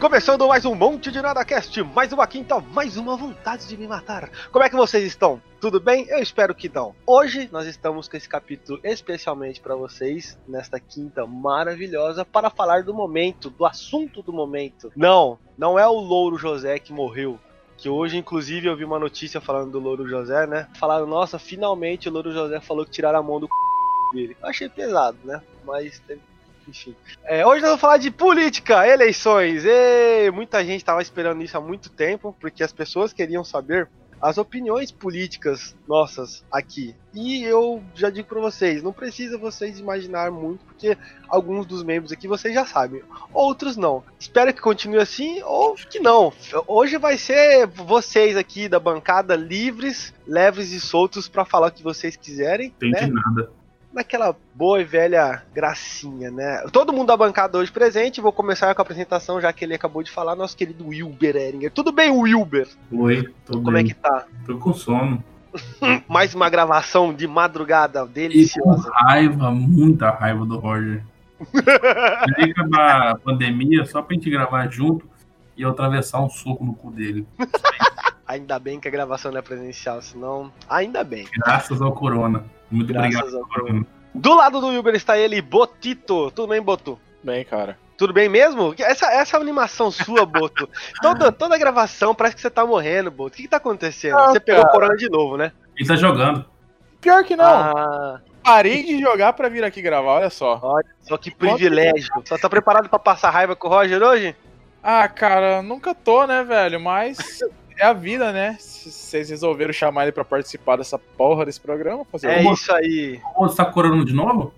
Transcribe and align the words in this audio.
Começando 0.00 0.46
mais 0.46 0.64
um 0.64 0.74
monte 0.74 1.10
de 1.10 1.20
nada 1.20 1.44
cast, 1.44 1.82
mais 1.82 2.12
uma 2.12 2.26
quinta, 2.26 2.60
mais 2.60 2.96
uma 2.96 3.16
vontade 3.16 3.66
de 3.66 3.76
me 3.76 3.88
matar. 3.88 4.30
Como 4.52 4.64
é 4.64 4.68
que 4.68 4.76
vocês 4.76 5.04
estão? 5.04 5.42
Tudo 5.60 5.80
bem? 5.80 6.06
Eu 6.08 6.18
espero 6.18 6.54
que 6.54 6.68
não. 6.68 6.94
Hoje 7.06 7.48
nós 7.50 7.66
estamos 7.66 8.06
com 8.06 8.16
esse 8.16 8.28
capítulo 8.28 8.78
especialmente 8.84 9.60
para 9.60 9.74
vocês 9.74 10.38
nesta 10.46 10.78
quinta 10.78 11.26
maravilhosa 11.26 12.24
para 12.24 12.48
falar 12.48 12.84
do 12.84 12.94
momento, 12.94 13.50
do 13.50 13.66
assunto 13.66 14.22
do 14.22 14.32
momento. 14.32 14.92
Não, 14.94 15.38
não 15.56 15.78
é 15.78 15.86
o 15.86 15.98
Louro 15.98 16.38
José 16.38 16.78
que 16.78 16.92
morreu. 16.92 17.40
Que 17.78 17.88
hoje, 17.88 18.16
inclusive, 18.16 18.66
eu 18.66 18.76
vi 18.76 18.84
uma 18.84 18.98
notícia 18.98 19.40
falando 19.40 19.70
do 19.70 19.78
Louro 19.78 20.06
José, 20.06 20.46
né? 20.46 20.68
Falaram, 20.78 21.06
nossa, 21.06 21.38
finalmente 21.38 22.08
o 22.08 22.12
Louro 22.12 22.32
José 22.32 22.60
falou 22.60 22.84
que 22.84 22.90
tiraram 22.90 23.20
a 23.20 23.22
mão 23.22 23.38
do 23.38 23.46
c... 23.46 24.16
dele. 24.16 24.36
Eu 24.42 24.48
achei 24.48 24.68
pesado, 24.68 25.16
né? 25.24 25.40
Mas 25.64 26.02
enfim. 26.68 26.94
É, 27.24 27.46
hoje 27.46 27.62
nós 27.62 27.70
vamos 27.70 27.80
falar 27.80 27.96
de 27.96 28.10
política, 28.10 28.86
eleições. 28.86 29.64
E 29.64 30.30
muita 30.32 30.62
gente 30.64 30.78
estava 30.78 31.00
esperando 31.00 31.42
isso 31.42 31.56
há 31.56 31.60
muito 31.60 31.88
tempo, 31.88 32.36
porque 32.38 32.62
as 32.62 32.72
pessoas 32.72 33.12
queriam 33.12 33.42
saber 33.42 33.88
as 34.20 34.38
opiniões 34.38 34.90
políticas 34.90 35.76
nossas 35.86 36.44
aqui. 36.50 36.94
E 37.14 37.42
eu 37.42 37.82
já 37.94 38.10
digo 38.10 38.28
para 38.28 38.40
vocês, 38.40 38.82
não 38.82 38.92
precisa 38.92 39.38
vocês 39.38 39.78
imaginar 39.78 40.30
muito, 40.30 40.64
porque 40.64 40.96
alguns 41.28 41.66
dos 41.66 41.82
membros 41.82 42.12
aqui 42.12 42.28
vocês 42.28 42.54
já 42.54 42.64
sabem, 42.64 43.02
outros 43.32 43.76
não. 43.76 44.02
Espero 44.18 44.52
que 44.52 44.60
continue 44.60 44.98
assim 44.98 45.42
ou 45.42 45.74
que 45.74 45.98
não. 45.98 46.32
Hoje 46.66 46.98
vai 46.98 47.16
ser 47.16 47.66
vocês 47.66 48.36
aqui 48.36 48.68
da 48.68 48.78
bancada 48.78 49.34
livres, 49.34 50.12
leves 50.26 50.72
e 50.72 50.80
soltos 50.80 51.28
para 51.28 51.44
falar 51.44 51.68
o 51.68 51.72
que 51.72 51.82
vocês 51.82 52.16
quiserem. 52.16 52.68
Entendi 52.68 53.06
né? 53.06 53.12
nada 53.12 53.57
naquela 53.98 54.34
boa 54.54 54.80
e 54.80 54.84
velha 54.84 55.42
gracinha, 55.52 56.30
né? 56.30 56.64
Todo 56.72 56.92
mundo 56.92 57.08
da 57.08 57.16
bancada 57.16 57.58
hoje 57.58 57.70
presente, 57.70 58.20
vou 58.20 58.32
começar 58.32 58.74
com 58.74 58.80
a 58.80 58.84
apresentação, 58.84 59.40
já 59.40 59.52
que 59.52 59.64
ele 59.64 59.74
acabou 59.74 60.02
de 60.02 60.10
falar, 60.10 60.34
nosso 60.36 60.56
querido 60.56 60.86
Wilber 60.88 61.36
Eringer. 61.36 61.70
Tudo 61.72 61.92
bem, 61.92 62.10
Wilber? 62.10 62.68
Oi, 62.92 63.28
tudo 63.44 63.62
Como 63.62 63.72
bem. 63.72 63.84
é 63.84 63.88
que 63.88 63.94
tá? 63.94 64.24
Tô 64.46 64.56
com 64.58 64.72
sono. 64.72 65.22
Mais 66.08 66.34
uma 66.34 66.48
gravação 66.48 67.12
de 67.12 67.26
madrugada 67.26 68.00
E 68.00 68.02
com 68.06 68.12
deliciosa. 68.12 68.90
raiva, 68.94 69.50
muita 69.50 70.10
raiva 70.10 70.44
do 70.46 70.58
Roger. 70.58 71.02
Queria 71.52 72.52
acabar 72.52 73.08
a 73.10 73.14
pandemia 73.16 73.84
só 73.84 74.02
pra 74.02 74.14
gente 74.14 74.30
gravar 74.30 74.68
junto 74.68 75.08
e 75.56 75.62
eu 75.62 75.70
atravessar 75.70 76.20
um 76.20 76.28
soco 76.28 76.64
no 76.64 76.74
cu 76.74 76.90
dele. 76.90 77.26
Ainda 78.26 78.58
bem 78.58 78.78
que 78.78 78.86
a 78.86 78.90
gravação 78.90 79.32
não 79.32 79.38
é 79.38 79.42
presencial, 79.42 80.00
senão. 80.02 80.52
Ainda 80.68 81.02
bem. 81.02 81.26
Graças 81.32 81.80
ao 81.80 81.92
Corona. 81.92 82.44
Muito 82.70 82.92
Graças 82.92 83.34
obrigado. 83.34 83.86
Do 84.14 84.34
lado 84.34 84.60
do 84.60 84.68
Wilber 84.68 84.94
está 84.94 85.18
ele, 85.18 85.40
Botito. 85.40 86.30
Tudo 86.32 86.48
bem, 86.48 86.60
Boto? 86.60 86.98
Bem, 87.22 87.44
cara. 87.44 87.78
Tudo 87.96 88.12
bem 88.12 88.28
mesmo? 88.28 88.74
Essa, 88.78 89.06
essa 89.12 89.36
animação 89.36 89.90
sua, 89.90 90.24
Boto. 90.24 90.68
Toda, 91.02 91.32
toda 91.32 91.58
gravação 91.58 92.14
parece 92.14 92.36
que 92.36 92.42
você 92.42 92.50
tá 92.50 92.64
morrendo, 92.64 93.10
Boto. 93.10 93.34
O 93.34 93.36
que, 93.36 93.42
que 93.42 93.48
tá 93.48 93.56
acontecendo? 93.58 94.16
Não, 94.16 94.32
você 94.32 94.40
pegou 94.40 94.64
o 94.64 94.68
corona 94.68 94.96
de 94.96 95.08
novo, 95.08 95.36
né? 95.36 95.52
Ele 95.76 95.88
tá 95.88 95.96
jogando. 95.96 96.44
Pior 97.00 97.24
que 97.24 97.36
não. 97.36 97.44
Ah, 97.44 98.20
Parei 98.42 98.82
de 98.82 99.00
jogar 99.00 99.34
pra 99.34 99.48
vir 99.48 99.62
aqui 99.62 99.82
gravar, 99.82 100.12
olha 100.12 100.30
só. 100.30 100.58
olha 100.62 100.86
só 101.02 101.16
que 101.16 101.30
privilégio. 101.30 102.08
Só 102.24 102.38
tá 102.38 102.48
preparado 102.48 102.88
pra 102.88 102.98
passar 102.98 103.30
raiva 103.30 103.54
com 103.54 103.68
o 103.68 103.70
Roger 103.70 104.02
hoje? 104.02 104.34
Ah, 104.82 105.06
cara, 105.08 105.60
nunca 105.60 105.94
tô, 105.94 106.26
né, 106.26 106.42
velho? 106.42 106.80
Mas 106.80 107.40
é 107.78 107.86
a 107.86 107.92
vida, 107.92 108.32
né? 108.32 108.56
Se 108.60 108.90
vocês 108.90 109.30
resolveram 109.30 109.72
chamar 109.72 110.04
ele 110.04 110.12
pra 110.12 110.24
participar 110.24 110.76
dessa 110.76 110.98
porra 110.98 111.44
desse 111.46 111.60
programa, 111.60 112.04
fazer 112.04 112.28
É 112.28 112.42
o- 112.42 112.52
isso 112.52 112.72
aí. 112.72 113.20
Você 113.38 113.56
tá 113.56 113.64
corando 113.64 114.04
de 114.04 114.12
novo? 114.14 114.52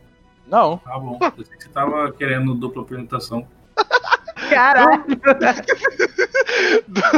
Não. 0.47 0.79
Tá 0.79 0.99
bom. 0.99 1.19
Eu 1.39 1.45
sei 1.45 1.57
que 1.57 1.65
você 1.65 1.69
tava 1.71 2.11
querendo 2.13 2.55
dupla 2.55 2.83
apresentação. 2.83 3.47
Caralho! 4.51 5.05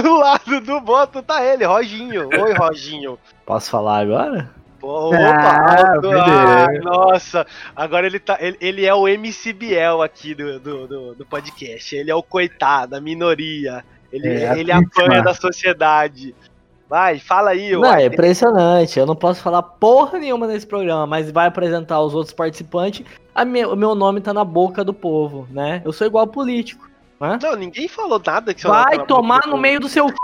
Do 0.03 0.17
lado 0.19 0.61
do 0.61 0.81
Boto 0.81 1.23
tá 1.23 1.45
ele, 1.45 1.65
Roginho. 1.65 2.29
Oi, 2.29 2.53
Roginho. 2.55 3.19
Posso 3.47 3.71
falar 3.71 3.99
agora? 4.01 4.51
Pô, 4.79 5.13
Ah, 5.15 5.31
Opa! 5.31 5.57
Ah, 5.57 6.67
Deus. 6.69 6.85
nossa, 6.85 7.47
agora 7.75 8.07
ele 8.07 8.19
tá. 8.19 8.37
Ele, 8.41 8.57
ele 8.61 8.85
é 8.85 8.93
o 8.95 9.07
MC 9.07 9.53
Biel 9.53 10.03
aqui 10.03 10.35
do, 10.35 10.59
do, 10.59 10.87
do, 10.89 11.15
do 11.15 11.27
podcast. 11.27 11.95
Ele 11.95 12.11
é 12.11 12.15
o 12.15 12.23
coitado, 12.23 12.97
a 12.97 13.01
minoria. 13.01 13.85
Ele, 14.13 14.29
É, 14.29 14.49
a 14.51 14.59
ele 14.59 14.71
apanha 14.71 15.23
da 15.23 15.35
sociedade. 15.35 16.35
Vai, 16.89 17.19
fala 17.19 17.51
aí, 17.51 17.73
Não, 17.73 17.87
é 17.95 18.05
impressionante. 18.05 18.99
Eu 18.99 19.07
não 19.07 19.17
posso 19.17 19.41
falar 19.41 19.63
porra 19.63 20.19
nenhuma 20.19 20.47
nesse 20.47 20.67
programa, 20.67 21.07
mas 21.07 21.31
vai 21.31 21.47
apresentar 21.47 22.01
os 22.03 22.15
outros 22.15 22.35
participantes. 22.35 23.07
A 23.35 23.47
me- 23.47 23.65
o 23.65 23.75
meu 23.75 23.95
nome 23.95 24.21
tá 24.21 24.35
na 24.35 24.45
boca 24.45 24.85
do 24.85 24.93
povo, 24.93 25.49
né? 25.51 25.81
Eu 25.87 25.93
sou 25.93 26.07
igual 26.07 26.27
político. 26.27 26.87
Né? 27.19 27.39
Não, 27.41 27.57
ninguém 27.57 27.89
falou 27.89 28.21
nada 28.25 28.53
que 28.53 28.63
tá 28.63 28.69
Vai 28.69 28.99
na 28.99 29.05
tomar 29.05 29.47
no 29.47 29.57
meio 29.57 29.81
do 29.81 29.89
seu. 29.89 30.07
c****. 30.09 30.15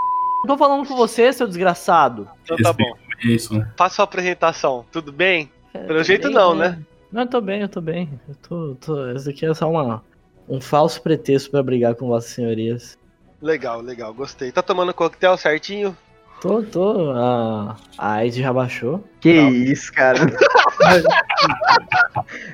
Tô 0.46 0.58
falando 0.58 0.86
com 0.86 0.94
você, 0.94 1.32
seu 1.32 1.46
desgraçado. 1.46 2.28
Então 2.42 2.56
tá 2.58 2.72
bom. 2.72 2.92
Isso. 3.24 3.64
Faça 3.76 3.96
sua 3.96 4.04
apresentação, 4.04 4.84
tudo 4.92 5.10
bem? 5.10 5.50
É, 5.72 5.78
Pelo 5.78 6.02
jeito 6.04 6.28
bem, 6.28 6.34
não, 6.36 6.54
né? 6.54 6.78
Não, 7.10 7.22
eu 7.22 7.26
tô 7.28 7.40
bem, 7.40 7.62
eu 7.62 7.68
tô 7.68 7.80
bem. 7.80 8.10
Eu 8.28 8.34
tô, 8.46 8.74
tô... 8.74 9.10
Isso 9.12 9.30
aqui 9.30 9.46
é 9.46 9.54
só 9.54 9.70
uma, 9.70 10.04
um 10.48 10.60
falso 10.60 11.00
pretexto 11.00 11.50
pra 11.50 11.62
brigar 11.62 11.94
com 11.94 12.08
vossas 12.08 12.30
senhorias. 12.30 12.98
Legal, 13.40 13.80
legal, 13.80 14.12
gostei. 14.12 14.50
Tá 14.50 14.62
tomando 14.62 14.92
coquetel 14.94 15.36
certinho? 15.36 15.96
Tô, 16.40 16.62
tô. 16.62 17.10
A, 17.16 17.76
a 17.96 18.12
AIDS 18.14 18.36
já 18.38 18.52
baixou. 18.52 19.02
Que 19.20 19.34
Não. 19.40 19.50
isso, 19.50 19.92
cara. 19.92 20.18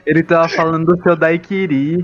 Ele 0.07 0.23
tava 0.23 0.49
falando 0.49 0.87
do 0.97 1.03
seu 1.03 1.15
Daiquiri. 1.17 2.03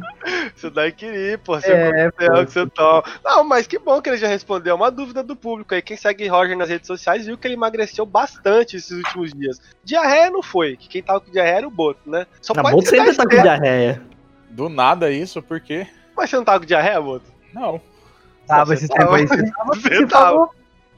Isso 0.55 0.71
daí 0.71 0.93
queria, 0.93 1.39
pô. 1.39 1.59
Seu 1.61 1.75
É, 1.75 2.11
coquetel 2.11 2.35
pô. 2.37 2.45
que 2.47 2.53
você 2.53 2.67
toma. 2.67 3.03
Não, 3.25 3.45
mas 3.45 3.67
que 3.67 3.79
bom 3.79 4.01
que 4.03 4.11
ele 4.11 4.19
já 4.19 4.29
respondeu. 4.29 4.73
É 4.73 4.75
uma 4.75 4.91
dúvida 4.91 5.23
do 5.23 5.35
público 5.35 5.75
aí. 5.75 5.81
Quem 5.81 5.97
segue 5.97 6.27
Roger 6.29 6.57
nas 6.57 6.69
redes 6.69 6.87
sociais 6.87 7.25
viu 7.27 7.39
que 7.39 7.47
ele 7.47 7.55
emagreceu 7.55 8.05
bastante 8.05 8.77
esses 8.77 8.91
últimos 8.91 9.33
dias. 9.33 9.61
Diarreia 9.83 10.31
não 10.31 10.43
foi, 10.43 10.77
que 10.77 10.89
quem 10.89 11.03
tava 11.03 11.21
com 11.21 11.31
diarreia 11.31 11.57
era 11.59 11.69
o 11.69 11.71
Boto, 11.71 12.09
né? 12.11 12.27
Só 12.43 12.53
Tá 12.53 12.63
pode 12.63 12.77
bom 12.77 12.83
ser 12.83 12.97
sempre 12.97 13.15
tá 13.17 13.23
com 13.25 13.43
diarreia. 13.43 14.03
Do 14.51 14.69
nada 14.69 15.11
isso, 15.11 15.41
por 15.43 15.61
quê? 15.61 15.87
Mas 16.17 16.29
você 16.29 16.37
não 16.37 16.45
tava 16.45 16.61
com 16.61 16.67
diarreia, 16.67 17.01
Boto? 17.01 17.25
Não. 17.55 17.81
Tava 18.51 18.65
Você 18.67 18.75
esse 18.75 18.89
tava. 18.89 19.01
tempo 19.03 19.15
aí. 19.15 19.27
Você 19.27 19.53
tava, 19.53 19.75
Você 19.75 20.07
tava. 20.07 20.25
falou. 20.27 20.51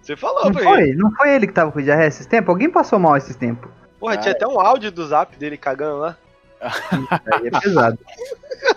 Você 0.03 0.17
falou 0.17 0.45
Não 0.47 0.53
pra 0.53 0.63
foi? 0.65 0.83
ele. 0.83 0.95
Não 0.97 1.11
foi 1.13 1.35
ele 1.35 1.47
que 1.47 1.53
tava 1.53 1.71
com 1.71 1.81
diarreia 1.81 2.09
esses 2.09 2.27
tempos? 2.27 2.49
Alguém 2.49 2.69
passou 2.71 2.99
mal 2.99 3.17
esses 3.17 3.37
tempos. 3.37 3.71
Porra, 4.01 4.17
tinha 4.17 4.33
até 4.33 4.47
um 4.49 4.59
áudio 4.61 4.91
do 4.91 5.07
zap 5.07 5.37
dele 5.37 5.57
cagando 5.57 5.99
lá. 5.99 6.17
Aí 6.61 7.47
é 7.47 7.61
pesado. 7.61 7.99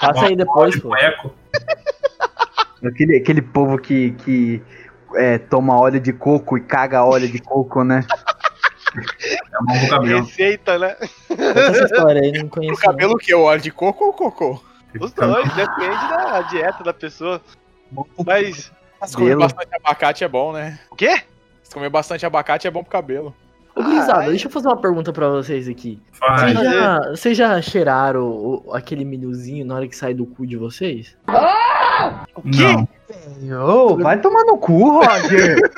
Passa 0.00 0.26
aí 0.26 0.36
depois, 0.36 0.78
pô. 0.80 0.94
Eco. 0.96 1.32
Aquele, 2.84 3.16
aquele 3.16 3.42
povo 3.42 3.78
que, 3.78 4.10
que 4.12 4.62
é, 5.14 5.38
toma 5.38 5.78
óleo 5.80 6.00
de 6.00 6.12
coco 6.12 6.56
e 6.56 6.60
caga 6.60 7.04
óleo 7.04 7.28
de 7.28 7.40
coco, 7.40 7.82
né? 7.84 8.04
É 9.70 9.80
do 9.84 9.88
cabelo. 9.88 10.20
Receita, 10.24 10.78
né? 10.78 10.96
Essa 11.30 11.84
história 11.84 12.22
aí, 12.22 12.32
não 12.32 12.46
O 12.46 12.48
conheço. 12.50 12.80
cabelo 12.82 13.16
que? 13.16 13.34
O 13.34 13.42
óleo 13.42 13.60
de 13.60 13.70
coco 13.70 14.04
ou 14.06 14.12
cocô? 14.12 14.60
Os 15.00 15.12
dois, 15.12 15.52
depende 15.54 16.08
da 16.08 16.42
dieta 16.42 16.84
da 16.84 16.92
pessoa. 16.92 17.40
Mas. 18.26 18.70
Se 19.04 19.16
comer 19.16 19.36
bastante 19.36 19.68
abacate 19.74 20.22
é 20.24 20.28
bom, 20.28 20.52
né? 20.52 20.78
O 20.90 20.94
quê? 20.96 21.22
Se 21.62 21.74
comer 21.74 21.88
bastante 21.90 22.24
abacate 22.24 22.66
é 22.68 22.70
bom 22.70 22.82
pro 22.82 22.90
cabelo. 22.92 23.34
Ô, 23.74 23.82
Gurizada, 23.82 24.20
Ai. 24.20 24.28
deixa 24.28 24.46
eu 24.46 24.50
fazer 24.50 24.68
uma 24.68 24.76
pergunta 24.76 25.12
pra 25.12 25.28
vocês 25.30 25.66
aqui. 25.68 25.98
Vocês 26.12 26.52
já, 26.54 26.98
vocês 27.10 27.36
já 27.38 27.62
cheiraram 27.62 28.26
o- 28.28 28.70
aquele 28.74 29.04
milhozinho 29.04 29.64
na 29.64 29.74
hora 29.76 29.88
que 29.88 29.96
sai 29.96 30.12
do 30.14 30.26
cu 30.26 30.46
de 30.46 30.56
vocês? 30.56 31.16
Não. 32.44 32.86
Ô, 33.66 33.96
vai 33.96 34.20
tomar 34.20 34.44
no 34.44 34.58
cu, 34.58 35.00
Roger. 35.04 35.56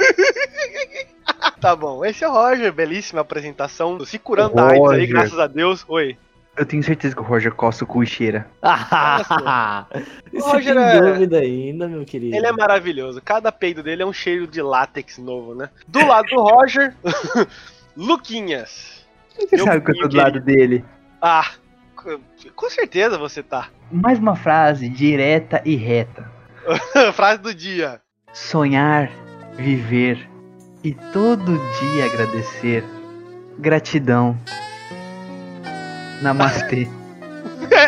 Tá 1.60 1.74
bom, 1.74 2.04
esse 2.04 2.22
é 2.22 2.28
o 2.28 2.32
Roger, 2.32 2.70
belíssima 2.72 3.22
apresentação. 3.22 4.04
Se 4.04 4.18
curando 4.18 4.54
da 4.54 4.68
AIDS 4.68 4.90
aí, 4.90 5.06
graças 5.06 5.38
a 5.38 5.46
Deus. 5.46 5.82
Oi. 5.88 6.14
Eu 6.56 6.64
tenho 6.64 6.82
certeza 6.84 7.14
que 7.16 7.20
o 7.20 7.24
Roger 7.24 7.52
coça 7.52 7.82
o 7.82 7.86
cu 7.86 8.02
e 8.02 8.06
cheira. 8.06 8.46
Você 10.32 10.40
Roger 10.40 10.74
tem 10.74 10.84
é- 10.84 11.00
dúvida 11.00 11.38
ainda, 11.38 11.88
meu 11.88 12.04
querido? 12.04 12.36
Ele 12.36 12.46
é 12.46 12.52
maravilhoso. 12.52 13.20
Cada 13.20 13.50
peido 13.50 13.82
dele 13.82 14.02
é 14.02 14.06
um 14.06 14.12
cheiro 14.12 14.46
de 14.46 14.62
látex 14.62 15.18
novo, 15.18 15.54
né? 15.54 15.68
Do 15.88 16.06
lado 16.06 16.26
do 16.28 16.40
Roger, 16.40 16.94
Luquinhas. 17.96 19.04
Você 19.36 19.56
Meu 19.56 19.64
sabe 19.64 19.80
que 19.84 19.90
eu 19.90 19.94
tô 19.96 20.02
do 20.02 20.08
querido. 20.10 20.22
lado 20.22 20.40
dele. 20.40 20.84
Ah, 21.20 21.50
co- 21.96 22.20
com 22.54 22.70
certeza 22.70 23.18
você 23.18 23.42
tá. 23.42 23.68
Mais 23.90 24.18
uma 24.18 24.36
frase 24.36 24.88
direta 24.88 25.60
e 25.64 25.74
reta. 25.76 26.30
Frase 27.14 27.40
do 27.42 27.52
dia. 27.54 28.00
Sonhar, 28.32 29.10
viver 29.56 30.28
e 30.82 30.94
todo 31.12 31.44
dia 31.80 32.04
agradecer. 32.06 32.84
Gratidão. 33.58 34.36
Namastê. 36.22 36.88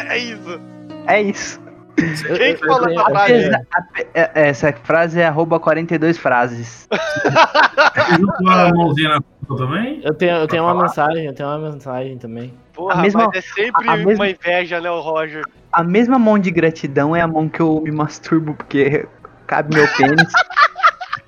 É 0.09 0.19
isso. 0.19 0.61
É 1.07 1.23
isso. 1.23 1.61
Quem 1.97 2.51
eu- 2.53 2.59
que 2.59 2.67
falou 2.67 2.89
essa 2.91 3.05
frase? 3.05 3.51
Ape- 3.73 4.07
é- 4.15 4.31
Essa 4.35 4.73
frase 4.73 5.21
é 5.21 5.27
arroba 5.27 5.61
42 5.61 6.17
frases. 6.19 6.89
A 8.49 8.73
mãozinha 8.75 9.11
na 9.11 9.21
também? 9.57 10.01
Eu 10.03 10.15
tenho, 10.15 10.37
eu 10.37 10.49
tenho 10.49 10.63
uma 10.65 10.73
falar? 10.73 10.83
mensagem, 10.85 11.27
eu 11.27 11.35
tenho 11.35 11.49
uma 11.49 11.71
mensagem 11.71 12.19
também. 12.19 12.53
Porra, 12.75 12.95
A 12.95 13.03
mesma- 13.03 13.27
mas 13.33 13.37
é 13.37 13.41
sempre 13.43 13.87
uma 13.87 13.97
mesma- 13.99 14.29
inveja, 14.29 14.81
né, 14.81 14.91
o 14.91 15.01
Roger? 15.01 15.45
A 15.73 15.85
mesma 15.85 16.19
mão 16.19 16.39
de 16.39 16.51
gratidão 16.51 17.15
é 17.15 17.21
a 17.21 17.27
mão 17.29 17.49
que 17.49 17.61
eu 17.61 17.81
me 17.83 17.91
masturbo, 17.93 18.55
porque 18.55 19.07
cabe 19.47 19.75
meu 19.77 19.87
pênis. 19.97 20.33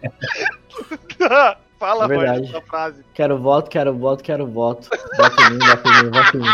Fala, 1.78 2.06
É 2.06 2.08
Roger, 2.08 2.18
verdade. 2.18 2.48
essa 2.48 2.60
frase. 2.62 3.04
Quero 3.14 3.38
voto, 3.38 3.70
quero 3.70 3.94
voto, 3.96 4.24
quero 4.24 4.46
voto. 4.48 4.88
Voto 5.16 5.42
em 5.44 5.50
mim, 5.50 5.58
voto 5.60 5.88
em 5.88 6.02
mim, 6.04 6.10
voto 6.10 6.36
em 6.36 6.40
mim. 6.40 6.48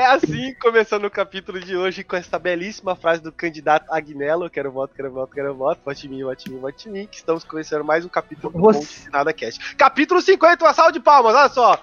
É 0.00 0.06
assim, 0.06 0.54
começando 0.54 1.04
o 1.04 1.10
capítulo 1.10 1.60
de 1.60 1.76
hoje 1.76 2.02
com 2.02 2.16
essa 2.16 2.38
belíssima 2.38 2.96
frase 2.96 3.20
do 3.22 3.30
candidato 3.30 3.84
Agnello, 3.92 4.48
quero 4.48 4.72
voto, 4.72 4.94
quero 4.94 5.10
voto, 5.12 5.34
quero 5.34 5.54
voto, 5.54 5.78
vote 5.84 6.06
em 6.06 6.08
mim, 6.08 6.22
vote 6.24 6.48
em 6.48 6.54
mim, 6.54 6.58
vote 6.58 6.88
em 6.88 6.92
mim, 6.92 7.06
que 7.06 7.18
estamos 7.18 7.44
começando 7.44 7.84
mais 7.84 8.02
um 8.02 8.08
capítulo 8.08 8.50
do 8.50 8.58
Você- 8.60 8.78
Monte 8.78 9.00
de 9.02 9.10
Nada 9.10 9.30
Cast. 9.34 9.74
Capítulo 9.76 10.22
50, 10.22 10.64
uma 10.64 10.72
salva 10.72 10.90
de 10.90 11.00
palmas, 11.00 11.34
olha 11.34 11.48
só! 11.50 11.78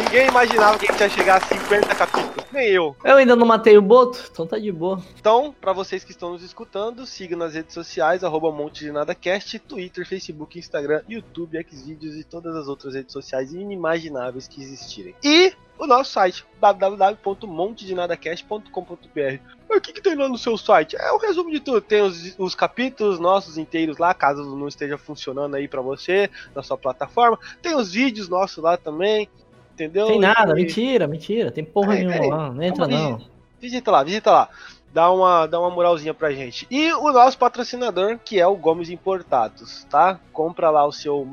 Ninguém 0.00 0.28
imaginava 0.28 0.78
que 0.78 0.86
a 0.88 0.92
gente 0.92 1.00
ia 1.00 1.08
chegar 1.08 1.42
a 1.42 1.44
50 1.44 1.92
capítulos, 1.96 2.50
nem 2.52 2.68
eu. 2.68 2.96
Eu 3.04 3.16
ainda 3.16 3.34
não 3.34 3.44
matei 3.44 3.76
o 3.76 3.82
Boto, 3.82 4.20
então 4.30 4.46
tá 4.46 4.56
de 4.56 4.70
boa. 4.70 5.02
Então, 5.18 5.52
pra 5.60 5.72
vocês 5.72 6.04
que 6.04 6.12
estão 6.12 6.30
nos 6.30 6.44
escutando, 6.44 7.04
siga 7.04 7.34
nas 7.34 7.54
redes 7.54 7.74
sociais, 7.74 8.22
arroba 8.22 8.52
Monte 8.52 8.84
de 8.84 8.92
Nada 8.92 9.12
Cast, 9.12 9.58
Twitter, 9.58 10.06
Facebook, 10.06 10.56
Instagram, 10.56 11.02
YouTube, 11.08 11.60
Xvideos 11.68 12.14
e 12.14 12.22
todas 12.22 12.54
as 12.54 12.68
outras 12.68 12.94
redes 12.94 13.12
sociais 13.12 13.52
inimagináveis 13.52 14.46
que 14.46 14.62
existirem. 14.62 15.16
E 15.24 15.52
o 15.80 15.86
nosso 15.86 16.12
site, 16.12 16.44
www.montedenadacast.com.br. 16.60 19.38
Mas 19.68 19.78
O 19.78 19.80
que, 19.80 19.92
que 19.92 20.00
tem 20.02 20.14
lá 20.14 20.28
no 20.28 20.38
seu 20.38 20.56
site? 20.58 20.96
É 20.96 21.10
o 21.12 21.18
resumo 21.18 21.50
de 21.50 21.58
tudo. 21.60 21.80
Tem 21.80 22.02
os, 22.02 22.34
os 22.38 22.54
capítulos 22.54 23.18
nossos 23.18 23.56
inteiros 23.58 23.98
lá, 23.98 24.12
caso 24.14 24.44
não 24.56 24.68
esteja 24.68 24.96
funcionando 24.98 25.54
aí 25.56 25.66
pra 25.68 25.80
você, 25.80 26.28
na 26.54 26.62
sua 26.62 26.76
plataforma. 26.76 27.38
Tem 27.62 27.74
os 27.74 27.92
vídeos 27.92 28.28
nossos 28.28 28.62
lá 28.62 28.76
também, 28.76 29.28
entendeu? 29.72 30.06
Tem 30.08 30.20
nada, 30.20 30.52
E- 30.52 30.56
mentira, 30.56 31.06
mentira. 31.06 31.50
Tem 31.50 31.64
porra 31.64 31.88
Peraí, 31.94 32.04
nenhuma 32.06 32.16
peraí. 32.26 32.30
lá. 32.30 32.50
Não 32.52 32.62
entra 32.62 32.86
não. 32.86 33.20
Visita 33.60 33.90
lá, 33.90 34.02
visita 34.02 34.30
lá. 34.30 34.48
Dá 34.92 35.08
uma, 35.10 35.46
dá 35.46 35.60
uma 35.60 35.70
moralzinha 35.70 36.12
pra 36.12 36.32
gente. 36.32 36.66
E 36.68 36.92
o 36.92 37.12
nosso 37.12 37.38
patrocinador, 37.38 38.18
que 38.24 38.40
é 38.40 38.46
o 38.46 38.56
Gomes 38.56 38.90
Importados, 38.90 39.86
tá? 39.88 40.18
Compra 40.32 40.68
lá 40.68 40.84
o 40.84 40.90
seu 40.90 41.24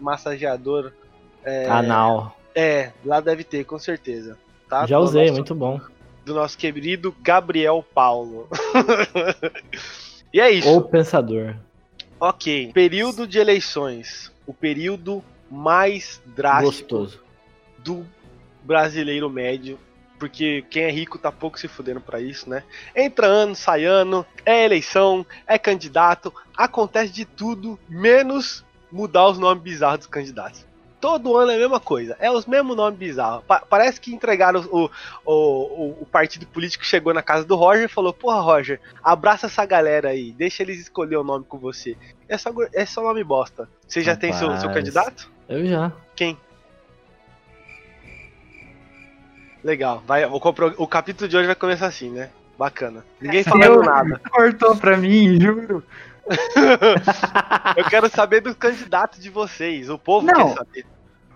massageador. 0.00 0.90
É, 1.44 1.68
Anal. 1.68 2.34
É, 2.54 2.92
lá 3.04 3.20
deve 3.20 3.44
ter, 3.44 3.64
com 3.64 3.78
certeza. 3.78 4.38
Tá? 4.68 4.86
Já 4.86 4.98
usei, 4.98 5.22
nosso- 5.26 5.34
muito 5.34 5.54
bom. 5.54 5.80
Do 6.24 6.34
nosso 6.34 6.56
querido 6.56 7.14
Gabriel 7.22 7.84
Paulo. 7.94 8.48
e 10.32 10.40
é 10.40 10.50
isso. 10.50 10.68
Ou 10.68 10.82
pensador. 10.82 11.54
Ok. 12.18 12.70
Período 12.72 13.26
de 13.26 13.38
eleições. 13.38 14.32
O 14.46 14.54
período 14.54 15.22
mais 15.50 16.22
drástico 16.26 16.96
Gostoso. 16.98 17.20
do 17.78 18.06
brasileiro 18.62 19.28
médio. 19.28 19.78
Porque 20.18 20.64
quem 20.70 20.84
é 20.84 20.90
rico 20.90 21.18
tá 21.18 21.30
pouco 21.30 21.58
se 21.58 21.68
fudendo 21.68 22.00
pra 22.00 22.20
isso, 22.20 22.48
né? 22.48 22.62
Entra 22.96 23.26
ano, 23.26 23.54
sai 23.54 23.84
ano, 23.84 24.24
é 24.46 24.64
eleição, 24.64 25.26
é 25.46 25.58
candidato, 25.58 26.32
acontece 26.56 27.12
de 27.12 27.24
tudo, 27.24 27.78
menos 27.88 28.64
mudar 28.90 29.26
os 29.28 29.38
nomes 29.38 29.62
bizarros 29.62 29.98
dos 29.98 30.06
candidatos. 30.06 30.64
Todo 31.04 31.36
ano 31.36 31.50
é 31.50 31.56
a 31.56 31.58
mesma 31.58 31.78
coisa, 31.78 32.16
é 32.18 32.30
os 32.30 32.46
mesmos 32.46 32.74
nomes 32.74 32.98
bizarros. 32.98 33.44
Pa- 33.44 33.62
parece 33.68 34.00
que 34.00 34.14
entregaram 34.14 34.60
o, 34.72 34.90
o, 35.22 35.32
o, 35.34 35.96
o 36.00 36.06
partido 36.10 36.46
político 36.46 36.82
chegou 36.82 37.12
na 37.12 37.20
casa 37.22 37.44
do 37.44 37.56
Roger 37.56 37.84
e 37.84 37.88
falou: 37.88 38.10
Porra, 38.14 38.40
Roger, 38.40 38.80
abraça 39.02 39.44
essa 39.44 39.66
galera 39.66 40.08
aí, 40.08 40.32
deixa 40.32 40.62
eles 40.62 40.80
escolher 40.80 41.16
o 41.16 41.22
nome 41.22 41.44
com 41.46 41.58
você. 41.58 41.94
É 42.26 42.38
só, 42.38 42.50
é 42.72 42.86
só 42.86 43.02
nome 43.02 43.22
bosta. 43.22 43.68
Você 43.86 44.00
já 44.00 44.16
tem 44.16 44.32
seu, 44.32 44.48
seu 44.48 44.56
Rapaz. 44.56 44.74
candidato? 44.76 45.30
Eu 45.46 45.66
já. 45.66 45.92
Quem? 46.16 46.38
Legal, 49.62 50.02
vai, 50.06 50.24
o, 50.24 50.36
o 50.36 50.86
capítulo 50.86 51.28
de 51.28 51.36
hoje 51.36 51.46
vai 51.46 51.54
começar 51.56 51.86
assim, 51.86 52.08
né? 52.10 52.30
Bacana. 52.58 53.04
Ninguém 53.20 53.42
falando 53.44 53.64
Eu- 53.64 53.82
nada. 53.82 54.20
Cortou 54.32 54.74
pra 54.76 54.96
mim, 54.96 55.38
juro. 55.38 55.84
Eu 57.76 57.84
quero 57.90 58.08
saber 58.08 58.40
dos 58.40 58.54
candidatos 58.54 59.20
de 59.20 59.28
vocês. 59.28 59.90
O 59.90 59.98
povo 59.98 60.26
Não. 60.26 60.34
quer 60.34 60.54
saber. 60.54 60.86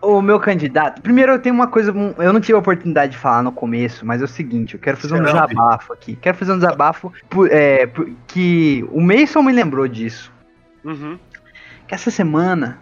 O 0.00 0.23
meu 0.23 0.39
candidato. 0.39 1.03
Primeiro 1.03 1.33
eu 1.33 1.39
tenho 1.41 1.55
uma 1.55 1.67
coisa. 1.67 1.93
Eu 2.19 2.33
não 2.33 2.41
tive 2.41 2.55
a 2.55 2.59
oportunidade 2.59 3.12
de 3.12 3.19
falar 3.19 3.43
no 3.43 3.50
começo, 3.50 4.06
mas 4.06 4.21
é 4.23 4.25
o 4.25 4.29
seguinte, 4.29 4.75
eu 4.75 4.81
quero 4.81 4.97
fazer 4.97 5.15
um 5.15 5.23
desabafo 5.25 5.93
aqui. 5.93 6.15
Quero 6.17 6.37
fazer 6.37 6.53
um 6.53 6.56
desabafo 6.59 7.12
por- 7.29 7.50
é, 7.50 7.87
por- 7.87 8.09
que 8.29 8.87
o 8.93 9.00
Mason 9.00 9.43
me 9.43 9.53
lembrou 9.53 9.89
disso. 9.89 10.33
Uhum. 10.85 11.19
Que 11.89 11.95
essa 11.95 12.11
semana, 12.12 12.79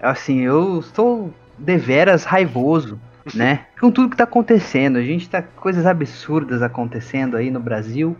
assim, 0.00 0.40
eu 0.40 0.80
estou 0.80 1.32
deveras 1.58 2.24
raivoso, 2.24 3.00
né? 3.34 3.60
Com 3.80 3.90
tudo 3.90 4.10
que 4.10 4.16
tá 4.16 4.24
acontecendo. 4.24 4.98
A 4.98 5.02
gente 5.02 5.28
tá 5.28 5.40
coisas 5.42 5.86
absurdas 5.86 6.60
acontecendo 6.62 7.36
aí 7.38 7.50
no 7.50 7.60
Brasil, 7.60 8.14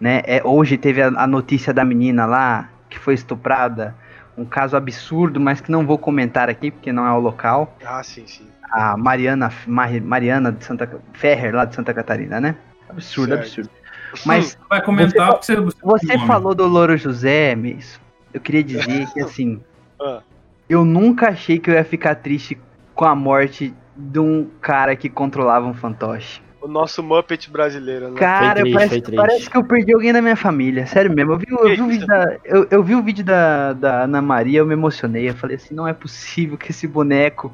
né? 0.00 0.22
É, 0.24 0.40
hoje 0.42 0.78
teve 0.78 1.02
a, 1.02 1.08
a 1.08 1.26
notícia 1.26 1.72
da 1.74 1.84
menina 1.84 2.24
lá 2.24 2.70
que 2.88 2.98
foi 2.98 3.12
estuprada. 3.12 3.94
Um 4.40 4.44
caso 4.46 4.76
absurdo, 4.76 5.38
mas 5.38 5.60
que 5.60 5.70
não 5.70 5.86
vou 5.86 5.98
comentar 5.98 6.48
aqui 6.48 6.70
porque 6.70 6.90
não 6.92 7.06
é 7.06 7.12
o 7.12 7.18
local. 7.20 7.76
Ah, 7.84 8.02
sim, 8.02 8.26
sim. 8.26 8.46
A 8.70 8.96
Mariana, 8.96 9.52
Mari- 9.66 10.00
Mariana 10.00 10.50
de 10.50 10.64
Santa 10.64 10.88
Ferrer, 11.12 11.54
lá 11.54 11.64
de 11.64 11.74
Santa 11.74 11.92
Catarina, 11.92 12.40
né? 12.40 12.54
Absurdo, 12.88 13.34
Certo. 13.34 13.42
absurdo. 13.42 13.70
Mas 14.24 14.58
Vai 14.68 14.82
comentar 14.82 15.34
porque 15.34 15.54
você. 15.56 15.76
você 15.82 16.18
falou 16.26 16.54
do 16.54 16.66
Louro 16.66 16.96
José, 16.96 17.54
Mason. 17.54 18.00
Eu 18.32 18.40
queria 18.40 18.64
dizer 18.64 19.06
que 19.12 19.20
assim, 19.20 19.60
Ah. 20.00 20.20
eu 20.68 20.84
nunca 20.84 21.28
achei 21.28 21.58
que 21.58 21.68
eu 21.68 21.74
ia 21.74 21.84
ficar 21.84 22.14
triste 22.14 22.58
com 22.94 23.04
a 23.04 23.14
morte 23.14 23.74
de 23.96 24.18
um 24.18 24.48
cara 24.62 24.96
que 24.96 25.08
controlava 25.10 25.66
um 25.66 25.74
fantoche. 25.74 26.40
O 26.62 26.68
nosso 26.68 27.02
Muppet 27.02 27.50
brasileiro, 27.50 28.10
né? 28.10 28.18
Cara, 28.18 28.60
triste, 28.60 28.74
parece, 28.74 29.02
parece 29.16 29.50
que 29.50 29.56
eu 29.56 29.64
perdi 29.64 29.94
alguém 29.94 30.12
da 30.12 30.20
minha 30.20 30.36
família, 30.36 30.86
sério 30.86 31.10
mesmo. 31.14 31.32
Eu 31.32 31.38
vi, 31.38 31.46
eu 31.50 31.74
vi 31.76 31.80
o 31.82 31.86
vídeo, 31.88 32.06
da, 32.06 32.36
eu, 32.44 32.66
eu 32.70 32.82
vi 32.82 32.94
o 32.94 33.02
vídeo 33.02 33.24
da, 33.24 33.72
da 33.72 34.02
Ana 34.04 34.20
Maria, 34.20 34.58
eu 34.58 34.66
me 34.66 34.74
emocionei. 34.74 35.28
Eu 35.30 35.34
falei 35.34 35.56
assim: 35.56 35.74
não 35.74 35.88
é 35.88 35.92
possível 35.94 36.58
que 36.58 36.70
esse 36.70 36.86
boneco 36.86 37.50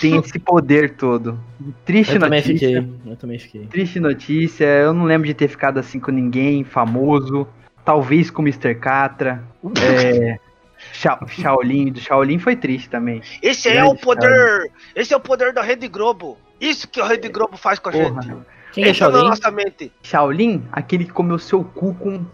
tenha 0.00 0.20
esse 0.20 0.38
poder 0.38 0.94
todo. 0.94 1.38
Triste 1.84 2.14
Eu 2.14 2.20
também 2.20 2.40
notícia. 2.40 2.82
fiquei. 2.82 3.12
Eu 3.12 3.16
também 3.16 3.38
fiquei. 3.38 3.66
Triste 3.66 3.98
notícia, 4.00 4.64
eu 4.64 4.92
não 4.94 5.04
lembro 5.04 5.26
de 5.26 5.34
ter 5.34 5.48
ficado 5.48 5.78
assim 5.78 5.98
com 5.98 6.10
ninguém 6.12 6.62
famoso. 6.62 7.48
Talvez 7.84 8.30
com 8.30 8.42
o 8.42 8.44
Mr. 8.44 8.74
Catra. 8.76 9.42
É, 9.82 10.38
Sha- 10.92 11.18
Shaolin, 11.28 11.90
do 11.90 12.00
Shaolin 12.00 12.38
foi 12.38 12.54
triste 12.54 12.88
também. 12.88 13.22
Esse 13.42 13.68
é 13.68 13.82
o 13.84 13.94
poder- 13.94 14.70
Esse 14.94 15.12
é 15.12 15.16
o 15.16 15.20
poder 15.20 15.52
da 15.52 15.62
Rede 15.62 15.88
Globo! 15.88 16.36
Isso 16.60 16.88
que 16.88 17.00
a 17.00 17.06
Rede 17.06 17.28
Globo 17.28 17.56
faz 17.56 17.78
com 17.78 17.88
a 17.88 17.92
Porra. 17.92 18.22
gente! 18.22 18.34
Quem 18.72 18.84
é 18.84 18.92
Shaolin? 18.92 19.28
nossa 19.28 19.50
mente! 19.50 19.90
Shaolin, 20.02 20.62
aquele 20.70 21.04
que 21.06 21.12
comeu 21.12 21.38
seu 21.38 21.64
cu 21.64 21.94
com. 21.94 22.24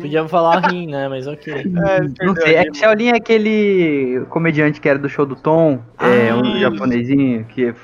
Podia 0.00 0.26
falar 0.26 0.60
rim, 0.70 0.86
né? 0.86 1.08
Mas 1.08 1.26
ok. 1.26 1.52
É, 1.62 2.24
não 2.24 2.34
sei, 2.34 2.54
é 2.56 2.64
que 2.64 2.78
Shaolin 2.78 3.08
é 3.08 3.16
aquele 3.16 4.24
comediante 4.30 4.80
que 4.80 4.88
era 4.88 4.98
do 4.98 5.08
show 5.08 5.26
do 5.26 5.36
Tom, 5.36 5.80
é, 5.98 6.32
um 6.34 6.42
isso. 6.44 6.60
japonesinho 6.60 7.44
que 7.44 7.74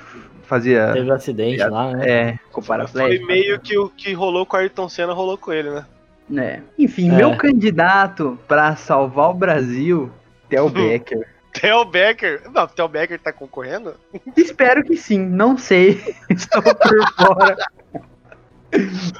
fazia. 0.44 0.92
Teve 0.94 1.10
um 1.10 1.14
acidente 1.14 1.62
lá, 1.64 1.92
né? 1.92 2.08
É, 2.08 2.38
com 2.50 2.62
Foi 2.62 2.76
paraplégico. 2.78 3.26
meio 3.26 3.60
que 3.60 3.76
o 3.76 3.88
que 3.90 4.12
rolou 4.14 4.46
com 4.46 4.56
o 4.56 4.60
Ayrton 4.60 4.88
Senna 4.88 5.12
rolou 5.12 5.36
com 5.36 5.52
ele, 5.52 5.70
né? 5.70 5.84
né? 6.28 6.62
Enfim, 6.78 7.10
É. 7.10 7.16
meu 7.16 7.36
candidato 7.36 8.38
pra 8.48 8.76
salvar 8.76 9.30
o 9.30 9.34
Brasil, 9.34 10.10
Theo 10.48 10.68
Becker. 10.70 11.26
Theo 11.60 11.84
Becker. 11.84 12.42
Não, 12.52 12.66
Theo 12.66 12.88
Becker 12.88 13.18
tá 13.18 13.32
concorrendo? 13.32 13.94
Espero 14.36 14.82
que 14.82 14.96
sim, 14.96 15.18
não 15.24 15.56
sei. 15.56 16.02
Estou 16.28 16.62
por 16.62 17.12
fora. 17.16 17.56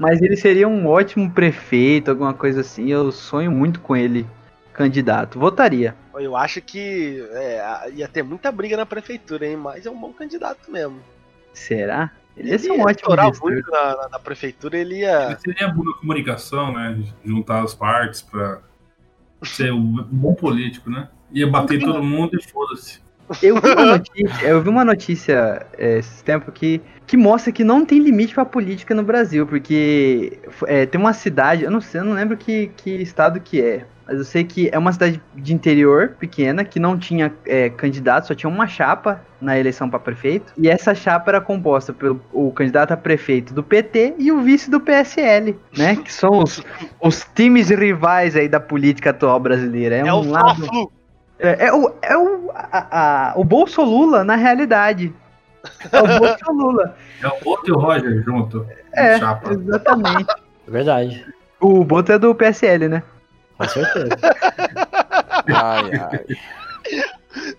Mas 0.01 0.21
ele 0.21 0.37
seria 0.37 0.67
um 0.67 0.87
ótimo 0.87 1.31
prefeito, 1.31 2.11
alguma 2.11 2.35
coisa 2.35 2.61
assim. 2.61 2.91
Eu 2.91 3.13
sonho 3.13 3.51
muito 3.53 3.81
com 3.81 3.95
ele, 3.97 4.27
candidato. 4.73 5.39
Votaria. 5.39 5.95
Eu 6.15 6.37
acho 6.37 6.61
que 6.61 7.25
é, 7.33 7.91
ia 7.95 8.09
ter 8.09 8.23
muita 8.23 8.51
briga 8.51 8.77
na 8.77 8.85
prefeitura, 8.87 9.47
hein? 9.47 9.57
Mas 9.57 9.87
é 9.87 9.91
um 9.91 9.99
bom 9.99 10.13
candidato 10.13 10.71
mesmo. 10.71 10.99
Será? 11.53 12.11
Ele 12.37 12.51
ia 12.51 12.59
ser 12.59 12.73
um 12.73 12.79
ia 12.79 12.85
ótimo 12.85 13.17
muito 13.43 13.71
na, 13.71 13.97
na- 13.97 14.09
na 14.09 14.19
prefeitura, 14.19 14.77
ele 14.77 14.99
ia. 15.01 15.39
Seria 15.39 15.69
boa 15.69 15.97
comunicação, 15.99 16.73
né? 16.73 17.01
Juntar 17.25 17.63
as 17.63 17.75
partes 17.77 18.23
pra 18.23 18.59
ser 19.45 19.73
um 19.73 20.03
bom 20.11 20.35
político, 20.35 20.91
né? 20.91 21.09
Ia 21.33 21.47
bater 21.47 21.81
todo 21.81 22.03
mundo 22.03 22.39
e 22.39 22.43
foda-se. 22.43 23.05
Eu 23.43 23.61
vi 23.61 23.71
uma 23.71 23.85
notícia, 23.87 24.47
eu 24.47 24.63
vi 24.63 24.69
uma 24.69 24.85
notícia 24.85 25.67
é, 25.79 25.99
esse 25.99 26.23
tempo 26.23 26.53
que, 26.53 26.81
que 27.07 27.17
mostra 27.17 27.51
que 27.51 27.65
não 27.65 27.85
tem 27.85 27.99
limite 27.99 28.35
pra 28.35 28.45
política 28.45 28.95
no 28.95 29.03
Brasil, 29.03 29.47
porque 29.47 30.39
é, 30.67 30.85
tem 30.85 31.01
uma 31.01 31.15
cidade, 31.15 31.65
eu 31.65 31.71
não 31.71 31.81
sei, 31.81 32.01
eu 32.01 32.05
não 32.05 32.13
lembro 32.13 32.37
que, 32.37 32.71
que 32.77 32.91
estado 32.91 33.41
que 33.41 33.63
é, 33.63 33.87
mas 34.07 34.19
eu 34.19 34.25
sei 34.25 34.45
que 34.45 34.69
é 34.71 34.79
uma 34.79 34.93
cidade 34.93 35.21
de 35.35 35.55
interior 35.55 36.17
pequena 36.19 36.65
que 36.65 36.79
não 36.79 36.99
tinha 36.99 37.33
é, 37.47 37.71
candidato, 37.71 38.27
só 38.27 38.35
tinha 38.35 38.51
uma 38.51 38.67
chapa 38.67 39.23
na 39.41 39.59
eleição 39.59 39.89
pra 39.89 39.99
prefeito, 39.99 40.53
e 40.59 40.69
essa 40.69 40.95
chapa 40.95 41.31
era 41.31 41.41
composta 41.41 41.95
pelo 41.95 42.21
o 42.31 42.53
candidato 42.53 42.93
a 42.93 42.97
prefeito 42.97 43.55
do 43.55 43.63
PT 43.63 44.17
e 44.19 44.31
o 44.31 44.43
vice 44.43 44.71
do 44.71 44.81
PSL, 44.81 45.57
né? 45.77 45.97
Que 45.97 46.13
são 46.13 46.43
os, 46.43 46.63
os 47.01 47.27
times 47.35 47.71
rivais 47.71 48.37
aí 48.37 48.49
da 48.49 48.61
política 48.61 49.11
atual 49.11 49.41
brasileira. 49.41 49.97
É, 49.97 50.01
É, 50.01 50.13
um 50.13 50.19
o 50.19 50.31
lado 50.31 50.57
Fla-Flu. 50.57 50.93
É, 51.47 51.67
é 51.67 51.73
o, 51.73 51.93
é 52.03 52.17
o, 52.17 52.51
a, 52.55 53.31
a- 53.31 53.35
o 53.37 53.45
Bolso 53.45 53.83
Lula 53.83 54.25
na 54.25 54.35
realidade. 54.37 55.15
É 55.91 55.99
o 56.01 56.19
Bolso 56.19 56.53
Lula. 56.53 56.97
É 57.23 57.27
o 57.29 57.41
Boto 57.43 57.69
e 57.69 57.73
o 57.73 57.79
Roger 57.79 58.23
junto. 58.23 58.67
É, 58.93 59.19
Chapa. 59.19 59.53
exatamente. 59.53 60.27
Verdade. 60.69 61.27
O 61.61 61.83
Boto 61.85 62.13
é 62.13 62.19
do 62.19 62.35
PSL, 62.35 62.89
né? 62.89 63.03
Com 63.57 63.69
certeza. 63.69 64.09
Ai, 65.47 65.91
ai. 65.95 66.25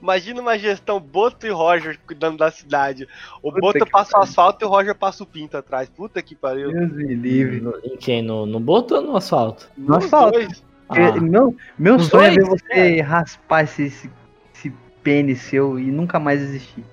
Imagina 0.01 0.41
uma 0.41 0.57
gestão 0.57 0.99
Boto 0.99 1.45
e 1.45 1.49
Roger 1.51 1.99
cuidando 2.05 2.37
da 2.37 2.49
cidade. 2.49 3.07
O 3.43 3.51
Puta 3.51 3.61
Boto 3.79 3.85
passa 3.91 4.17
o 4.17 4.21
asfalto 4.21 4.63
e 4.63 4.67
o 4.67 4.69
Roger 4.69 4.95
passa 4.95 5.23
o 5.23 5.27
pinto 5.27 5.57
atrás. 5.57 5.89
Puta 5.89 6.21
que 6.21 6.33
pariu. 6.35 6.71
Deus 6.71 6.91
me 6.91 7.13
livre. 7.13 7.59
No- 7.61 7.77
em 7.83 7.97
quem? 7.97 8.21
No, 8.21 8.45
no 8.45 8.59
boto 8.59 8.95
ou 8.95 9.01
no 9.01 9.15
asfalto? 9.17 9.67
No 9.77 9.97
Os 9.97 10.05
asfalto. 10.05 10.33
dois. 10.33 10.63
Ah, 10.89 10.99
Eu- 10.99 11.21
Meu, 11.21 11.55
meu 11.77 11.95
Os 11.95 12.07
sonho 12.07 12.25
é 12.25 12.29
ver 12.31 12.45
dois? 12.45 12.61
você 12.61 13.01
raspar 13.01 13.63
esse, 13.63 13.83
esse, 13.83 14.11
esse 14.53 14.69
pênis 15.03 15.41
seu 15.41 15.79
e 15.79 15.85
nunca 15.91 16.19
mais 16.19 16.41
existir. 16.41 16.83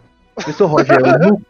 Eu 0.46 0.52
sou 0.54 0.68
o 0.68 0.76
nu- 1.28 1.42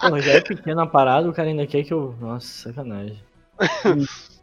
Pô, 0.00 0.20
já 0.20 0.32
é 0.32 0.40
pequena 0.40 0.84
a 0.84 0.86
parada, 0.86 1.28
o 1.28 1.32
cara 1.32 1.48
ainda 1.48 1.66
quer 1.66 1.82
que 1.82 1.92
eu. 1.92 2.14
Nossa, 2.20 2.68
sacanagem. 2.68 3.20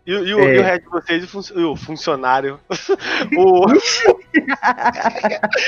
E, 0.06 0.12
e 0.12 0.34
o, 0.36 0.40
É. 0.40 0.56
e 0.56 0.60
o 0.60 0.64
resto 0.64 0.84
de 0.84 0.90
vocês, 0.92 1.24
o, 1.24 1.28
fun- 1.28 1.72
o 1.72 1.76
funcionário. 1.76 2.60
o, 3.38 3.66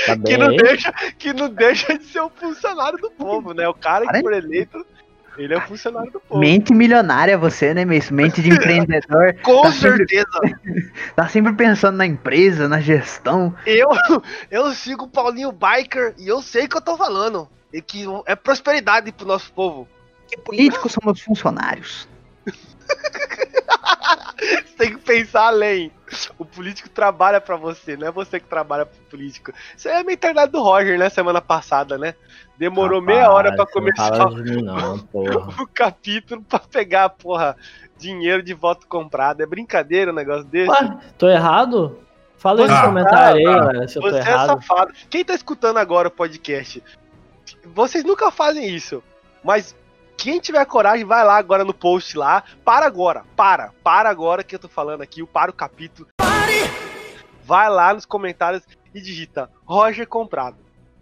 Tá 0.06 0.16
que, 0.24 0.36
não 0.36 0.48
deixa, 0.54 0.92
que 1.18 1.32
não 1.32 1.48
deixa 1.48 1.98
de 1.98 2.04
ser 2.04 2.20
o 2.20 2.28
funcionário 2.30 2.98
do 2.98 3.10
povo, 3.10 3.52
né? 3.54 3.66
O 3.68 3.74
cara 3.74 4.06
que 4.06 4.20
foi 4.20 4.36
eleito, 4.36 4.84
ele 5.38 5.54
é 5.54 5.56
o 5.58 5.60
funcionário 5.60 6.10
do 6.12 6.20
povo. 6.20 6.40
Mente 6.40 6.74
milionária 6.74 7.38
você, 7.38 7.72
né, 7.72 7.84
Mace? 7.84 8.12
Mente 8.12 8.42
de 8.42 8.50
empreendedor. 8.50 9.34
Com 9.42 9.62
Tá 9.62 9.72
sempre- 9.72 10.06
certeza. 10.08 10.26
Tá 11.16 11.28
sempre 11.28 11.52
pensando 11.54 11.96
na 11.96 12.06
empresa, 12.06 12.68
na 12.68 12.80
gestão. 12.80 13.54
Eu, 13.66 13.88
eu 14.50 14.72
sigo 14.72 15.04
o 15.04 15.08
Paulinho 15.08 15.52
Biker 15.52 16.14
e 16.18 16.28
eu 16.28 16.42
sei 16.42 16.64
o 16.66 16.68
que 16.68 16.76
eu 16.76 16.80
tô 16.80 16.96
falando. 16.96 17.48
E 17.72 17.80
que 17.82 18.04
é 18.26 18.34
prosperidade 18.34 19.12
pro 19.12 19.26
nosso 19.26 19.52
povo. 19.52 19.86
Que 20.26 20.36
políticos 20.38 20.92
somos 20.92 21.20
funcionários. 21.20 22.08
Você 24.38 24.74
tem 24.78 24.90
que 24.96 24.98
pensar 24.98 25.46
além. 25.48 25.90
O 26.38 26.44
político 26.44 26.88
trabalha 26.88 27.40
pra 27.40 27.56
você, 27.56 27.96
não 27.96 28.08
é 28.08 28.10
você 28.10 28.40
que 28.40 28.46
trabalha 28.46 28.86
pro 28.86 28.98
político. 29.10 29.52
Isso 29.76 29.88
é 29.88 30.00
a 30.00 30.04
mentalidade 30.04 30.52
do 30.52 30.62
Roger, 30.62 30.98
né? 30.98 31.08
Semana 31.10 31.40
passada, 31.40 31.98
né? 31.98 32.14
Demorou 32.56 33.00
meia 33.02 33.30
hora 33.30 33.52
pra 33.54 33.64
Rapaz, 33.64 33.74
não 33.74 33.82
começar 33.82 34.30
mim, 34.42 34.62
não, 34.62 34.98
porra. 35.12 35.62
o 35.62 35.66
capítulo 35.66 36.42
pra 36.42 36.58
pegar, 36.58 37.08
porra, 37.10 37.56
dinheiro 37.98 38.42
de 38.42 38.54
voto 38.54 38.86
comprado. 38.86 39.42
É 39.42 39.46
brincadeira 39.46 40.10
um 40.10 40.14
negócio 40.14 40.44
desse? 40.44 40.70
Ué, 40.70 40.98
tô 41.18 41.28
errado? 41.28 41.98
Fala 42.36 42.62
aí 42.62 42.68
nos 42.68 42.76
Ah, 42.78 42.82
comentários 42.86 43.38
aí, 43.38 43.44
tá. 43.44 43.58
galera, 43.64 43.88
se 43.88 43.98
eu 43.98 44.02
tô 44.02 44.10
Você 44.10 44.16
é 44.16 44.20
errado. 44.20 44.46
safado. 44.46 44.92
Quem 45.10 45.24
tá 45.24 45.34
escutando 45.34 45.76
agora 45.76 46.08
o 46.08 46.10
podcast, 46.10 46.82
vocês 47.74 48.04
nunca 48.04 48.30
fazem 48.30 48.68
isso. 48.74 49.02
Mas 49.44 49.74
quem 50.18 50.40
tiver 50.40 50.64
coragem, 50.66 51.06
vai 51.06 51.24
lá 51.24 51.36
agora 51.38 51.64
no 51.64 51.72
post 51.72 52.18
lá. 52.18 52.42
Para 52.64 52.84
agora, 52.84 53.24
para, 53.36 53.72
para 53.84 54.10
agora 54.10 54.42
que 54.42 54.56
eu 54.56 54.58
tô 54.58 54.68
falando 54.68 55.00
aqui, 55.00 55.24
para 55.24 55.50
o 55.50 55.54
capítulo. 55.54 56.08
Pare! 56.16 56.64
Vai 57.44 57.70
lá 57.70 57.94
nos 57.94 58.04
comentários 58.04 58.64
e 58.92 59.00
digita 59.00 59.48
Roger 59.64 60.06
comprado. 60.06 60.56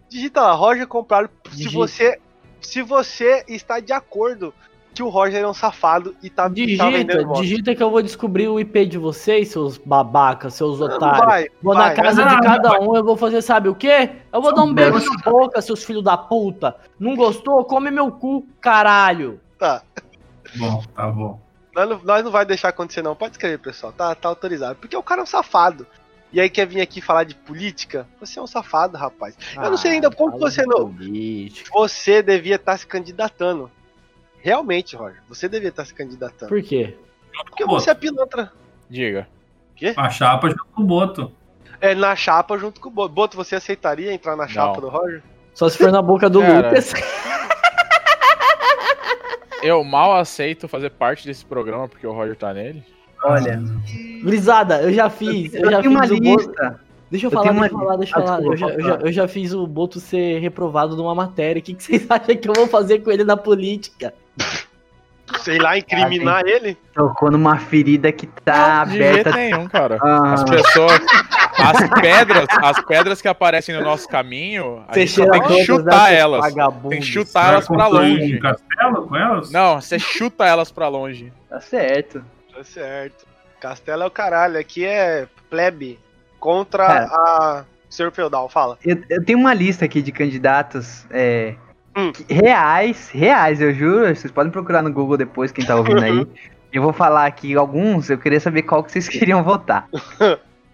Digita 0.07 0.41
lá, 0.41 0.53
Roger 0.53 0.87
comprado. 0.87 1.29
Se 1.49 1.57
Digita. 1.57 1.75
você, 1.75 2.21
se 2.61 2.81
você 2.83 3.43
está 3.47 3.79
de 3.79 3.91
acordo 3.91 4.53
que 4.97 5.03
o 5.03 5.09
Roger 5.09 5.41
é 5.43 5.47
um 5.47 5.53
safado 5.53 6.15
e 6.23 6.29
tá, 6.29 6.45
e 6.45 6.47
tá 6.47 6.49
Digita, 6.49 6.89
vendendo 6.91 7.27
voto. 7.27 7.41
digita 7.41 7.75
que 7.75 7.83
eu 7.83 7.91
vou 7.91 8.01
descobrir 8.01 8.47
o 8.47 8.59
IP 8.59 8.85
de 8.87 8.97
vocês, 8.97 9.47
seus 9.49 9.77
babacas, 9.77 10.55
seus 10.55 10.81
otários. 10.81 11.25
vai, 11.25 11.47
Vou 11.61 11.75
vai. 11.75 11.89
na 11.89 12.01
casa 12.01 12.25
Não, 12.25 12.35
de 12.35 12.41
cada 12.47 12.79
um, 12.81 12.95
eu 12.95 13.03
vou 13.03 13.15
fazer, 13.15 13.41
sabe 13.43 13.69
o 13.69 13.75
quê? 13.75 14.09
Eu 14.33 14.41
vou 14.41 14.53
dar 14.53 14.63
um 14.63 14.73
beijo 14.73 14.93
na 15.05 15.31
boca, 15.31 15.61
seus 15.61 15.83
filhos 15.83 16.03
da 16.03 16.17
puta. 16.17 16.75
Não 16.99 17.15
gostou? 17.15 17.63
Come 17.65 17.91
meu 17.91 18.11
cu, 18.11 18.45
caralho. 18.59 19.39
Tá. 19.59 19.81
Bom, 20.55 20.83
tá 20.95 21.07
bom. 21.07 21.39
Nós 21.75 21.89
não, 21.89 22.01
nós 22.03 22.23
não 22.23 22.31
vai 22.31 22.43
deixar 22.45 22.69
acontecer, 22.69 23.03
não. 23.03 23.15
Pode 23.15 23.33
escrever, 23.33 23.59
pessoal. 23.59 23.93
Tá, 23.93 24.15
tá 24.15 24.29
autorizado. 24.29 24.77
Porque 24.81 24.97
o 24.97 25.03
cara 25.03 25.21
é 25.21 25.23
um 25.23 25.27
safado. 25.27 25.85
E 26.33 26.41
aí 26.41 26.49
quer 26.49 26.65
vir 26.65 26.81
aqui 26.81 26.99
falar 26.99 27.23
de 27.23 27.35
política? 27.35 28.07
Você 28.19 28.37
é 28.39 28.41
um 28.41 28.47
safado, 28.47 28.97
rapaz. 28.97 29.37
Eu 29.55 29.69
não 29.69 29.77
sei 29.77 29.91
ainda 29.91 30.09
como 30.11 30.37
você 30.39 30.65
não- 30.65 30.91
política. 30.91 31.69
Você 31.73 32.21
devia 32.23 32.55
estar 32.55 32.75
se 32.77 32.85
candidatando. 32.87 33.71
Realmente, 34.47 34.95
Roger. 34.95 35.21
Você 35.27 35.49
devia 35.49 35.67
estar 35.67 35.83
se 35.83 35.93
candidatando. 35.93 36.47
Por 36.47 36.61
quê? 36.63 36.95
Porque 37.49 37.65
você 37.65 37.89
é 37.89 37.93
pilantra. 37.93 38.49
Diga. 38.89 39.27
A 39.97 40.09
chapa 40.09 40.47
junto 40.47 40.65
com 40.73 40.83
o 40.83 40.85
Boto. 40.85 41.29
É 41.81 41.93
na 41.93 42.15
chapa 42.15 42.57
junto 42.57 42.79
com 42.79 42.87
o 42.87 42.91
Boto. 42.93 43.13
Boto, 43.13 43.35
você 43.35 43.57
aceitaria 43.57 44.13
entrar 44.13 44.37
na 44.37 44.47
chapa 44.47 44.75
Não. 44.75 44.79
do 44.79 44.87
Roger? 44.87 45.21
Só 45.53 45.67
se 45.67 45.77
for 45.77 45.91
na 45.91 46.01
boca 46.01 46.29
do 46.29 46.39
Cara. 46.39 46.69
Lucas. 46.69 46.93
Eu 49.61 49.83
mal 49.83 50.15
aceito 50.15 50.65
fazer 50.69 50.91
parte 50.91 51.25
desse 51.25 51.43
programa 51.45 51.89
porque 51.89 52.07
o 52.07 52.13
Roger 52.13 52.37
tá 52.37 52.53
nele. 52.53 52.81
Olha, 53.25 53.61
Brisada, 54.23 54.81
eu 54.81 54.93
já 54.93 55.09
fiz. 55.09 55.53
Eu, 55.55 55.63
eu 55.65 55.71
já 55.71 55.79
tenho 55.81 55.91
uma 55.91 56.03
fiz 56.03 56.11
o 56.11 56.21
Boto. 56.21 56.47
lista. 56.47 56.79
Deixa 57.11 57.25
eu 57.25 57.31
Eu 57.31 57.33
falar, 57.33 57.51
deixa 57.51 57.65
eu 57.65 57.69
falar, 57.79 57.95
deixa 57.97 58.17
eu 58.17 58.23
Ah, 58.23 58.27
falar. 58.27 58.43
Eu 58.45 58.55
já, 58.55 58.67
eu, 58.69 58.81
já, 58.81 58.95
eu 59.07 59.11
já 59.11 59.27
fiz 59.27 59.51
o 59.53 59.67
Boto 59.67 59.99
ser 59.99 60.39
reprovado 60.39 60.95
numa 60.95 61.13
matéria. 61.13 61.59
O 61.59 61.63
que, 61.63 61.73
que 61.73 61.83
vocês 61.83 62.05
acham 62.09 62.33
que 62.37 62.47
eu 62.47 62.53
vou 62.53 62.67
fazer 62.67 62.99
com 62.99 63.11
ele 63.11 63.25
na 63.25 63.35
política? 63.35 64.13
Sei 65.41 65.57
lá, 65.59 65.77
incriminar 65.77 66.43
ele? 66.45 66.77
Tocou 66.93 67.29
numa 67.29 67.57
ferida 67.57 68.11
que 68.11 68.25
tá 68.27 68.85
De 68.85 68.97
jeito 68.97 69.27
aberta. 69.29 69.31
nenhum, 69.37 69.67
cara. 69.67 69.97
Ah, 70.01 70.33
As 70.33 70.43
pessoas. 70.43 71.01
As 71.57 72.01
pedras, 72.01 72.45
as 72.63 72.85
pedras 72.85 73.21
que 73.21 73.27
aparecem 73.27 73.75
no 73.75 73.81
nosso 73.81 74.07
caminho, 74.07 74.83
a 74.87 74.97
gente 74.97 75.11
só 75.11 75.29
tem 75.29 75.41
que 75.41 75.65
chutar 75.65 76.13
elas. 76.13 76.53
Tem 76.89 76.99
que 76.99 77.05
chutar 77.05 77.49
elas 77.53 77.67
pra 77.67 77.87
longe. 77.87 78.35
um 78.37 78.39
castelo 78.39 79.07
com 79.07 79.15
elas? 79.15 79.51
Não, 79.51 79.81
você 79.81 79.97
chuta 79.99 80.45
elas 80.45 80.71
pra 80.71 80.87
longe. 80.87 81.33
tá 81.49 81.59
certo. 81.59 82.23
Tá 82.55 82.63
certo. 82.63 83.25
Castelo 83.59 84.03
é 84.03 84.05
o 84.05 84.11
caralho. 84.11 84.59
Aqui 84.59 84.85
é 84.85 85.27
plebe 85.49 85.99
contra 86.39 86.85
Cara. 86.85 87.05
a 87.11 87.65
Senhor 87.89 88.11
Feudal. 88.11 88.47
Fala. 88.49 88.77
Eu, 88.85 89.01
eu 89.09 89.25
tenho 89.25 89.39
uma 89.39 89.53
lista 89.53 89.83
aqui 89.85 90.01
de 90.01 90.11
candidatos 90.11 91.05
é, 91.09 91.55
Hum. 91.97 92.11
reais, 92.29 93.09
reais, 93.09 93.59
eu 93.59 93.73
juro. 93.73 94.15
Vocês 94.15 94.31
podem 94.31 94.51
procurar 94.51 94.81
no 94.83 94.91
Google 94.93 95.17
depois, 95.17 95.51
quem 95.51 95.65
tá 95.65 95.75
ouvindo 95.75 96.03
aí. 96.03 96.27
Eu 96.71 96.81
vou 96.83 96.91
falar 96.91 97.25
aqui 97.25 97.55
alguns, 97.55 98.09
eu 98.09 98.17
queria 98.17 98.41
saber 98.41 98.61
qual 98.63 98.83
que 98.83 98.91
vocês 98.91 99.07
queriam 99.09 99.41
votar. 99.41 99.87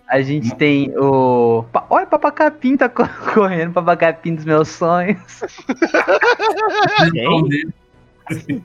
A 0.10 0.22
gente 0.24 0.54
tem 0.56 0.92
o. 0.98 1.64
Olha, 1.88 2.08
Papacapim 2.08 2.76
tá 2.76 2.90
co- 2.90 3.08
correndo, 3.32 3.74
Papacapim 3.74 4.34
dos 4.34 4.44
meus 4.44 4.70
sonhos. 4.70 5.20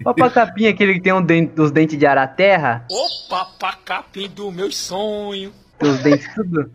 Papacapim, 0.02 0.66
aquele 0.68 0.94
que 0.94 1.00
tem 1.00 1.12
um 1.12 1.22
dente, 1.22 1.60
os 1.60 1.70
dentes 1.70 1.98
de 1.98 2.06
araterra, 2.06 2.84
Opa, 2.90 3.44
pacapim 3.58 4.28
do 4.28 4.50
meu 4.50 4.70
sonho. 4.72 5.52
tem 5.78 5.90
os 5.90 5.98
dentes 5.98 6.34
tudo. 6.34 6.70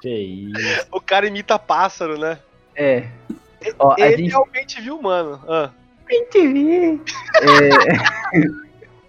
Que 0.00 0.10
isso. 0.56 0.86
O 0.90 1.00
cara 1.00 1.26
imita 1.28 1.58
pássaro, 1.58 2.18
né? 2.18 2.38
É. 2.74 3.04
Ó, 3.78 3.92
a 3.92 4.00
ele 4.00 4.24
gente 4.24 4.30
realmente 4.30 4.80
viu, 4.80 5.00
mano. 5.02 5.40
Ah. 5.48 5.70
TV. 6.30 7.00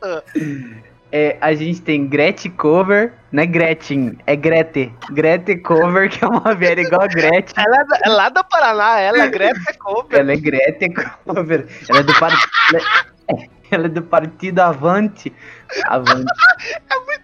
É, 0.06 1.30
é, 1.30 1.38
a 1.40 1.54
gente 1.54 1.82
tem 1.82 2.08
Gretchen 2.08 2.52
Cover, 2.52 3.14
não 3.32 3.44
é 3.44 3.46
Gretchen, 3.46 4.18
é 4.26 4.36
Grete. 4.36 4.92
Grete 5.12 5.56
Cover, 5.58 6.10
que 6.10 6.26
é 6.26 6.28
uma 6.28 6.54
velha 6.56 6.82
igual 6.82 7.04
a 7.04 7.08
Gretchen. 7.08 7.54
Ela 7.56 7.76
é, 7.82 7.86
da- 7.86 8.00
é 8.04 8.10
lá 8.10 8.30
da 8.30 8.44
Paraná, 8.44 9.00
ela 9.00 9.24
é 9.24 9.30
Greta 9.30 9.74
Cover. 9.80 10.20
Ela 10.20 10.34
é 10.34 10.38
Grete 10.38 10.90
Cover. 10.90 11.68
Ela 11.88 12.00
é 12.00 12.04
do, 12.04 12.20
par... 12.20 12.32
ela 12.74 12.82
é- 13.30 13.50
ela 13.72 13.86
é 13.86 13.90
do 13.90 14.02
partido 14.02 14.60
Avante. 14.60 15.32
Avante. 15.86 16.26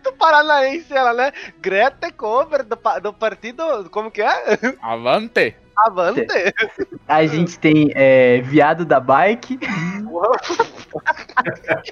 do 0.03 0.13
Paranaense, 0.13 0.93
ela, 0.93 1.13
né? 1.13 1.33
Greta 1.59 2.11
Cover 2.11 2.63
do, 2.63 2.77
do 3.01 3.13
partido. 3.13 3.89
Como 3.91 4.09
que 4.11 4.21
é? 4.21 4.57
Avante! 4.81 5.55
Avante. 5.85 6.25
A 7.07 7.25
gente 7.25 7.57
tem 7.59 7.91
é, 7.95 8.41
Viado 8.41 8.85
da 8.85 8.99
Bike. 8.99 9.59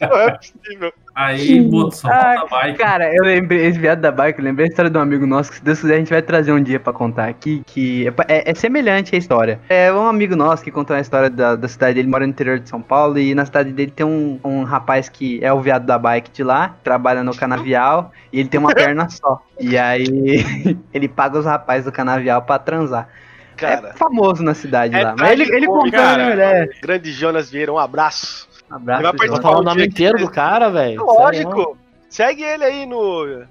Não 0.02 0.18
é 0.20 0.32
possível. 0.38 0.94
Aí, 1.16 1.68
Ah, 2.06 2.36
falta 2.48 2.56
bike. 2.56 2.78
Cara, 2.78 3.14
eu 3.16 3.24
lembrei, 3.24 3.66
esse 3.66 3.80
Viado 3.80 4.00
da 4.02 4.12
Bike, 4.12 4.38
eu 4.40 4.46
lembrei 4.46 4.68
a 4.68 4.70
história 4.70 4.90
de 4.92 4.98
um 4.98 5.02
amigo 5.02 5.26
nosso, 5.26 5.50
que 5.50 5.58
se 5.58 5.64
Deus 5.64 5.80
quiser 5.80 5.96
a 5.96 5.98
gente 5.98 6.10
vai 6.12 6.22
trazer 6.22 6.52
um 6.52 6.62
dia 6.62 6.80
pra 6.80 6.94
contar 6.94 7.28
aqui, 7.28 7.64
que 7.66 8.08
é, 8.08 8.14
é- 8.28 8.52
é 8.52 8.54
semelhante 8.54 9.16
a 9.16 9.18
história. 9.18 9.60
É 9.68 9.92
um 9.92 10.06
amigo 10.08 10.36
nosso 10.36 10.64
que 10.64 10.72
contou 10.72 10.96
a 10.96 11.00
história 11.00 11.30
da, 11.30 11.56
da 11.56 11.68
cidade 11.68 11.96
dele, 11.96 12.08
mora 12.08 12.24
no 12.26 12.30
interior 12.32 12.60
de 12.60 12.70
São 12.70 12.82
Paulo, 12.82 13.18
e 13.18 13.34
na 13.34 13.46
cidade 13.46 13.72
dele 13.72 13.92
tem 13.92 14.06
um, 14.06 14.40
um 14.44 14.64
rapaz 14.64 15.10
que 15.10 15.44
é 15.44 15.52
o 15.52 15.60
Viado 15.60 15.86
da 15.86 15.98
Bike 15.98 16.30
de 16.32 16.44
lá, 16.44 16.76
trabalha 16.84 17.24
no 17.24 17.36
canavial, 17.36 18.12
e 18.32 18.40
ele 18.40 18.50
tem 18.50 18.60
uma 18.60 18.74
perna 18.74 19.10
só. 19.10 19.42
E 19.60 19.76
aí, 19.78 20.06
ele 20.94 21.08
paga 21.08 21.40
os 21.40 21.46
rapazes 21.46 21.86
do 21.86 21.92
canavial 21.92 22.44
pra 22.44 22.60
transar. 22.60 23.10
Cara. 23.58 23.90
é 23.90 23.94
famoso 23.94 24.44
na 24.44 24.54
cidade 24.54 24.96
É 24.96 25.04
lá. 25.04 25.16
Mas 25.18 25.32
ele, 25.32 25.56
ele 25.56 25.68
contando, 25.68 25.92
cara. 25.92 26.36
né? 26.36 26.68
Grande 26.82 27.12
Jonas 27.12 27.50
Vieira, 27.50 27.72
um 27.74 27.78
abraço. 27.78 28.48
Um 28.70 28.76
abraço, 28.76 29.02
Ele 29.02 29.10
vai 29.10 29.18
participar 29.18 29.42
Vou 29.42 29.42
falar 29.42 29.60
o 29.60 29.64
nome 29.64 29.86
inteiro 29.86 30.18
do 30.18 30.30
cara, 30.30 30.70
velho. 30.70 31.00
Sério, 31.00 31.20
Lógico. 31.20 31.78
Segue 32.10 32.44
ele 32.44 32.64
aí 32.64 32.86
no, 32.86 33.46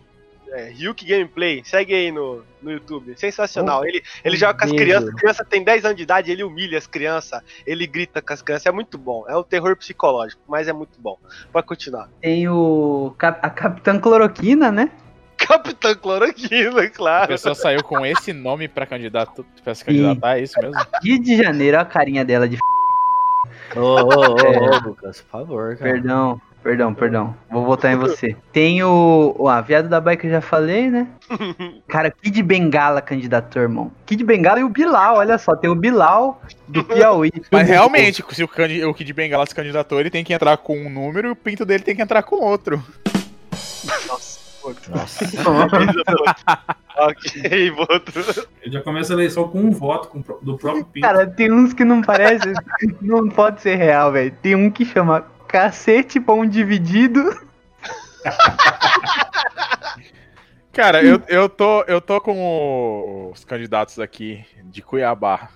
É, 0.50 0.70
Ryuk 0.70 1.04
Gameplay, 1.04 1.62
segue 1.64 1.94
aí 1.94 2.12
no, 2.12 2.42
no 2.62 2.70
YouTube. 2.70 3.14
Sensacional. 3.16 3.84
ele 3.84 4.02
ele 4.24 4.36
um 4.36 4.38
joga 4.38 4.58
com 4.58 4.64
as 4.64 4.72
crianças, 4.72 5.08
a 5.08 5.12
criança 5.14 5.44
tem 5.44 5.62
10 5.62 5.84
anos 5.84 5.96
de 5.96 6.02
idade, 6.02 6.30
ele 6.30 6.42
humilha 6.42 6.78
as 6.78 6.86
crianças, 6.86 7.42
ele 7.66 7.86
grita 7.86 8.22
com 8.22 8.32
as 8.32 8.42
crianças. 8.42 8.66
É 8.66 8.72
muito 8.72 8.96
bom. 8.96 9.24
É 9.28 9.36
um 9.36 9.42
terror 9.42 9.76
psicológico, 9.76 10.40
mas 10.48 10.68
é 10.68 10.72
muito 10.72 10.98
bom. 11.00 11.18
Pode 11.52 11.66
continuar. 11.66 12.08
Tem 12.20 12.48
o 12.48 13.14
a 13.20 13.50
Capitã 13.50 13.98
Cloroquina, 13.98 14.70
né? 14.70 14.90
Capitã 15.46 15.94
Cloroquina, 15.94 16.82
A 16.82 16.90
claro. 16.90 17.28
pessoa 17.28 17.54
saiu 17.54 17.82
com 17.82 18.04
esse 18.04 18.32
nome 18.32 18.68
pra 18.68 18.86
candidato 18.86 19.44
pra 19.62 19.74
se 19.74 19.84
candidatar, 19.84 20.38
é 20.38 20.42
isso 20.42 20.58
mesmo? 20.60 20.80
Rio 21.02 21.18
de 21.20 21.36
Janeiro, 21.36 21.76
olha 21.76 21.82
a 21.82 21.88
carinha 21.88 22.24
dela 22.24 22.48
de 22.48 22.56
f... 22.56 23.78
Ô, 23.78 23.80
ô, 23.80 23.98
ô, 23.98 24.04
ô, 24.04 24.88
Lucas, 24.88 25.20
por 25.20 25.30
favor, 25.30 25.76
cara. 25.76 25.92
Perdão, 25.92 26.40
perdão, 26.62 26.94
perdão. 26.94 27.36
Vou 27.50 27.64
votar 27.64 27.92
em 27.92 27.96
você. 27.96 28.34
Tem 28.52 28.82
o. 28.82 29.34
O 29.38 29.48
ah, 29.48 29.60
viado 29.60 29.88
da 29.88 30.00
bike 30.00 30.22
que 30.22 30.26
eu 30.28 30.32
já 30.32 30.40
falei, 30.40 30.90
né? 30.90 31.06
Cara, 31.86 32.10
Kid 32.10 32.42
Bengala 32.42 33.02
candidato, 33.02 33.58
irmão. 33.58 33.92
Kid 34.06 34.24
Bengala 34.24 34.60
e 34.60 34.64
o 34.64 34.68
Bilal, 34.68 35.16
olha 35.16 35.36
só. 35.36 35.54
Tem 35.54 35.68
o 35.68 35.74
Bilal 35.74 36.40
do 36.68 36.82
Piauí. 36.84 37.32
Mas 37.50 37.68
realmente, 37.68 38.24
se 38.30 38.42
o, 38.42 38.48
candi- 38.48 38.84
o 38.84 38.94
Kid 38.94 39.12
Bengala 39.12 39.46
se 39.46 39.54
candidatou, 39.54 40.00
ele 40.00 40.10
tem 40.10 40.24
que 40.24 40.32
entrar 40.32 40.56
com 40.56 40.78
um 40.78 40.88
número 40.88 41.28
e 41.28 41.30
o 41.32 41.36
pinto 41.36 41.64
dele 41.64 41.82
tem 41.82 41.94
que 41.94 42.02
entrar 42.02 42.22
com 42.22 42.36
outro. 42.36 42.82
Nossa. 44.08 44.35
ok, 46.96 47.70
voto. 47.70 48.12
Ele 48.62 48.72
já 48.72 48.82
começa 48.82 49.12
a 49.12 49.14
eleição 49.14 49.48
com 49.48 49.60
um 49.60 49.70
voto 49.70 50.08
com, 50.08 50.20
do 50.42 50.56
próprio 50.56 50.84
Pinto. 50.84 51.06
Cara, 51.06 51.26
tem 51.26 51.52
uns 51.52 51.72
que 51.72 51.84
não 51.84 52.02
parece. 52.02 52.52
não 53.00 53.28
pode 53.28 53.60
ser 53.60 53.76
real, 53.76 54.12
velho. 54.12 54.34
Tem 54.42 54.54
um 54.54 54.70
que 54.70 54.84
chama 54.84 55.26
Cacete 55.46 56.18
Pão 56.18 56.46
Dividido. 56.46 57.22
Cara, 60.72 61.02
eu, 61.02 61.22
eu, 61.28 61.48
tô, 61.48 61.82
eu 61.84 62.00
tô 62.00 62.20
com 62.20 63.30
os 63.32 63.44
candidatos 63.44 63.98
aqui 63.98 64.44
de 64.64 64.82
Cuiabá 64.82 65.48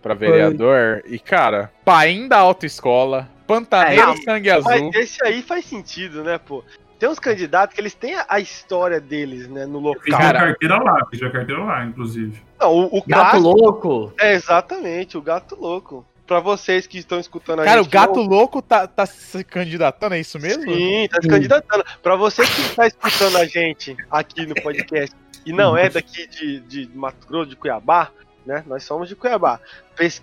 pra 0.00 0.14
vereador. 0.14 1.02
E, 1.06 1.18
cara, 1.18 1.72
Paim 1.84 2.28
da 2.28 2.38
Autoescola, 2.38 3.28
Pantaneiro 3.46 4.10
Ah, 4.10 4.16
Sangue 4.24 4.50
Azul. 4.50 4.70
Mas 4.70 4.94
esse 4.94 5.24
aí 5.24 5.42
faz 5.42 5.64
sentido, 5.64 6.22
né, 6.22 6.38
pô? 6.38 6.62
Tem 7.02 7.08
uns 7.10 7.18
candidatos 7.18 7.74
que 7.74 7.80
eles 7.80 7.94
têm 7.94 8.14
a- 8.14 8.24
a 8.28 8.38
história 8.38 9.00
deles, 9.00 9.48
né, 9.48 9.66
no 9.66 9.78
fiz 9.94 10.12
local. 10.12 10.20
Cara- 10.20 10.38
minha 10.38 10.50
carteira 10.52 10.78
lá, 10.80 11.06
fiz 11.10 11.18
minha 11.20 11.32
carteira 11.32 11.64
lá, 11.64 11.84
inclusive. 11.84 12.40
Não, 12.60 12.72
o, 12.72 12.84
o 12.98 13.02
Gato 13.04 13.30
clássico 13.30 13.40
louco. 13.42 14.12
é 14.20 14.34
exatamente 14.34 15.18
o 15.18 15.20
gato 15.20 15.56
louco. 15.60 16.06
Pra 16.28 16.38
vocês 16.38 16.86
que 16.86 16.98
estão 16.98 17.18
escutando 17.18 17.58
a 17.62 17.64
Cara, 17.64 17.80
o 17.80 17.82
gente. 17.82 17.90
que 17.90 17.96
gato 17.98 18.20
louco 18.22 18.62
tá, 18.62 18.86
tá 18.86 19.04
se 19.04 19.42
candidatando, 19.42 20.14
é 20.14 20.20
isso 20.20 20.38
mesmo? 20.38 20.62
Sim, 20.62 21.08
tá 21.10 21.18
se 21.20 21.26
candidatando. 21.28 21.84
Pra 22.00 22.14
você 22.14 22.42
que 22.46 22.60
está 22.60 22.86
escutando 22.86 23.36
a 23.38 23.46
gente 23.46 23.96
aqui 24.08 24.46
no 24.46 24.54
podcast 24.54 25.12
e 25.44 25.52
não 25.52 25.76
é 25.76 25.88
daqui 25.90 26.28
de, 26.28 26.60
de 26.60 26.88
Mato 26.96 27.26
Grosso, 27.26 27.50
de 27.50 27.56
Cuiabá, 27.56 28.10
né? 28.46 28.62
Nós 28.66 28.84
somos 28.84 29.08
de 29.08 29.16
Cuiabá. 29.16 29.60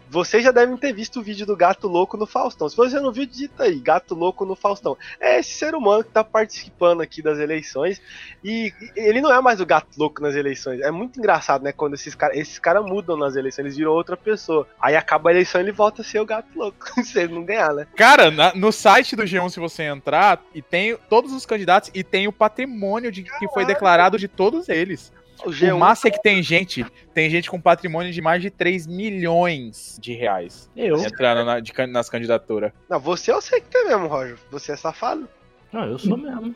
Vocês 0.09 0.43
já 0.43 0.51
devem 0.51 0.75
ter 0.77 0.91
visto 0.93 1.19
o 1.19 1.23
vídeo 1.23 1.45
do 1.45 1.55
Gato 1.55 1.87
Louco 1.87 2.17
no 2.17 2.25
Faustão. 2.25 2.67
Se 2.67 2.75
você 2.75 2.99
não 2.99 3.11
viu, 3.11 3.25
digita 3.25 3.63
aí, 3.63 3.79
Gato 3.79 4.15
Louco 4.15 4.43
no 4.45 4.55
Faustão. 4.55 4.97
É 5.19 5.39
esse 5.39 5.51
ser 5.51 5.75
humano 5.75 6.03
que 6.03 6.09
tá 6.09 6.23
participando 6.23 7.01
aqui 7.01 7.21
das 7.21 7.37
eleições. 7.39 8.01
E 8.43 8.73
e 8.81 8.91
ele 8.95 9.21
não 9.21 9.31
é 9.31 9.39
mais 9.41 9.61
o 9.61 9.65
Gato 9.65 9.87
Louco 9.97 10.21
nas 10.21 10.35
eleições. 10.35 10.81
É 10.81 10.89
muito 10.91 11.19
engraçado, 11.19 11.63
né? 11.63 11.71
Quando 11.71 11.93
esses 11.93 12.15
caras 12.15 12.37
esses 12.37 12.57
cara 12.59 12.81
mudam 12.81 13.15
nas 13.15 13.35
eleições, 13.35 13.65
eles 13.65 13.77
viram 13.77 13.91
outra 13.91 14.17
pessoa. 14.17 14.67
Aí 14.81 14.95
acaba 14.95 15.29
a 15.29 15.33
eleição 15.33 15.61
e 15.61 15.63
ele 15.65 15.71
volta 15.71 16.01
a 16.01 16.05
ser 16.05 16.19
o 16.19 16.25
Gato 16.25 16.47
Louco. 16.55 16.87
Se 17.03 17.19
ele 17.19 17.33
não 17.33 17.43
ganhar, 17.43 17.73
né? 17.73 17.87
Cara, 17.95 18.31
na- 18.31 18.53
no 18.55 18.71
site 18.71 19.15
do 19.15 19.23
G1, 19.23 19.49
se 19.49 19.59
você 19.59 19.83
entrar, 19.83 20.41
e 20.53 20.61
tem 20.61 20.97
todos 21.09 21.31
os 21.31 21.45
candidatos 21.45 21.89
e 21.93 22.03
tem 22.03 22.27
o 22.27 22.31
patrimônio 22.33 23.11
de, 23.11 23.23
que 23.23 23.47
foi 23.49 23.65
declarado 23.65 24.17
de 24.17 24.27
todos 24.27 24.67
eles. 24.69 25.11
O 25.45 25.49
G1 25.49 25.73
O 25.75 25.79
massa 25.79 26.07
é 26.07 26.11
que 26.11 26.21
tem 26.21 26.43
gente, 26.43 26.85
tem 27.13 27.29
gente 27.29 27.49
com 27.49 27.59
patrimônio 27.61 28.11
de 28.11 28.21
mais 28.21 28.41
de 28.41 28.49
3 28.49 28.85
milhões 28.87 29.97
de 30.01 30.13
reais 30.13 30.69
Eu. 30.75 30.97
entrando 30.97 31.45
na- 31.45 31.59
de 31.59 31.71
nas 31.87 32.09
candidaturas. 32.09 32.71
Não, 32.89 32.99
você 32.99 33.31
eu 33.31 33.41
sei 33.41 33.61
que 33.61 33.67
tem 33.69 33.87
mesmo, 33.87 34.07
Roger. 34.07 34.35
Você 34.51 34.73
é 34.73 34.75
safado. 34.75 35.27
Não, 35.71 35.85
eu 35.85 35.99
sou 35.99 36.17
mesmo. 36.17 36.51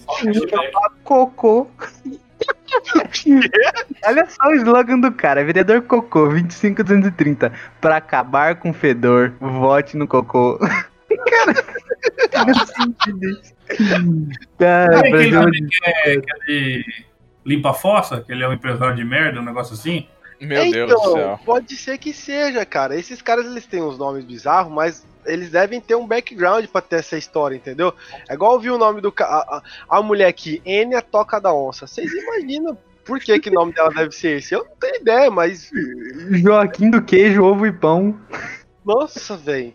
Cocô. 1.04 1.67
Olha 4.06 4.26
só 4.30 4.48
o 4.50 4.56
slogan 4.56 5.00
do 5.00 5.12
cara, 5.12 5.43
vereador 5.46 5.82
Cocô, 5.84 6.28
25230. 6.30 7.52
Pra 7.80 7.98
acabar 7.98 8.56
com 8.56 8.72
o 8.72 8.74
fedor, 8.74 9.34
vote 9.39 9.96
no 9.96 10.08
Cocô. 10.08 10.58
cara, 11.30 11.54
não 12.48 12.65
sentido 12.65 13.30
isso. 13.30 13.54
Cara, 14.60 14.98
Sabe 14.98 15.08
aquele 15.10 15.32
também 16.22 16.84
limpa 17.45 17.71
a 17.71 17.73
fossa, 17.73 18.21
que 18.21 18.32
ele 18.32 18.43
é 18.43 18.47
um 18.47 18.53
empresário 18.53 18.95
de 18.95 19.03
merda, 19.03 19.39
um 19.39 19.43
negócio 19.45 19.73
assim? 19.73 20.08
Meu 20.41 20.69
Deus 20.71 20.91
Então, 20.91 21.03
do 21.03 21.12
céu. 21.13 21.39
Pode 21.45 21.75
ser 21.75 21.97
que 21.97 22.12
seja, 22.13 22.65
cara. 22.65 22.95
Esses 22.97 23.21
caras 23.21 23.45
eles 23.45 23.65
têm 23.65 23.82
uns 23.82 23.97
nomes 23.97 24.25
bizarros, 24.25 24.71
mas 24.73 25.06
eles 25.25 25.49
devem 25.49 25.79
ter 25.79 25.95
um 25.95 26.06
background 26.06 26.65
pra 26.65 26.82
ter 26.82 26.97
essa 26.97 27.17
história, 27.17 27.56
entendeu? 27.56 27.93
É 28.27 28.34
igual 28.34 28.53
ouvir 28.53 28.71
o 28.71 28.77
nome 28.77 28.99
do 28.99 29.10
ca- 29.12 29.25
a, 29.25 29.58
a, 29.89 29.97
a 29.99 30.01
mulher 30.01 30.27
aqui, 30.27 30.62
N 30.65 30.95
a 30.95 31.01
Toca 31.01 31.39
da 31.39 31.53
Onça. 31.53 31.88
Vocês 31.88 32.12
imaginam 32.12 32.77
por 33.06 33.19
que, 33.19 33.39
que 33.39 33.49
o 33.49 33.53
nome 33.53 33.73
dela 33.73 33.89
deve 33.89 34.12
ser 34.12 34.38
esse? 34.39 34.53
Eu 34.53 34.65
não 34.65 34.75
tenho 34.79 34.95
ideia, 34.97 35.29
mas. 35.32 35.69
Joaquim 36.32 36.89
do 36.89 37.01
queijo, 37.01 37.43
ovo 37.43 37.65
e 37.65 37.71
pão. 37.71 38.19
Nossa, 38.84 39.38
velho. 39.38 39.73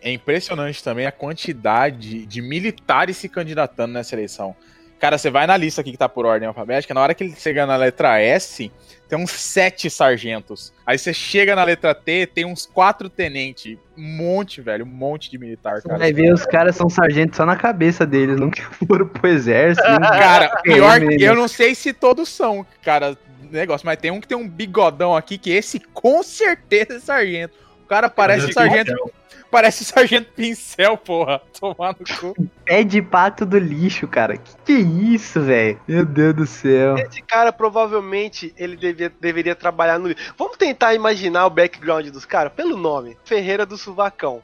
É 0.00 0.10
impressionante 0.12 0.82
também 0.82 1.06
a 1.06 1.12
quantidade 1.12 2.26
de 2.26 2.42
militares 2.42 3.16
se 3.16 3.28
candidatando 3.28 3.92
nessa 3.94 4.14
eleição. 4.16 4.56
Cara, 5.02 5.18
você 5.18 5.30
vai 5.30 5.48
na 5.48 5.56
lista 5.56 5.80
aqui 5.80 5.90
que 5.90 5.98
tá 5.98 6.08
por 6.08 6.24
ordem 6.24 6.46
alfabética, 6.46 6.94
na 6.94 7.00
hora 7.00 7.12
que 7.12 7.24
ele 7.24 7.34
chega 7.36 7.66
na 7.66 7.74
letra 7.74 8.20
S, 8.20 8.70
tem 9.08 9.18
uns 9.18 9.32
sete 9.32 9.90
sargentos. 9.90 10.72
Aí 10.86 10.96
você 10.96 11.12
chega 11.12 11.56
na 11.56 11.64
letra 11.64 11.92
T, 11.92 12.24
tem 12.24 12.44
uns 12.44 12.66
quatro 12.66 13.10
tenentes. 13.10 13.76
Um 13.98 14.16
monte, 14.16 14.60
velho, 14.60 14.84
um 14.84 14.88
monte 14.88 15.28
de 15.28 15.38
militar, 15.38 15.80
Você 15.80 15.88
cara. 15.88 15.98
vai 15.98 16.12
ver, 16.12 16.32
os 16.32 16.46
caras 16.46 16.76
são 16.76 16.88
sargentos 16.88 17.36
só 17.36 17.44
na 17.44 17.56
cabeça 17.56 18.06
deles, 18.06 18.38
nunca 18.38 18.62
foram 18.86 19.08
pro 19.08 19.28
exército. 19.28 19.84
Cara, 20.00 20.60
pior 20.62 21.00
que 21.00 21.06
mesmo. 21.06 21.24
eu 21.24 21.34
não 21.34 21.48
sei 21.48 21.74
se 21.74 21.92
todos 21.92 22.28
são, 22.28 22.64
cara, 22.80 23.18
negócio, 23.50 23.84
mas 23.84 23.98
tem 23.98 24.12
um 24.12 24.20
que 24.20 24.28
tem 24.28 24.38
um 24.38 24.48
bigodão 24.48 25.16
aqui 25.16 25.36
que 25.36 25.50
esse 25.50 25.80
com 25.80 26.22
certeza 26.22 26.94
é 26.94 27.00
sargento. 27.00 27.54
O 27.82 27.86
cara 27.88 28.08
parece 28.08 28.46
Mas 28.46 28.50
é 28.50 28.52
sargento, 28.52 28.92
pincel. 28.92 29.12
parece 29.50 29.84
sargento 29.84 30.32
pincel, 30.34 30.96
porra. 30.96 31.40
Tomar 31.58 31.96
no 31.98 32.06
cu. 32.18 32.34
Pé 32.64 32.84
de 32.84 33.02
pato 33.02 33.44
do 33.44 33.58
lixo, 33.58 34.06
cara. 34.06 34.36
Que 34.36 34.56
que 34.64 34.72
é 34.72 34.78
isso, 35.14 35.40
velho? 35.40 35.80
Meu 35.86 36.06
Deus 36.06 36.34
do 36.34 36.46
céu. 36.46 36.96
Esse 36.96 37.20
cara 37.22 37.52
provavelmente 37.52 38.54
ele 38.56 38.76
devia, 38.76 39.12
deveria 39.20 39.54
trabalhar 39.54 39.98
no. 39.98 40.14
Vamos 40.38 40.56
tentar 40.56 40.94
imaginar 40.94 41.46
o 41.46 41.50
background 41.50 42.06
dos 42.08 42.24
caras 42.24 42.52
pelo 42.52 42.76
nome: 42.76 43.16
Ferreira 43.24 43.66
do 43.66 43.76
Suvacão. 43.76 44.42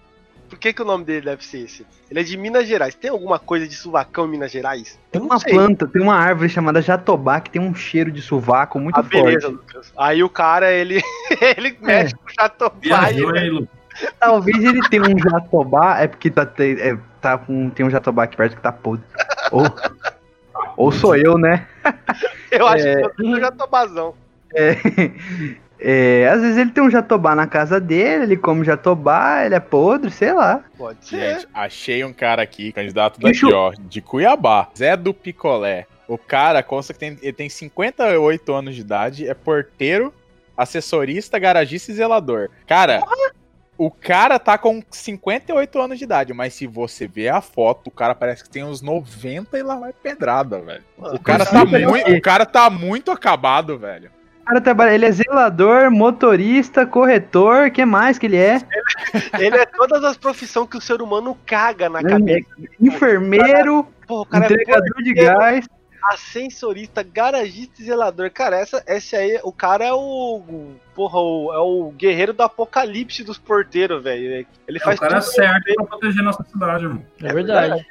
Por 0.48 0.58
que, 0.58 0.72
que 0.72 0.80
o 0.82 0.84
nome 0.84 1.04
dele 1.04 1.26
deve 1.26 1.44
ser 1.44 1.58
esse? 1.64 1.86
Ele 2.10 2.20
é 2.20 2.22
de 2.22 2.36
Minas 2.36 2.66
Gerais. 2.66 2.94
Tem 2.94 3.10
alguma 3.10 3.38
coisa 3.38 3.68
de 3.68 3.74
Suvacão 3.74 4.24
em 4.26 4.30
Minas 4.30 4.50
Gerais? 4.50 4.98
Tem 5.12 5.20
uma 5.20 5.38
sei. 5.38 5.52
planta, 5.52 5.86
tem 5.86 6.00
uma 6.02 6.14
árvore 6.16 6.48
chamada 6.48 6.80
jatobá 6.80 7.40
que 7.40 7.50
tem 7.50 7.60
um 7.60 7.74
cheiro 7.74 8.10
de 8.10 8.22
sovaco 8.22 8.78
muito 8.80 8.98
Ah, 8.98 9.02
beleza, 9.02 9.42
forte. 9.42 9.54
Lucas. 9.56 9.92
Aí 9.96 10.22
o 10.22 10.28
cara, 10.30 10.72
ele, 10.72 11.02
ele 11.56 11.76
mexe 11.80 12.14
com 12.14 12.24
o 12.26 12.32
Jatobá. 12.38 13.10
E- 13.12 13.24
aí. 13.24 13.68
Talvez 14.20 14.62
ele 14.62 14.80
tenha 14.88 15.02
um 15.02 15.18
jatobá, 15.18 15.98
é 16.00 16.06
porque 16.06 16.30
tá, 16.30 16.48
é, 16.60 16.96
tá 17.20 17.36
com, 17.36 17.68
tem 17.70 17.84
um 17.84 17.90
jatobá 17.90 18.22
aqui 18.24 18.36
perto 18.36 18.54
que 18.56 18.62
tá 18.62 18.70
podre. 18.70 19.04
Ou, 19.50 19.64
ou 20.76 20.92
sou 20.92 21.16
eu, 21.16 21.36
né? 21.36 21.66
Eu 22.50 22.66
acho 22.66 22.86
É. 22.86 22.96
que 23.10 23.22
eu 23.22 23.26
sou 23.30 23.40
Jatobazão. 23.40 24.14
É, 24.54 24.72
às 26.32 26.40
vezes 26.40 26.56
ele 26.56 26.70
tem 26.70 26.82
um 26.82 26.90
jatobá 26.90 27.34
na 27.34 27.46
casa 27.46 27.80
dele, 27.80 28.24
ele 28.24 28.36
come 28.36 28.64
jatobá, 28.64 29.44
ele 29.44 29.54
é 29.54 29.60
podre, 29.60 30.10
sei 30.10 30.32
lá. 30.32 30.64
Pode 30.76 31.06
ser. 31.06 31.34
Gente, 31.34 31.48
achei 31.54 32.04
um 32.04 32.12
cara 32.12 32.42
aqui, 32.42 32.72
candidato 32.72 33.20
Bicho. 33.20 33.46
daqui, 33.46 33.54
ó, 33.54 33.72
de 33.78 34.00
Cuiabá. 34.00 34.68
Zé 34.76 34.96
do 34.96 35.14
Picolé. 35.14 35.86
O 36.08 36.16
cara 36.16 36.62
consta 36.62 36.92
que 36.92 36.98
tem, 36.98 37.18
ele 37.20 37.32
tem 37.32 37.48
58 37.48 38.52
anos 38.52 38.74
de 38.74 38.80
idade, 38.80 39.28
é 39.28 39.34
porteiro, 39.34 40.12
assessorista, 40.56 41.38
garagista 41.38 41.92
e 41.92 41.94
zelador. 41.94 42.48
Cara, 42.66 43.02
o 43.76 43.90
cara 43.90 44.38
tá 44.40 44.58
com 44.58 44.82
58 44.90 45.80
anos 45.80 45.98
de 45.98 46.04
idade, 46.04 46.32
mas 46.32 46.54
se 46.54 46.66
você 46.66 47.06
ver 47.06 47.28
a 47.28 47.40
foto, 47.40 47.86
o 47.86 47.90
cara 47.92 48.14
parece 48.14 48.42
que 48.42 48.50
tem 48.50 48.64
uns 48.64 48.82
90 48.82 49.56
e 49.56 49.62
lá 49.62 49.76
vai 49.76 49.92
pedrada, 49.92 50.60
velho. 50.60 50.82
O 50.96 51.20
cara 51.20 51.46
tá 51.46 51.64
Sim, 51.64 51.86
muito, 51.86 52.10
o 52.10 52.20
cara 52.20 52.44
tá 52.44 52.68
muito 52.68 53.12
acabado, 53.12 53.78
velho. 53.78 54.10
O 54.48 54.50
cara 54.50 54.60
trabalha, 54.62 54.94
ele 54.94 55.04
é 55.04 55.12
zelador, 55.12 55.90
motorista, 55.90 56.86
corretor, 56.86 57.70
que 57.70 57.84
mais 57.84 58.16
que 58.18 58.24
ele 58.24 58.38
é? 58.38 58.58
Ele 59.38 59.58
é 59.58 59.66
todas 59.66 60.02
as 60.02 60.16
profissões 60.16 60.70
que 60.70 60.78
o 60.78 60.80
ser 60.80 61.02
humano 61.02 61.36
caga 61.44 61.90
na 61.90 61.98
Hum, 61.98 62.04
cabeça. 62.08 62.46
Enfermeiro, 62.80 63.86
Porra, 64.06 64.24
cara 64.30 64.44
é 64.46 64.48
entregador 64.48 65.02
de 65.02 65.14
porteiro, 65.14 65.38
gás. 65.38 65.68
ascensorista, 66.10 67.02
garagista 67.02 67.82
e 67.82 67.84
zelador. 67.84 68.30
Cara, 68.30 68.56
essa, 68.58 68.82
esse 68.86 69.14
aí, 69.14 69.38
o 69.44 69.52
cara 69.52 69.84
é 69.84 69.92
o. 69.92 69.98
o- 70.38 70.76
Porra, 70.94 71.18
o, 71.20 71.52
é 71.52 71.58
o 71.58 71.92
guerreiro 71.94 72.32
do 72.32 72.42
apocalipse 72.42 73.22
dos 73.22 73.36
porteiros, 73.36 74.02
velho. 74.02 74.46
Ele 74.66 74.78
É 74.78 74.80
faz 74.80 74.96
o 74.96 75.00
cara 75.02 75.20
tudo. 75.20 75.30
certo 75.30 75.74
pra 75.74 75.84
proteger 75.84 76.24
nossa 76.24 76.42
cidade, 76.44 76.84
irmão. 76.84 77.04
É 77.22 77.32
verdade. 77.34 77.86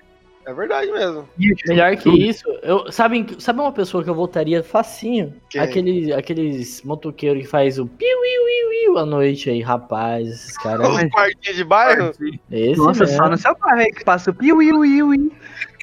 É 0.47 0.53
verdade 0.53 0.89
mesmo. 0.89 1.27
Melhor 1.67 1.97
que 1.97 2.10
isso, 2.10 2.45
eu, 2.63 2.89
sabe, 2.89 3.36
sabe 3.38 3.60
uma 3.60 3.71
pessoa 3.73 4.01
que 4.01 4.10
eu 4.10 4.15
voltaria 4.15 4.63
facinho? 4.63 5.33
Quem? 5.49 5.60
Aqueles, 5.60 6.10
aqueles 6.12 6.81
motoqueiros 6.83 7.43
que 7.43 7.49
faz 7.49 7.77
o 7.77 7.86
piu, 7.86 8.07
iu, 8.07 8.49
iu, 8.49 8.73
iu 8.86 8.97
à 8.97 9.05
noite 9.05 9.49
aí, 9.49 9.62
rapaz, 9.62 10.25
esses 10.25 10.57
caras. 10.57 10.88
Os 10.88 11.03
guardinhas 11.03 11.55
de 11.57 11.63
bairro? 11.65 12.13
Esse 12.49 12.77
Nossa, 12.79 13.01
mesmo. 13.01 13.17
só 13.17 13.29
no 13.29 13.38
seu 13.38 13.53
pai, 13.57 13.75
velho, 13.75 13.93
que 13.93 14.05
passa 14.05 14.31
o 14.31 14.33
piu, 14.33 14.62
iu, 14.62 14.86
iu, 14.86 15.13
iu. 15.13 15.31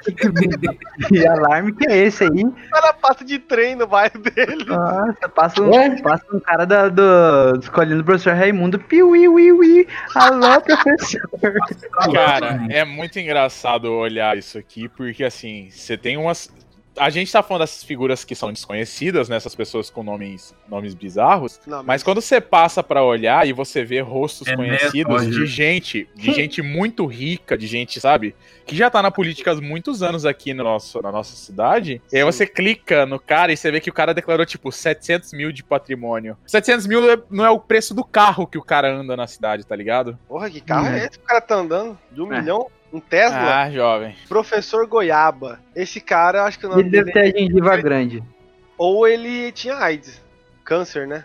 E 1.11 1.27
alarme 1.27 1.73
que 1.73 1.91
é 1.91 1.97
esse 1.97 2.25
aí? 2.25 2.45
O 2.45 2.71
cara 2.71 2.93
passa 2.93 3.25
de 3.25 3.39
trem 3.39 3.75
no 3.75 3.87
bairro 3.87 4.19
dele. 4.19 4.65
Nossa, 4.65 5.29
passa 5.29 5.63
um, 5.63 5.73
É? 5.73 6.01
passa 6.01 6.25
um 6.33 6.41
cara 6.41 6.65
da, 6.65 6.89
do, 6.89 7.59
escolhendo 7.61 8.01
o 8.01 8.05
professor 8.05 8.35
Raimundo. 8.35 8.79
Piu, 8.79 9.15
iu, 9.17 9.39
iu, 9.39 9.65
iu. 9.65 9.87
Alô, 10.15 10.61
professor. 10.63 11.21
Cara, 12.13 12.67
é 12.71 12.85
muito 12.85 13.19
engraçado 13.19 13.93
olhar 13.93 14.37
isso 14.37 14.59
aqui, 14.59 14.89
porque 14.89 15.25
assim, 15.25 15.69
você 15.71 15.97
tem 15.97 16.17
umas. 16.17 16.51
A 16.97 17.11
gente 17.11 17.31
tá 17.33 17.43
falando 17.43 17.63
dessas 17.63 17.83
figuras 17.83 18.25
que 18.25 18.35
são 18.35 18.53
desconhecidas, 18.53 19.29
né? 19.29 19.37
Essas 19.37 19.55
pessoas 19.55 19.91
com 19.91 20.03
nomes, 20.03 20.55
nomes 20.69 20.95
bizarros. 20.95 21.61
Não, 21.67 21.83
Mas 21.83 22.03
quando 22.03 22.21
você 22.21 22.41
passa 22.41 22.83
pra 22.83 23.03
olhar 23.03 23.47
e 23.49 23.53
você 23.53 23.83
vê 23.85 24.01
rostos 24.01 24.47
É 24.47 24.55
conhecidos 24.57 25.23
mesmo, 25.27 25.31
de 25.41 25.47
gente, 25.47 26.09
de 26.15 26.33
gente 26.33 26.63
muito 26.63 27.05
rica, 27.07 27.59
de 27.59 27.67
gente, 27.67 28.01
sabe? 28.01 28.35
Que 28.65 28.77
já 28.77 28.89
tá 28.89 29.03
na 29.03 29.11
política 29.11 29.51
há 29.53 29.57
muitos 29.57 30.03
anos 30.03 30.25
aqui 30.25 30.55
no 30.55 30.63
nosso, 30.63 31.03
na 31.03 31.11
nossa 31.11 31.35
cidade. 31.37 32.01
E 32.13 32.17
aí 32.17 32.23
Sim. 32.23 32.27
você 32.27 32.47
clica 32.47 33.05
no 33.05 33.19
cara 33.19 33.53
e 33.53 33.57
você 33.57 33.71
vê 33.71 33.81
que 33.81 33.91
o 33.91 33.93
cara 33.93 34.15
declarou, 34.15 34.47
tipo, 34.47 34.71
700 34.71 35.33
mil 35.33 35.51
de 35.53 35.65
patrimônio. 35.65 36.37
700 36.47 36.87
mil 36.87 37.11
é- 37.11 37.19
não 37.31 37.45
é 37.45 37.51
o 37.51 37.59
preço 37.59 37.93
do 37.93 38.05
carro 38.05 38.47
que 38.47 38.57
o 38.57 38.63
cara 38.63 38.91
anda 38.95 39.17
na 39.17 39.27
cidade, 39.27 39.67
tá 39.67 39.75
ligado? 39.75 40.17
Porra, 40.29 40.49
que 40.49 40.61
carro 40.61 40.87
é 40.87 41.01
É. 41.01 41.07
esse 41.07 41.19
que 41.19 41.25
o 41.25 41.27
cara 41.27 41.41
tá 41.41 41.57
andando? 41.57 41.99
De 42.13 42.23
um 42.23 42.33
É. 42.33 42.41
milhão? 42.41 42.69
Um 42.95 43.01
Tesla? 43.01 43.63
Ah, 43.63 43.71
jovem. 43.73 44.15
Professor 44.29 44.87
Goiaba. 44.87 45.59
Esse 45.75 46.01
cara, 46.01 46.45
acho 46.45 46.61
que 46.61 46.67
o 46.67 46.69
nome 46.69 46.83
Ele 46.83 46.91
deve 46.91 47.13
dele... 47.13 47.33
ter 47.33 47.37
a 47.37 47.41
gengiva 47.41 47.77
grande. 47.77 48.23
Ou 48.79 49.09
ele 49.09 49.51
tinha 49.51 49.75
AIDS. 49.75 50.23
Câncer, 50.65 51.05
né? 51.05 51.25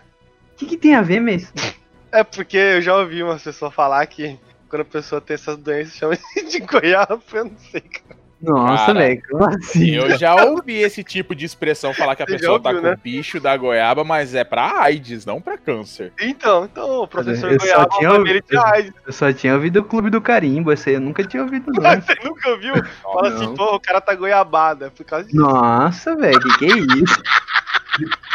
O 0.52 0.56
que, 0.56 0.66
que 0.66 0.76
tem 0.76 0.96
a 0.96 1.02
ver, 1.02 1.20
mesmo? 1.20 1.52
É 2.12 2.24
porque 2.24 2.56
eu 2.56 2.82
já 2.82 2.96
ouvi 2.96 3.22
uma 3.22 3.38
pessoa 3.38 3.70
falar 3.70 4.04
que 4.04 4.36
quando 4.68 4.82
a 4.82 4.84
pessoa 4.84 5.20
tem 5.20 5.34
essas 5.34 5.56
doenças, 5.56 5.94
chama 5.94 6.18
de 6.50 6.58
goiaba, 6.58 7.22
eu 7.32 7.44
não 7.44 7.56
sei, 7.70 7.82
cara. 7.82 8.19
Nossa, 8.42 8.94
velho, 8.94 9.22
como 9.28 9.44
assim? 9.44 9.90
Eu 9.96 10.16
já 10.16 10.34
ouvi 10.46 10.76
esse 10.78 11.04
tipo 11.04 11.34
de 11.34 11.44
expressão 11.44 11.92
falar 11.92 12.16
que 12.16 12.22
a 12.22 12.26
Você 12.26 12.38
pessoa 12.38 12.58
tá 12.58 12.70
ouviu, 12.70 12.82
com 12.82 12.88
né? 12.90 12.96
bicho 13.02 13.38
da 13.38 13.54
goiaba, 13.56 14.02
mas 14.02 14.34
é 14.34 14.42
pra 14.44 14.80
AIDS, 14.82 15.26
não 15.26 15.40
pra 15.42 15.58
câncer. 15.58 16.12
Então, 16.20 16.64
então, 16.64 17.02
o 17.02 17.06
professor 17.06 17.52
Eu 17.52 17.60
só 17.60 17.66
Goiaba, 17.66 17.84
dele 17.88 17.98
tinha 17.98 18.10
ouvido- 18.12 18.60
AIDS. 18.74 18.92
Eu 19.06 19.12
só 19.12 19.32
tinha 19.32 19.54
ouvido 19.54 19.80
o 19.80 19.84
Clube 19.84 20.08
do 20.08 20.20
Carimbo, 20.22 20.72
esse 20.72 20.88
aí 20.88 20.94
eu 20.94 21.00
nunca 21.02 21.22
tinha 21.22 21.42
ouvido, 21.42 21.70
não. 21.70 21.82
Você 22.00 22.14
nunca 22.24 22.48
ouviu? 22.50 22.74
Fala 23.02 23.28
assim, 23.28 23.46
Não. 23.46 23.54
pô, 23.54 23.74
o 23.74 23.80
cara 23.80 24.00
tá 24.00 24.14
goiabada. 24.14 24.86
É 24.86 24.90
por 24.90 25.04
causa 25.04 25.26
disso. 25.26 25.36
Nossa, 25.36 26.16
velho, 26.16 26.40
que 26.40 26.58
que 26.58 26.64
é 26.64 26.76
isso? 26.78 27.22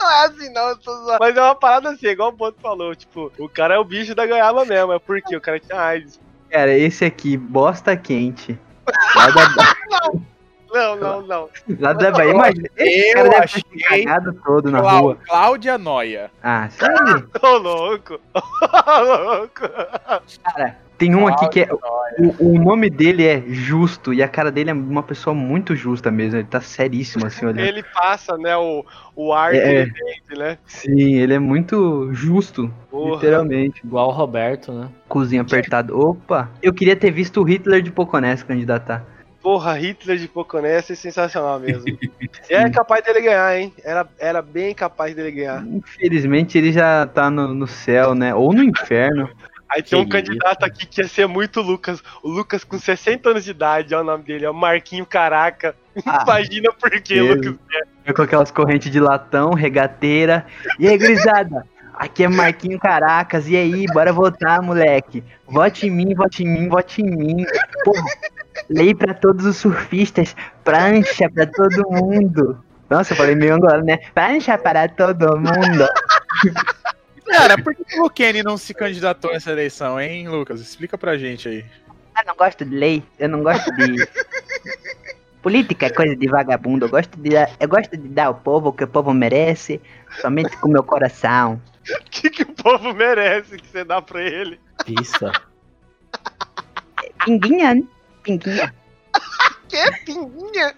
Não 0.00 0.10
é 0.10 0.26
assim, 0.26 0.52
não, 0.52 0.68
eu 0.68 0.76
tô 0.78 0.92
zoando. 1.04 1.18
Mas 1.20 1.36
é 1.36 1.40
uma 1.42 1.54
parada 1.54 1.90
assim, 1.90 2.06
igual 2.06 2.28
o 2.28 2.32
Boto 2.32 2.60
falou. 2.60 2.94
Tipo, 2.94 3.32
o 3.38 3.48
cara 3.48 3.74
é 3.74 3.78
o 3.78 3.84
bicho 3.84 4.14
da 4.14 4.26
goiaba 4.26 4.64
mesmo. 4.64 4.92
É 4.92 4.98
porque 4.98 5.34
o 5.34 5.40
cara 5.40 5.58
tinha 5.58 5.80
AIDS. 5.80 6.20
Cara, 6.50 6.76
esse 6.76 7.04
aqui, 7.04 7.36
bosta 7.36 7.96
quente. 7.96 8.58
Não, 10.74 10.96
não, 10.96 11.22
não. 11.22 11.48
lá 11.78 11.92
da 11.92 12.10
Bahia, 12.10 12.32
imagina. 12.32 12.68
Esse 12.76 13.10
Eu 13.10 13.14
cara 13.14 13.28
deve 13.28 13.36
ter 13.36 13.44
achei 13.44 13.62
se 13.70 13.84
cagado 14.04 14.32
todo 14.44 14.70
na 14.72 14.80
Clau- 14.80 15.00
rua. 15.02 15.18
Cláudia 15.24 15.78
Noia. 15.78 16.30
Ah, 16.42 16.68
sério? 16.68 17.30
Ô, 17.40 17.48
louco. 17.58 18.20
Ô, 18.34 19.00
louco. 19.04 19.60
Cara, 20.42 20.76
tem 21.06 21.14
um 21.14 21.26
aqui 21.26 21.48
que 21.48 21.60
é. 21.60 21.68
O, 22.16 22.54
o 22.54 22.58
nome 22.58 22.88
dele 22.88 23.26
é 23.26 23.42
Justo 23.46 24.12
e 24.12 24.22
a 24.22 24.28
cara 24.28 24.50
dele 24.50 24.70
é 24.70 24.72
uma 24.72 25.02
pessoa 25.02 25.34
muito 25.34 25.74
justa 25.74 26.10
mesmo. 26.10 26.38
Ele 26.38 26.46
tá 26.46 26.60
seríssimo 26.60 27.26
assim 27.26 27.44
olhando. 27.46 27.66
Ele 27.66 27.82
passa, 27.82 28.36
né, 28.38 28.56
o, 28.56 28.84
o 29.16 29.32
ar 29.32 29.52
que 29.52 29.58
É. 29.58 29.82
ele 29.82 29.92
tem, 29.92 30.38
né? 30.38 30.58
Sim, 30.66 31.14
ele 31.16 31.34
é 31.34 31.38
muito 31.38 32.08
justo. 32.12 32.72
Porra. 32.90 33.14
Literalmente. 33.14 33.80
Igual 33.84 34.08
o 34.08 34.12
Roberto, 34.12 34.72
né? 34.72 34.88
Cozinha 35.08 35.42
apertado. 35.42 35.98
Opa! 35.98 36.50
Eu 36.62 36.72
queria 36.72 36.94
ter 36.94 37.10
visto 37.10 37.40
o 37.40 37.44
Hitler 37.44 37.82
de 37.82 37.90
Poconés 37.90 38.42
candidatar. 38.42 39.04
Porra, 39.42 39.74
Hitler 39.74 40.16
de 40.16 40.26
Poconés 40.26 40.90
é 40.90 40.94
sensacional 40.94 41.60
mesmo. 41.60 41.84
E 42.48 42.54
é 42.54 42.68
capaz 42.70 43.02
dele 43.04 43.22
ganhar, 43.22 43.58
hein? 43.58 43.72
Era, 43.82 44.06
era 44.18 44.42
bem 44.42 44.74
capaz 44.74 45.14
dele 45.14 45.30
ganhar. 45.30 45.64
Infelizmente 45.66 46.58
ele 46.58 46.72
já 46.72 47.06
tá 47.06 47.30
no, 47.30 47.54
no 47.54 47.66
céu, 47.66 48.14
né? 48.14 48.34
Ou 48.34 48.52
no 48.52 48.62
inferno. 48.62 49.28
Aí 49.74 49.82
tem 49.82 49.98
um 49.98 50.04
Que 50.04 50.10
candidato 50.10 50.64
aqui 50.64 50.86
que 50.86 51.00
ia 51.00 51.08
ser 51.08 51.26
muito 51.26 51.60
Lucas. 51.60 52.00
O 52.22 52.28
Lucas 52.28 52.62
com 52.62 52.78
60 52.78 53.30
anos 53.30 53.44
de 53.44 53.50
idade, 53.50 53.92
é 53.92 53.98
o 53.98 54.04
nome 54.04 54.22
dele, 54.22 54.44
é 54.44 54.50
o 54.50 54.54
Marquinho 54.54 55.04
Caraca. 55.04 55.74
Ah, 56.04 56.24
Imagina 56.24 56.72
por 56.72 56.90
que. 57.02 57.20
Lucas. 57.20 57.54
É 58.04 58.12
com 58.12 58.22
aquelas 58.22 58.50
correntes 58.50 58.90
de 58.90 58.98
latão, 58.98 59.54
regateira. 59.54 60.44
E 60.76 60.88
aí, 60.88 60.98
grisada? 60.98 61.64
Aqui 61.94 62.24
é 62.24 62.28
Marquinho 62.28 62.80
Caracas. 62.80 63.48
E 63.48 63.56
aí, 63.56 63.86
bora 63.86 64.12
votar, 64.12 64.60
moleque. 64.60 65.22
Vote 65.46 65.86
em 65.86 65.90
mim, 65.90 66.12
vote 66.12 66.42
em 66.42 66.48
mim, 66.48 66.68
vote 66.68 67.00
em 67.00 67.16
mim. 67.16 67.46
Porra, 67.84 68.04
lei 68.68 68.92
pra 68.92 69.14
todos 69.14 69.46
os 69.46 69.56
surfistas. 69.56 70.34
Prancha 70.64 71.30
pra 71.30 71.46
todo 71.46 71.88
mundo. 71.88 72.58
Nossa, 72.90 73.12
eu 73.12 73.16
falei 73.16 73.36
meio 73.36 73.54
angolano, 73.54 73.84
né? 73.84 73.98
Prancha 74.12 74.58
para 74.58 74.88
todo 74.88 75.36
mundo. 75.38 75.88
Cara, 77.26 77.56
por 77.62 77.74
que 77.74 78.00
o 78.00 78.10
Kenny 78.10 78.42
não 78.42 78.56
se 78.56 78.74
candidatou 78.74 79.30
a 79.32 79.34
essa 79.36 79.50
eleição, 79.50 80.00
hein, 80.00 80.28
Lucas? 80.28 80.60
Explica 80.60 80.96
pra 80.98 81.16
gente 81.16 81.48
aí. 81.48 81.64
Eu 82.16 82.24
não 82.26 82.34
gosto 82.36 82.64
de 82.64 82.74
lei, 82.76 83.02
eu 83.18 83.28
não 83.28 83.42
gosto 83.42 83.70
de. 83.74 83.96
Política 85.42 85.86
é 85.86 85.90
coisa 85.90 86.16
de 86.16 86.26
vagabundo. 86.26 86.86
Eu 86.86 86.88
gosto 86.88 87.18
de, 87.20 87.30
dar- 87.30 87.50
eu 87.60 87.68
gosto 87.68 87.96
de 87.96 88.08
dar 88.08 88.26
ao 88.26 88.34
povo 88.34 88.68
o 88.68 88.72
que 88.72 88.84
o 88.84 88.88
povo 88.88 89.12
merece, 89.12 89.80
somente 90.20 90.56
com 90.56 90.68
meu 90.68 90.82
coração. 90.82 91.60
O 91.90 92.10
que, 92.10 92.30
que 92.30 92.42
o 92.44 92.52
povo 92.54 92.94
merece 92.94 93.58
que 93.58 93.66
você 93.66 93.84
dá 93.84 94.00
pra 94.00 94.22
ele? 94.22 94.58
Pissa. 94.86 95.30
Pinguinha, 97.24 97.74
né? 97.74 97.82
Pinguinha. 98.22 98.74
Que 99.68 99.76
é 99.76 99.90
pinguinha 100.04 100.74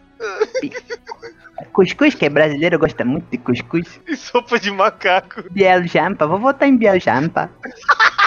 Cuscuz, 1.72 2.14
que 2.14 2.26
é 2.26 2.28
brasileiro, 2.28 2.78
gosta 2.78 3.04
muito 3.04 3.26
de 3.30 3.38
cuscuz. 3.38 4.00
e 4.06 4.16
sopa 4.16 4.58
de 4.58 4.70
macaco. 4.70 5.42
Biel 5.50 5.86
Jampa, 5.86 6.26
vou 6.26 6.38
votar 6.38 6.68
em 6.68 6.76
Biel 6.76 7.00
Jampa. 7.00 7.50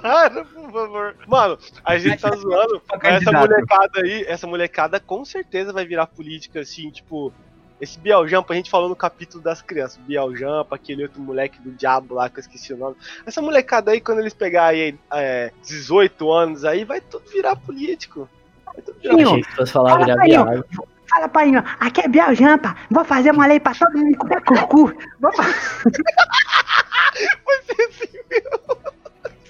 Para, 0.00 0.44
por 0.44 0.72
favor. 0.72 1.14
Mano, 1.26 1.58
a 1.84 1.98
gente 1.98 2.20
tá 2.20 2.30
zoando. 2.30 2.82
Essa 3.02 3.30
molecada 3.30 4.00
aí, 4.00 4.24
essa 4.26 4.46
molecada 4.46 4.98
com 4.98 5.24
certeza 5.24 5.72
vai 5.72 5.84
virar 5.84 6.06
política, 6.06 6.60
assim, 6.60 6.90
tipo. 6.90 7.32
Esse 7.80 7.98
Biel 7.98 8.28
Jampa, 8.28 8.52
a 8.52 8.56
gente 8.56 8.70
falou 8.70 8.88
no 8.88 8.94
capítulo 8.94 9.42
das 9.42 9.60
crianças. 9.60 9.98
Biel 9.98 10.36
Jampa, 10.36 10.76
aquele 10.76 11.02
outro 11.02 11.20
moleque 11.20 11.60
do 11.60 11.72
diabo 11.72 12.14
lá, 12.14 12.30
que 12.30 12.38
eu 12.38 12.40
esqueci 12.40 12.72
o 12.72 12.76
nome. 12.76 12.94
Essa 13.26 13.42
molecada 13.42 13.90
aí, 13.90 14.00
quando 14.00 14.20
eles 14.20 14.32
pegarem 14.32 14.96
é, 15.12 15.50
18 15.64 16.30
anos 16.30 16.64
aí, 16.64 16.84
vai 16.84 17.00
tudo 17.00 17.28
virar 17.28 17.56
político. 17.56 18.28
Vai 18.64 18.82
tudo 18.82 19.00
virar 19.00 19.16
Sim, 19.16 19.42
você 19.42 19.50
fosse 19.56 19.72
falar 19.72 19.98
virar 19.98 20.64
Fala 21.12 21.26
ó. 21.26 21.28
viado. 21.28 21.28
Fala, 21.28 21.28
pai, 21.28 21.52
aqui 21.80 22.00
é 22.00 22.08
Biel 22.08 22.34
Jampa, 22.34 22.74
vou 22.90 23.04
fazer 23.04 23.30
uma 23.32 23.46
lei 23.46 23.60
pra 23.60 23.74
todo 23.74 23.96
mundo 23.98 24.16
comer 24.16 24.40
curcu. 24.42 24.92
Vou 25.20 25.32
fazer 25.32 26.04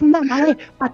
uma 0.01 0.19
lei 0.21 0.55
pra... 0.79 0.91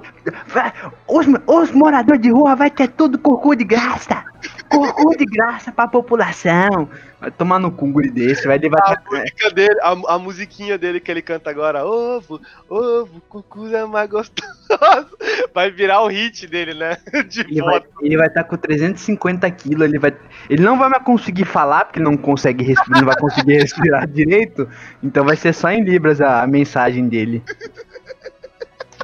vai- 0.48 0.72
Os, 1.06 1.26
os 1.46 1.70
moradores 1.72 2.20
de 2.20 2.30
rua 2.30 2.54
vai 2.54 2.70
ter 2.70 2.88
tudo 2.88 3.18
curcu 3.18 3.56
de 3.56 3.64
graça. 3.64 4.24
Curcu 4.70 5.16
de 5.16 5.24
graça 5.24 5.72
pra 5.72 5.88
população. 5.88 6.88
Vai 7.20 7.30
tomar 7.30 7.58
no 7.58 7.70
cu 7.72 7.90
desse, 8.12 8.46
vai 8.46 8.58
levar... 8.58 8.78
A 8.80 9.00
música 9.10 9.50
dele, 9.50 9.80
a, 9.82 10.14
a 10.14 10.18
musiquinha 10.18 10.78
dele 10.78 11.00
que 11.00 11.10
ele 11.10 11.22
canta 11.22 11.50
agora, 11.50 11.84
ovo, 11.84 12.40
ovo, 12.68 13.20
cucu 13.28 13.66
é 13.74 13.84
mais 13.86 14.08
gostoso. 14.08 14.48
Vai 15.54 15.70
virar 15.70 16.02
o 16.02 16.08
hit 16.08 16.46
dele, 16.46 16.74
né? 16.74 16.96
De 17.28 17.40
Ele 17.40 17.62
vai 17.62 17.82
ele 18.02 18.16
vai 18.16 18.26
estar 18.26 18.44
com 18.44 18.56
350 18.56 19.50
quilos, 19.50 19.88
ele 19.88 19.98
vai. 19.98 20.14
Ele 20.48 20.62
não 20.62 20.78
vai 20.78 20.88
mais 20.88 21.02
conseguir 21.02 21.44
falar, 21.46 21.86
porque 21.86 21.98
não 21.98 22.16
consegue 22.16 22.62
respirar, 22.62 23.00
não 23.00 23.06
vai 23.06 23.16
conseguir 23.16 23.54
respirar 23.58 24.06
direito. 24.06 24.68
Então 25.02 25.24
vai 25.24 25.36
ser 25.36 25.54
só 25.54 25.70
em 25.70 25.82
Libras 25.82 26.20
a, 26.20 26.42
a 26.42 26.46
mensagem 26.46 27.08
dele. 27.08 27.42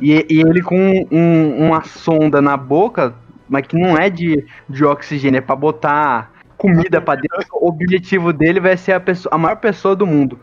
E, 0.03 0.27
e 0.29 0.40
ele 0.40 0.61
com 0.62 0.77
um- 1.11 1.66
uma 1.66 1.83
sonda 1.85 2.42
na 2.42 2.57
boca, 2.57 3.14
mas 3.55 3.67
que 3.69 3.79
não 3.79 3.97
é 3.97 4.11
de, 4.11 4.45
de 4.69 4.85
oxigênio, 4.85 5.38
é 5.38 5.40
pra 5.40 5.55
botar 5.55 6.33
comida 6.57 7.01
pra 7.01 7.14
dentro. 7.14 7.47
O 7.53 7.69
objetivo 7.69 8.33
dele 8.33 8.59
vai 8.59 8.77
ser 8.77 8.93
a, 8.93 9.01
pessoa, 9.01 9.33
a 9.33 9.38
maior 9.38 9.57
pessoa 9.57 9.95
do 9.95 10.05
mundo. 10.05 10.40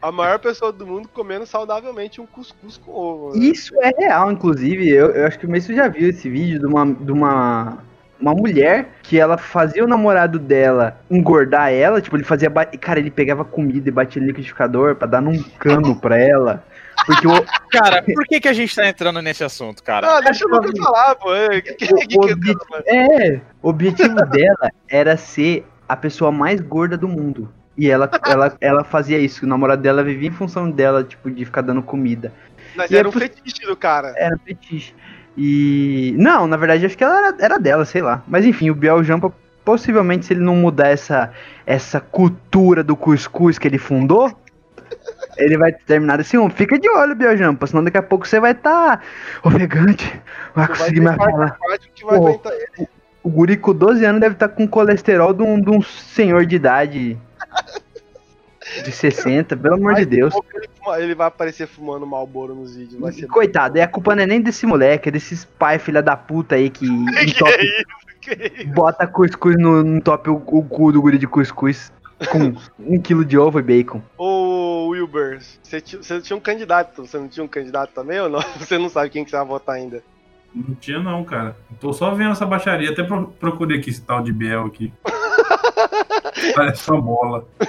A 0.00 0.12
maior 0.12 0.38
pessoa 0.38 0.70
do 0.72 0.86
mundo 0.86 1.08
comendo 1.12 1.44
saudavelmente 1.44 2.20
um 2.20 2.26
cuscuz 2.26 2.76
com 2.76 2.92
ovo. 2.92 3.36
né? 3.36 3.46
Isso 3.46 3.74
é 3.82 3.90
real, 3.98 4.30
inclusive. 4.30 4.88
Eu, 4.88 5.10
eu 5.10 5.26
acho 5.26 5.40
que 5.40 5.46
o 5.46 5.50
Messi 5.50 5.74
já 5.74 5.88
viu 5.88 6.08
esse 6.08 6.30
vídeo 6.30 6.60
de 6.60 6.66
uma, 6.66 6.86
de 6.86 7.10
uma, 7.10 7.78
uma 8.20 8.32
mulher 8.32 8.90
que 9.02 9.18
ela 9.18 9.36
fazia 9.36 9.84
o 9.84 9.88
namorado 9.88 10.38
dela 10.38 11.00
engordar 11.10 11.72
ela. 11.72 12.00
Tipo, 12.00 12.16
ele 12.16 12.22
fazia. 12.22 12.48
Cara, 12.80 13.00
ele 13.00 13.10
pegava 13.10 13.44
comida 13.44 13.88
e 13.88 13.92
batia 13.92 14.22
no 14.22 14.28
liquidificador 14.28 14.94
pra 14.94 15.08
dar 15.08 15.20
num 15.20 15.42
cano 15.58 15.96
pra 15.96 16.16
ela. 16.16 16.62
Porque 17.06 17.26
o, 17.26 17.44
Cara, 17.70 18.02
por 18.02 18.24
que, 18.26 18.40
que 18.40 18.48
a 18.48 18.52
gente 18.52 18.74
tá 18.74 18.86
entrando 18.88 19.20
nesse 19.22 19.42
assunto, 19.44 19.82
cara? 19.82 20.18
Ah, 20.18 20.20
deixa 20.20 20.46
o 20.46 20.48
Lucas 20.50 20.72
falar, 20.78 21.14
pô. 21.14 21.34
É, 21.34 21.60
que, 21.60 21.84
o, 21.84 21.96
que, 21.96 22.18
o 22.18 22.24
é, 22.86 23.40
o 23.62 23.68
objetivo 23.68 24.14
dela 24.26 24.70
era 24.88 25.16
ser 25.16 25.66
a 25.88 25.96
pessoa 25.96 26.30
mais 26.30 26.60
gorda 26.60 26.96
do 26.96 27.08
mundo. 27.08 27.50
E 27.76 27.88
ela, 27.88 28.10
ela, 28.26 28.56
ela 28.60 28.84
fazia 28.84 29.18
isso. 29.18 29.44
O 29.46 29.48
namorado 29.48 29.80
dela 29.80 30.02
vivia 30.02 30.28
em 30.28 30.32
função 30.32 30.70
dela, 30.70 31.04
tipo, 31.04 31.30
de 31.30 31.44
ficar 31.44 31.62
dando 31.62 31.82
comida. 31.82 32.32
Mas 32.74 32.90
E 32.90 32.96
é 32.96 32.98
era 32.98 33.08
um 33.08 33.12
por- 33.12 33.22
fetiche 33.22 33.64
do 33.66 33.76
cara. 33.76 34.12
Era 34.16 34.36
fetiche. 34.44 34.92
E. 35.36 36.14
Não, 36.18 36.46
na 36.46 36.56
verdade, 36.56 36.84
acho 36.84 36.98
que 36.98 37.04
ela 37.04 37.18
era, 37.28 37.36
era 37.38 37.58
dela, 37.58 37.84
sei 37.84 38.02
lá. 38.02 38.22
Mas 38.26 38.44
enfim, 38.44 38.70
o 38.70 38.74
Biel 38.74 39.04
Jampa, 39.04 39.32
possivelmente, 39.64 40.26
se 40.26 40.32
ele 40.32 40.40
não 40.40 40.56
mudar 40.56 40.88
essa, 40.88 41.32
essa 41.64 42.00
cultura 42.00 42.82
do 42.82 42.96
cuscuz 42.96 43.56
que 43.58 43.68
ele 43.68 43.78
fundou, 43.78 44.36
ele 45.38 45.56
vai 45.56 45.72
terminar 45.72 46.18
desse 46.18 46.36
um. 46.36 46.50
Fica 46.50 46.78
de 46.78 46.88
olho, 46.90 47.14
Biel 47.14 47.36
Jampa, 47.36 47.66
senão 47.66 47.84
daqui 47.84 47.96
a 47.98 48.02
pouco 48.02 48.26
você 48.26 48.40
vai 48.40 48.52
estar 48.52 49.02
ofegante. 49.42 50.20
Vai 50.54 50.66
Vai 50.66 50.76
conseguir 50.76 51.00
ter 51.00 51.00
mais 51.00 51.16
falar. 51.16 51.58
vai 52.04 52.18
ele. 52.78 52.88
O 53.22 53.30
guri 53.30 53.56
com 53.56 53.74
12 53.74 54.04
anos 54.04 54.20
deve 54.20 54.34
estar 54.34 54.48
com 54.48 54.66
colesterol 54.66 55.34
de 55.34 55.42
um, 55.42 55.60
de 55.60 55.70
um 55.70 55.82
senhor 55.82 56.46
de 56.46 56.56
idade 56.56 57.18
de 58.84 58.92
60, 58.92 59.56
pelo 59.56 59.74
amor 59.74 59.94
de 59.94 60.06
Deus. 60.06 60.34
Ele, 60.96 61.14
vai 61.14 61.26
aparecer 61.26 61.66
fumando 61.66 62.06
Malboro 62.06 62.54
nos 62.54 62.74
vídeos. 62.76 63.00
Vai 63.00 63.12
Coitado, 63.28 63.76
e 63.76 63.80
a 63.80 63.88
culpa 63.88 64.14
não 64.14 64.22
é 64.22 64.26
nem 64.26 64.40
desse 64.40 64.66
moleque, 64.66 65.08
é 65.08 65.12
desses 65.12 65.44
pai 65.44 65.78
filha 65.78 66.02
da 66.02 66.16
puta 66.16 66.54
aí 66.54 66.70
que 66.70 66.86
Que 67.14 67.30
entope 67.30 67.64
isso? 67.64 67.84
Que 68.20 68.52
isso? 68.62 68.72
Bota 68.72 69.06
cuscuz 69.06 69.56
no, 69.58 69.82
no 69.82 70.00
top 70.00 70.30
o, 70.30 70.42
o 70.46 70.64
cu 70.64 70.92
do 70.92 71.02
guri 71.02 71.18
de 71.18 71.26
cuscuz 71.26 71.92
com 72.26 72.54
um 72.78 73.00
quilo 73.00 73.24
de 73.24 73.38
ovo 73.38 73.58
e 73.58 73.62
bacon. 73.62 74.02
Ô, 74.16 74.88
Wilber, 74.88 75.40
você 75.62 75.80
tinha, 75.80 76.36
um 76.36 76.40
candidato, 76.40 77.06
você 77.06 77.18
não 77.18 77.28
tinha 77.28 77.44
um 77.44 77.48
candidato 77.48 77.92
também 77.92 78.20
ou 78.20 78.28
não? 78.28 78.40
Você 78.58 78.76
não 78.78 78.88
sabe 78.88 79.10
quem 79.10 79.24
que 79.24 79.30
você 79.30 79.36
vai 79.36 79.46
votar 79.46 79.76
ainda. 79.76 80.02
Não 80.54 80.74
tinha 80.74 80.98
não, 80.98 81.22
cara. 81.24 81.56
Tô 81.78 81.92
só 81.92 82.14
vendo 82.14 82.32
essa 82.32 82.46
baixaria. 82.46 82.90
Até 82.90 83.04
pro- 83.04 83.28
procurei 83.28 83.78
aqui 83.78 83.90
esse 83.90 84.00
tal 84.02 84.22
de 84.22 84.32
Biel 84.32 84.64
aqui. 84.66 84.92
Parece 86.56 86.82
só 86.84 87.00
bola. 87.00 87.46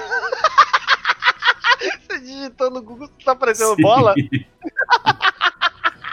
Você 2.08 2.20
digitando 2.20 2.76
no 2.76 2.82
Google, 2.82 3.10
tá 3.24 3.34
aparecendo 3.34 3.76
Sim. 3.76 3.82
bola? 3.82 4.14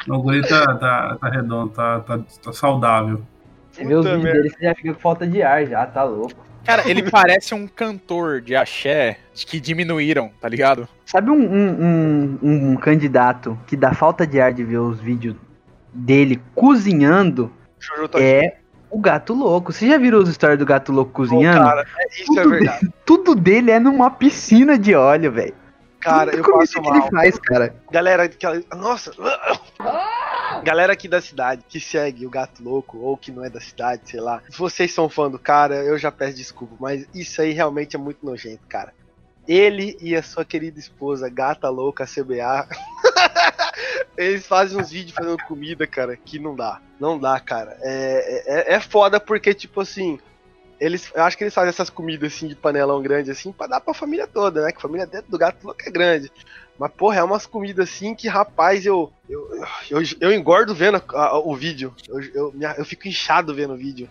Não, 0.06 0.16
o 0.16 0.22
guri 0.22 0.46
tá, 0.46 0.74
tá, 0.76 1.16
tá 1.20 1.28
redondo, 1.28 1.72
tá, 1.72 2.00
tá, 2.00 2.18
tá 2.42 2.52
saudável. 2.52 3.22
Você 3.72 3.84
vê 3.84 3.94
os 3.94 4.06
vídeos 4.06 4.22
dele, 4.22 4.50
você 4.50 4.62
já 4.64 4.74
fica 4.74 4.94
com 4.94 5.00
falta 5.00 5.26
de 5.26 5.42
ar 5.42 5.66
já, 5.66 5.84
tá 5.86 6.04
louco. 6.04 6.44
Cara, 6.66 6.88
ele 6.90 7.02
parece 7.10 7.54
um 7.54 7.66
cantor 7.66 8.40
de 8.40 8.54
axé 8.56 9.18
que 9.34 9.60
diminuíram, 9.60 10.30
tá 10.40 10.48
ligado? 10.48 10.88
Sabe 11.04 11.30
um, 11.30 11.34
um, 11.40 12.38
um- 12.42 12.70
um 12.72 12.76
candidato 12.76 13.58
que 13.66 13.76
dá 13.76 13.92
falta 13.94 14.26
de 14.26 14.40
ar 14.40 14.52
de 14.52 14.64
ver 14.64 14.78
os 14.78 14.98
vídeos 15.00 15.36
dele 15.92 16.42
cozinhando? 16.54 17.50
Tá 18.10 18.20
É 18.20 18.56
o 18.90 18.98
gato 18.98 19.32
louco. 19.34 19.72
Você 19.72 19.86
já 19.88 19.96
viram 19.98 20.18
os 20.18 20.28
stories 20.32 20.58
do 20.58 20.66
gato 20.66 20.90
louco 20.92 21.12
cozinhando? 21.12 21.60
cara, 21.64 21.86
é- 21.98 22.06
isso 22.22 22.32
é 22.38 22.42
Tudo 22.42 22.50
verdade. 22.50 22.88
Tudo 23.04 23.34
dele 23.34 23.70
é 23.70 23.78
numa 23.78 24.10
piscina 24.10 24.78
de 24.78 24.94
óleo, 24.94 25.30
velho. 25.32 25.54
Cara, 26.00 26.30
Tudo 26.32 26.48
eu 26.50 26.58
passo 26.58 26.72
que 26.80 26.88
ele 26.88 26.98
mal. 26.98 27.10
faz, 27.10 27.38
cara. 27.38 27.74
Galera, 27.90 28.28
que, 28.28 28.46
nossa. 28.76 29.10
Galera 30.62 30.92
aqui 30.92 31.08
da 31.08 31.20
cidade 31.20 31.64
que 31.68 31.80
segue 31.80 32.26
o 32.26 32.30
Gato 32.30 32.62
Louco 32.62 32.98
ou 32.98 33.16
que 33.16 33.30
não 33.30 33.44
é 33.44 33.50
da 33.50 33.60
cidade, 33.60 34.02
sei 34.04 34.20
lá. 34.20 34.42
Vocês 34.56 34.92
são 34.92 35.08
fã 35.08 35.30
do 35.30 35.38
cara, 35.38 35.76
eu 35.76 35.96
já 35.98 36.10
peço 36.10 36.36
desculpa, 36.36 36.74
mas 36.78 37.06
isso 37.14 37.40
aí 37.40 37.52
realmente 37.52 37.96
é 37.96 37.98
muito 37.98 38.24
nojento, 38.24 38.62
cara. 38.68 38.92
Ele 39.46 39.96
e 40.00 40.16
a 40.16 40.22
sua 40.22 40.44
querida 40.44 40.78
esposa, 40.78 41.28
Gata 41.28 41.68
Louca 41.68 42.04
CBA, 42.04 42.68
eles 44.18 44.46
fazem 44.46 44.80
uns 44.80 44.90
vídeos 44.90 45.14
fazendo 45.14 45.38
comida, 45.44 45.86
cara, 45.86 46.16
que 46.16 46.38
não 46.38 46.56
dá. 46.56 46.80
Não 46.98 47.18
dá, 47.18 47.38
cara. 47.38 47.76
É, 47.80 48.42
é, 48.46 48.74
é 48.74 48.80
foda 48.80 49.20
porque, 49.20 49.54
tipo 49.54 49.80
assim, 49.80 50.18
eles, 50.80 51.10
eu 51.14 51.22
acho 51.22 51.36
que 51.36 51.44
eles 51.44 51.54
fazem 51.54 51.70
essas 51.70 51.90
comidas 51.90 52.32
assim 52.32 52.46
de 52.48 52.54
panelão 52.54 53.00
grande 53.02 53.30
assim 53.30 53.52
pra 53.52 53.66
dar 53.66 53.80
pra 53.80 53.94
família 53.94 54.26
toda, 54.26 54.62
né? 54.62 54.70
Que 54.72 54.78
a 54.78 54.80
família 54.80 55.06
dentro 55.06 55.30
do 55.30 55.38
gato 55.38 55.64
louco 55.64 55.80
é 55.86 55.90
grande. 55.90 56.30
Mas, 56.78 56.90
porra, 56.92 57.16
é 57.16 57.22
umas 57.22 57.46
comidas 57.46 57.88
assim 57.88 58.14
que, 58.14 58.28
rapaz, 58.28 58.84
eu. 58.84 59.10
Eu, 59.28 59.48
eu, 59.90 60.02
eu 60.20 60.32
engordo 60.32 60.74
vendo 60.74 60.96
a- 60.96 61.18
a- 61.26 61.38
o 61.38 61.56
vídeo. 61.56 61.94
Eu, 62.06 62.20
eu, 62.34 62.54
eu 62.76 62.84
fico 62.84 63.08
inchado 63.08 63.54
vendo 63.54 63.72
o 63.72 63.76
vídeo. 63.78 64.08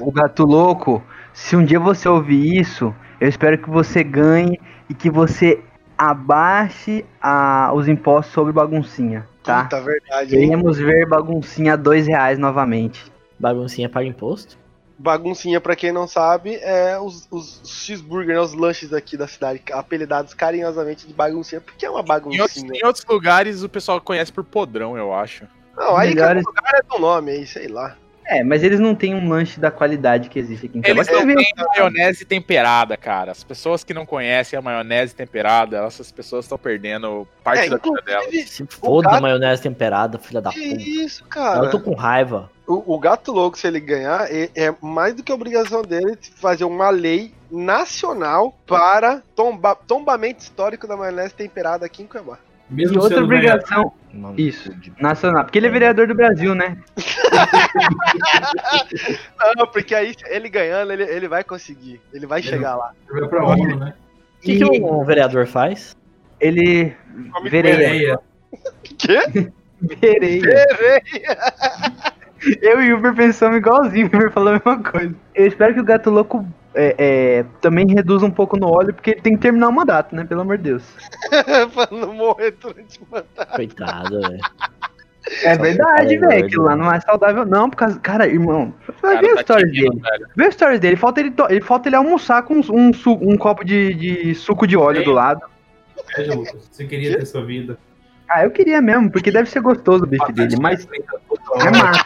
o, 0.00 0.08
o 0.08 0.10
gato 0.12 0.44
louco, 0.44 1.02
se 1.34 1.54
um 1.54 1.62
dia 1.64 1.78
você 1.78 2.08
ouvir 2.08 2.58
isso, 2.58 2.94
eu 3.20 3.28
espero 3.28 3.58
que 3.58 3.68
você 3.68 4.02
ganhe 4.02 4.58
e 4.88 4.94
que 4.94 5.10
você 5.10 5.62
abaixe 5.98 7.04
a- 7.20 7.72
os 7.74 7.86
impostos 7.88 8.32
sobre 8.32 8.52
baguncinha, 8.52 9.28
tá? 9.42 9.64
Puta 9.64 9.80
verdade, 9.82 10.34
hein? 10.34 10.40
Queremos 10.46 10.78
ver 10.78 11.06
baguncinha 11.06 11.74
a 11.74 11.76
dois 11.76 12.06
reais 12.06 12.38
novamente. 12.38 13.04
Baguncinha 13.38 13.88
paga 13.88 14.06
imposto? 14.06 14.56
Baguncinha, 15.02 15.60
pra 15.60 15.74
quem 15.74 15.90
não 15.90 16.06
sabe, 16.06 16.54
é 16.62 16.96
os, 16.96 17.26
os 17.28 17.60
cheeseburger, 17.64 18.36
né, 18.36 18.40
os 18.40 18.54
lanches 18.54 18.92
aqui 18.92 19.16
da 19.16 19.26
cidade, 19.26 19.60
apelidados 19.72 20.32
carinhosamente 20.32 21.08
de 21.08 21.12
baguncinha, 21.12 21.60
porque 21.60 21.84
é 21.84 21.90
uma 21.90 21.98
Em 21.98 22.02
outros, 22.40 22.62
baguncinha. 22.62 22.70
em 22.80 22.86
outros 22.86 23.04
lugares 23.04 23.64
o 23.64 23.68
pessoal 23.68 24.00
conhece 24.00 24.32
por 24.32 24.44
podrão, 24.44 24.96
eu 24.96 25.12
acho. 25.12 25.44
Não, 25.76 25.96
aí 25.96 26.14
Melhores- 26.14 26.44
cada 26.44 26.48
lugar 26.60 26.74
é 26.78 26.82
do 26.94 26.98
nome 27.00 27.30
aí, 27.32 27.46
sei 27.46 27.66
lá. 27.66 27.96
É, 28.24 28.42
mas 28.44 28.62
eles 28.62 28.78
não 28.80 28.94
têm 28.94 29.14
um 29.14 29.28
lanche 29.28 29.58
da 29.60 29.70
qualidade 29.70 30.28
que 30.28 30.38
existe 30.38 30.66
aqui 30.66 30.78
em. 30.78 30.82
Eles 30.84 31.08
Mas 31.08 31.08
não 31.08 31.26
têm 31.34 31.52
maionese 31.56 32.24
temperada, 32.24 32.96
cara. 32.96 33.32
As 33.32 33.42
pessoas 33.44 33.82
que 33.84 33.92
não 33.92 34.06
conhecem 34.06 34.58
a 34.58 34.62
maionese 34.62 35.14
temperada, 35.14 35.78
essas 35.84 36.10
pessoas 36.12 36.44
estão 36.44 36.56
perdendo 36.56 37.26
parte 37.42 37.66
É, 37.66 37.70
da 37.70 37.76
vida 37.76 38.00
delas. 38.02 38.48
Se 38.48 38.64
foda 38.66 39.08
gato- 39.08 39.18
a 39.18 39.20
maionese 39.20 39.62
temperada, 39.62 40.18
filha 40.18 40.40
da 40.40 40.50
que 40.50 40.68
puta. 40.70 40.82
isso, 40.82 41.24
cara? 41.24 41.64
Eu 41.66 41.70
tô 41.70 41.80
com 41.80 41.94
raiva. 41.94 42.50
O, 42.66 42.94
o 42.94 42.98
gato 42.98 43.32
louco, 43.32 43.58
se 43.58 43.66
ele 43.66 43.80
ganhar, 43.80 44.32
é, 44.32 44.48
é 44.54 44.74
mais 44.80 45.14
do 45.14 45.22
que 45.22 45.32
obrigação 45.32 45.82
dele 45.82 46.16
fazer 46.36 46.64
uma 46.64 46.90
lei 46.90 47.34
nacional 47.50 48.56
para 48.66 49.20
tomba, 49.34 49.74
tombamento 49.74 50.40
histórico 50.42 50.86
da 50.86 50.96
maionese 50.96 51.34
temperada 51.34 51.84
aqui 51.84 52.02
em 52.02 52.06
Cuiabá. 52.06 52.38
E 52.70 52.74
Mesmo 52.74 53.00
outra 53.00 53.16
sendo 53.16 53.28
vereador, 53.28 53.60
obrigação. 53.60 53.92
Mano, 54.12 54.34
Isso, 54.38 54.70
nacional. 55.00 55.44
Porque 55.44 55.58
ele 55.58 55.66
é 55.66 55.70
vereador 55.70 56.06
do 56.06 56.14
Brasil, 56.14 56.54
né? 56.54 56.76
Não, 59.56 59.66
porque 59.66 59.94
aí 59.94 60.14
ele 60.26 60.48
ganhando, 60.48 60.92
ele, 60.92 61.04
ele 61.04 61.28
vai 61.28 61.42
conseguir. 61.42 62.00
Ele 62.12 62.26
vai 62.26 62.42
chegar 62.42 62.76
lá. 62.76 62.92
vai 63.10 63.28
pra 63.28 63.44
ONU, 63.44 63.76
né? 63.76 63.94
O 64.38 64.42
que, 64.42 64.58
que 64.58 64.64
um 64.64 65.04
vereador 65.04 65.46
faz? 65.46 65.96
Ele. 66.40 66.94
Vereia. 67.44 67.76
Vereia. 67.76 68.20
Quê? 68.98 69.50
Vereia. 69.80 70.66
Eu 72.60 72.82
e 72.82 72.92
o 72.92 72.98
Uber 72.98 73.14
pensamos 73.14 73.56
igualzinho, 73.56 74.06
o 74.06 74.16
Uber 74.16 74.30
falou 74.30 74.50
a 74.50 74.52
mesma 74.54 74.82
coisa. 74.82 75.14
Eu 75.34 75.46
espero 75.46 75.74
que 75.74 75.80
o 75.80 75.84
gato 75.84 76.10
louco 76.10 76.46
é, 76.74 76.94
é, 76.98 77.44
também 77.60 77.86
reduza 77.88 78.24
um 78.26 78.30
pouco 78.30 78.56
no 78.56 78.68
óleo, 78.68 78.94
porque 78.94 79.10
ele 79.12 79.20
tem 79.20 79.34
que 79.34 79.40
terminar 79.40 79.68
o 79.68 79.72
mandato, 79.72 80.14
né? 80.14 80.24
Pelo 80.24 80.40
amor 80.42 80.56
de 80.58 80.64
Deus. 80.64 80.82
pra 81.74 81.88
não 81.90 82.14
morrer 82.14 82.52
durante 82.60 82.98
o 83.00 83.06
mandato. 83.10 83.54
Coitado, 83.56 84.20
velho. 84.20 84.40
É 85.44 85.56
verdade, 85.56 86.16
é 86.16 86.18
velho. 86.18 86.44
Aquilo 86.46 86.64
lá 86.64 86.74
não 86.76 86.92
é 86.92 87.00
saudável, 87.00 87.46
não. 87.46 87.70
Por 87.70 87.76
causa. 87.76 87.98
Cara, 88.00 88.26
irmão, 88.26 88.74
Cara, 89.00 89.20
ver 89.20 89.28
tá 89.28 89.34
os 89.34 89.40
stories 89.42 89.72
dele. 89.72 90.00
velho. 90.00 90.26
Vê 90.36 90.48
os 90.48 90.54
stories 90.54 90.80
dele. 90.80 90.96
Falta 90.96 91.20
ele, 91.20 91.30
to- 91.30 91.46
ele, 91.48 91.60
falta 91.60 91.88
ele 91.88 91.96
almoçar 91.96 92.42
com 92.42 92.54
um, 92.54 92.62
um, 92.72 92.92
su- 92.92 93.18
um 93.22 93.36
copo 93.36 93.64
de, 93.64 93.94
de 93.94 94.34
suco 94.34 94.66
de 94.66 94.76
óleo 94.76 94.98
Sim. 94.98 95.04
do 95.04 95.12
lado. 95.12 95.40
Veja, 96.16 96.34
Lucas, 96.34 96.68
você 96.70 96.84
queria 96.84 97.16
ter 97.18 97.24
sua 97.26 97.44
vida. 97.44 97.78
Ah, 98.28 98.44
eu 98.44 98.50
queria 98.50 98.80
mesmo, 98.82 99.10
porque 99.10 99.30
deve 99.30 99.48
ser 99.48 99.60
gostoso 99.60 100.04
o 100.04 100.06
bife 100.06 100.32
dele, 100.32 100.56
mas, 100.60 100.86
mas 100.90 101.78
mata. 101.78 102.04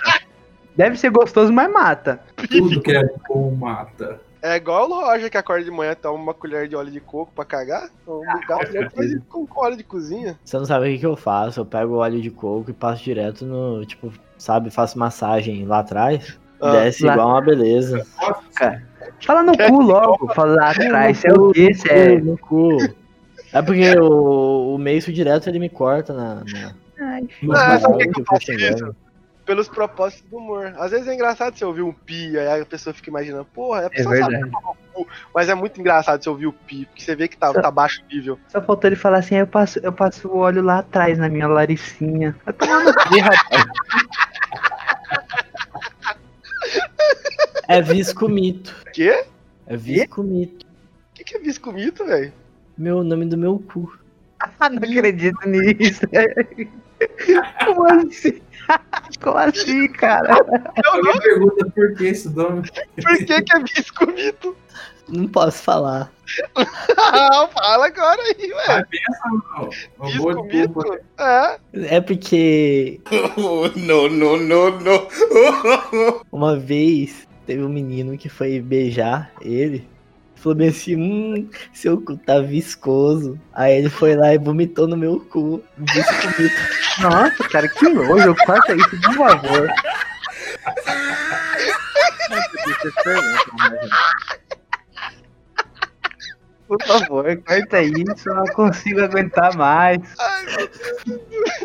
Deve 0.76 0.96
ser 0.98 1.10
gostoso, 1.10 1.52
mas 1.52 1.72
mata. 1.72 2.20
Tudo 2.50 2.82
que 2.82 2.92
é 2.92 3.02
bom 3.28 3.54
mata. 3.54 4.20
É 4.42 4.56
igual 4.56 4.88
o 4.90 5.00
Roger 5.00 5.30
que 5.30 5.36
acorda 5.38 5.64
de 5.64 5.70
manhã 5.70 5.94
toma 5.94 6.18
uma 6.22 6.34
colher 6.34 6.68
de 6.68 6.76
óleo 6.76 6.90
de 6.90 7.00
coco 7.00 7.32
pra 7.34 7.44
cagar. 7.44 7.88
O 8.06 8.20
gato 8.46 8.72
louco 8.74 8.90
faz 8.94 9.10
isso 9.10 9.22
com 9.28 9.46
óleo 9.56 9.76
de 9.76 9.82
cozinha. 9.84 10.38
Você 10.44 10.56
não 10.58 10.64
sabe 10.64 10.88
o 10.88 10.92
que, 10.92 10.98
que 10.98 11.06
eu 11.06 11.16
faço. 11.16 11.60
Eu 11.60 11.66
pego 11.66 11.94
o 11.94 11.98
óleo 11.98 12.20
de 12.20 12.30
coco 12.30 12.70
e 12.70 12.74
passo 12.74 13.02
direto 13.02 13.44
no. 13.44 13.84
Tipo, 13.84 14.12
sabe, 14.38 14.70
faço 14.70 14.98
massagem 14.98 15.64
lá 15.64 15.80
atrás. 15.80 16.38
Ah, 16.60 16.72
desce 16.72 17.04
lá- 17.04 17.14
igual 17.14 17.28
uma 17.30 17.40
beleza. 17.40 18.06
Fala 19.20 19.42
no 19.42 19.56
cu 19.56 19.80
logo, 19.82 20.28
fala 20.34 20.54
lá 20.54 20.70
atrás. 20.70 21.24
É 21.24 21.32
o 21.32 21.50
quê? 21.52 21.74
Você 21.74 21.88
é. 21.88 22.18
No 22.20 22.38
cu. 22.38 22.76
É 23.52 23.62
porque 23.62 23.98
o, 23.98 24.74
o 24.74 24.78
meiço 24.78 25.12
direto 25.12 25.48
ele 25.48 25.58
me 25.58 25.68
corta 25.68 26.12
na. 26.12 26.36
na... 26.36 26.74
Ah, 26.98 27.20
na 27.42 27.78
sabe 27.78 27.88
mão 27.92 27.98
que 27.98 28.06
que 28.06 28.12
que 28.14 28.20
eu 28.20 28.24
faço 28.26 28.42
xingando. 28.46 28.96
Pelos 29.46 29.68
propósitos 29.68 30.28
do 30.28 30.38
humor. 30.38 30.74
Às 30.76 30.90
vezes 30.90 31.06
é 31.06 31.14
engraçado 31.14 31.56
você 31.56 31.64
ouvir 31.64 31.82
um 31.82 31.92
pi, 31.92 32.36
aí 32.36 32.60
a 32.60 32.66
pessoa 32.66 32.92
fica 32.92 33.08
imaginando, 33.08 33.44
porra, 33.44 33.82
a 33.82 33.84
É 33.84 33.88
pessoa 33.88 34.16
sabe 34.16 34.32
verdade. 34.32 34.52
Mas 35.32 35.48
é 35.48 35.54
muito 35.54 35.80
engraçado 35.80 36.22
você 36.22 36.28
ouvir 36.28 36.46
o 36.48 36.52
pi, 36.52 36.84
porque 36.86 37.02
você 37.02 37.14
vê 37.14 37.28
que 37.28 37.36
tá, 37.36 37.52
tá 37.52 37.70
baixo 37.70 38.02
nível. 38.10 38.38
Só 38.48 38.60
faltou 38.60 38.88
ele 38.88 38.96
falar 38.96 39.18
assim, 39.18 39.36
"Ah, 39.36 39.40
eu 39.40 39.46
passo, 39.46 39.78
eu 39.78 39.92
passo 39.92 40.28
o 40.28 40.38
óleo 40.38 40.62
lá 40.62 40.80
atrás 40.80 41.16
na 41.16 41.28
minha 41.28 41.46
laricinha. 41.46 42.34
Vai 42.44 42.54
tomar 42.54 42.84
no 42.84 42.92
cu, 42.92 43.20
rapaz. 43.20 43.64
É 47.68 47.80
viscomito. 47.82 48.74
Quê? 48.92 49.24
É 49.66 49.76
viscomito. 49.76 50.66
O 50.66 51.14
que, 51.14 51.24
que 51.24 51.36
é 51.36 51.40
viscomito, 51.40 52.04
velho? 52.04 52.32
Meu 52.76 53.02
nome 53.02 53.26
do 53.26 53.36
meu 53.36 53.58
cu. 53.58 53.96
não 54.60 54.76
acredito 54.78 55.48
nisso. 55.48 56.02
Como 57.64 57.86
assim? 57.86 58.40
Como 59.22 59.38
assim, 59.38 59.88
cara? 59.92 60.34
Alguém 60.86 61.18
pergunta 61.20 61.66
por 61.74 61.94
que 61.94 62.04
esse 62.06 62.28
nome. 62.30 62.68
Por 63.02 63.16
que, 63.18 63.42
que 63.42 63.56
é 63.56 63.60
biscoito? 63.60 64.56
Não 65.08 65.28
posso 65.28 65.62
falar. 65.62 66.10
Ah, 66.96 67.48
fala 67.52 67.86
agora 67.86 68.20
aí, 68.20 68.52
Ah, 68.68 68.82
ué. 70.02 70.10
de 70.10 70.18
Biscoito? 70.18 70.98
É. 71.18 71.60
É 71.96 72.00
porque 72.00 73.00
Oh, 73.36 73.68
no, 73.78 74.08
no, 74.08 74.36
no, 74.36 74.70
no. 74.80 75.08
uma 76.32 76.58
vez 76.58 77.26
teve 77.46 77.62
um 77.62 77.68
menino 77.68 78.18
que 78.18 78.28
foi 78.28 78.60
beijar 78.60 79.30
ele. 79.40 79.88
Falou 80.36 80.54
bem 80.54 80.68
assim, 80.68 80.96
hum, 80.96 81.48
seu 81.72 82.00
cu 82.00 82.16
tá 82.16 82.40
viscoso. 82.40 83.40
Aí 83.52 83.78
ele 83.78 83.88
foi 83.88 84.14
lá 84.14 84.34
e 84.34 84.38
vomitou 84.38 84.86
no 84.86 84.96
meu 84.96 85.18
cu. 85.20 85.62
Nossa, 87.00 87.48
cara, 87.48 87.68
que 87.68 87.88
nojo. 87.88 88.34
Corta 88.44 88.74
isso, 88.74 88.90
por 88.90 89.14
favor. 89.14 89.68
Por 96.68 96.82
favor, 96.84 97.42
corta 97.42 97.82
isso. 97.82 98.28
Eu 98.28 98.34
não 98.34 98.46
consigo 98.46 99.02
aguentar 99.02 99.56
mais. 99.56 99.98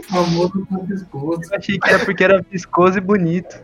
Famoso 0.10 0.65
com 0.67 0.88
pescoço. 0.88 1.51
Eu 1.51 1.57
achei 1.57 1.77
que 1.77 1.89
era 1.89 1.99
porque 2.05 2.23
era 2.23 2.41
viscoso 2.49 2.97
e 2.97 3.01
bonito. 3.01 3.60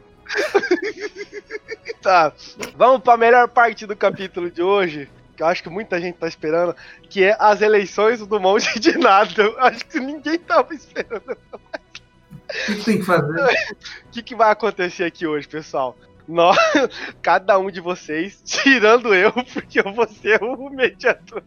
Tá. 2.07 2.31
Vamos 2.77 3.01
pra 3.01 3.17
melhor 3.17 3.49
parte 3.49 3.85
do 3.85 3.93
capítulo 3.93 4.49
de 4.49 4.61
hoje. 4.61 5.09
Que 5.35 5.43
eu 5.43 5.47
acho 5.47 5.61
que 5.61 5.69
muita 5.69 5.99
gente 5.99 6.15
tá 6.15 6.25
esperando. 6.25 6.73
Que 7.09 7.25
é 7.25 7.35
as 7.37 7.59
eleições 7.61 8.25
do 8.25 8.39
Monte 8.39 8.79
de 8.79 8.97
Nada. 8.97 9.43
Eu 9.43 9.59
acho 9.59 9.85
que 9.85 9.99
ninguém 9.99 10.39
tava 10.39 10.73
esperando. 10.73 11.37
O 11.59 12.75
que 12.77 12.85
tem 12.85 12.99
que 12.99 13.03
fazer? 13.03 13.75
O 14.05 14.09
que, 14.09 14.23
que 14.23 14.35
vai 14.35 14.49
acontecer 14.49 15.03
aqui 15.03 15.27
hoje, 15.27 15.49
pessoal? 15.49 15.97
Nós, 16.25 16.57
cada 17.21 17.59
um 17.59 17.69
de 17.69 17.81
vocês, 17.81 18.41
tirando 18.41 19.13
eu, 19.13 19.33
porque 19.53 19.81
eu 19.81 19.91
vou 19.91 20.07
ser 20.07 20.41
o 20.41 20.69
mediador. 20.69 21.43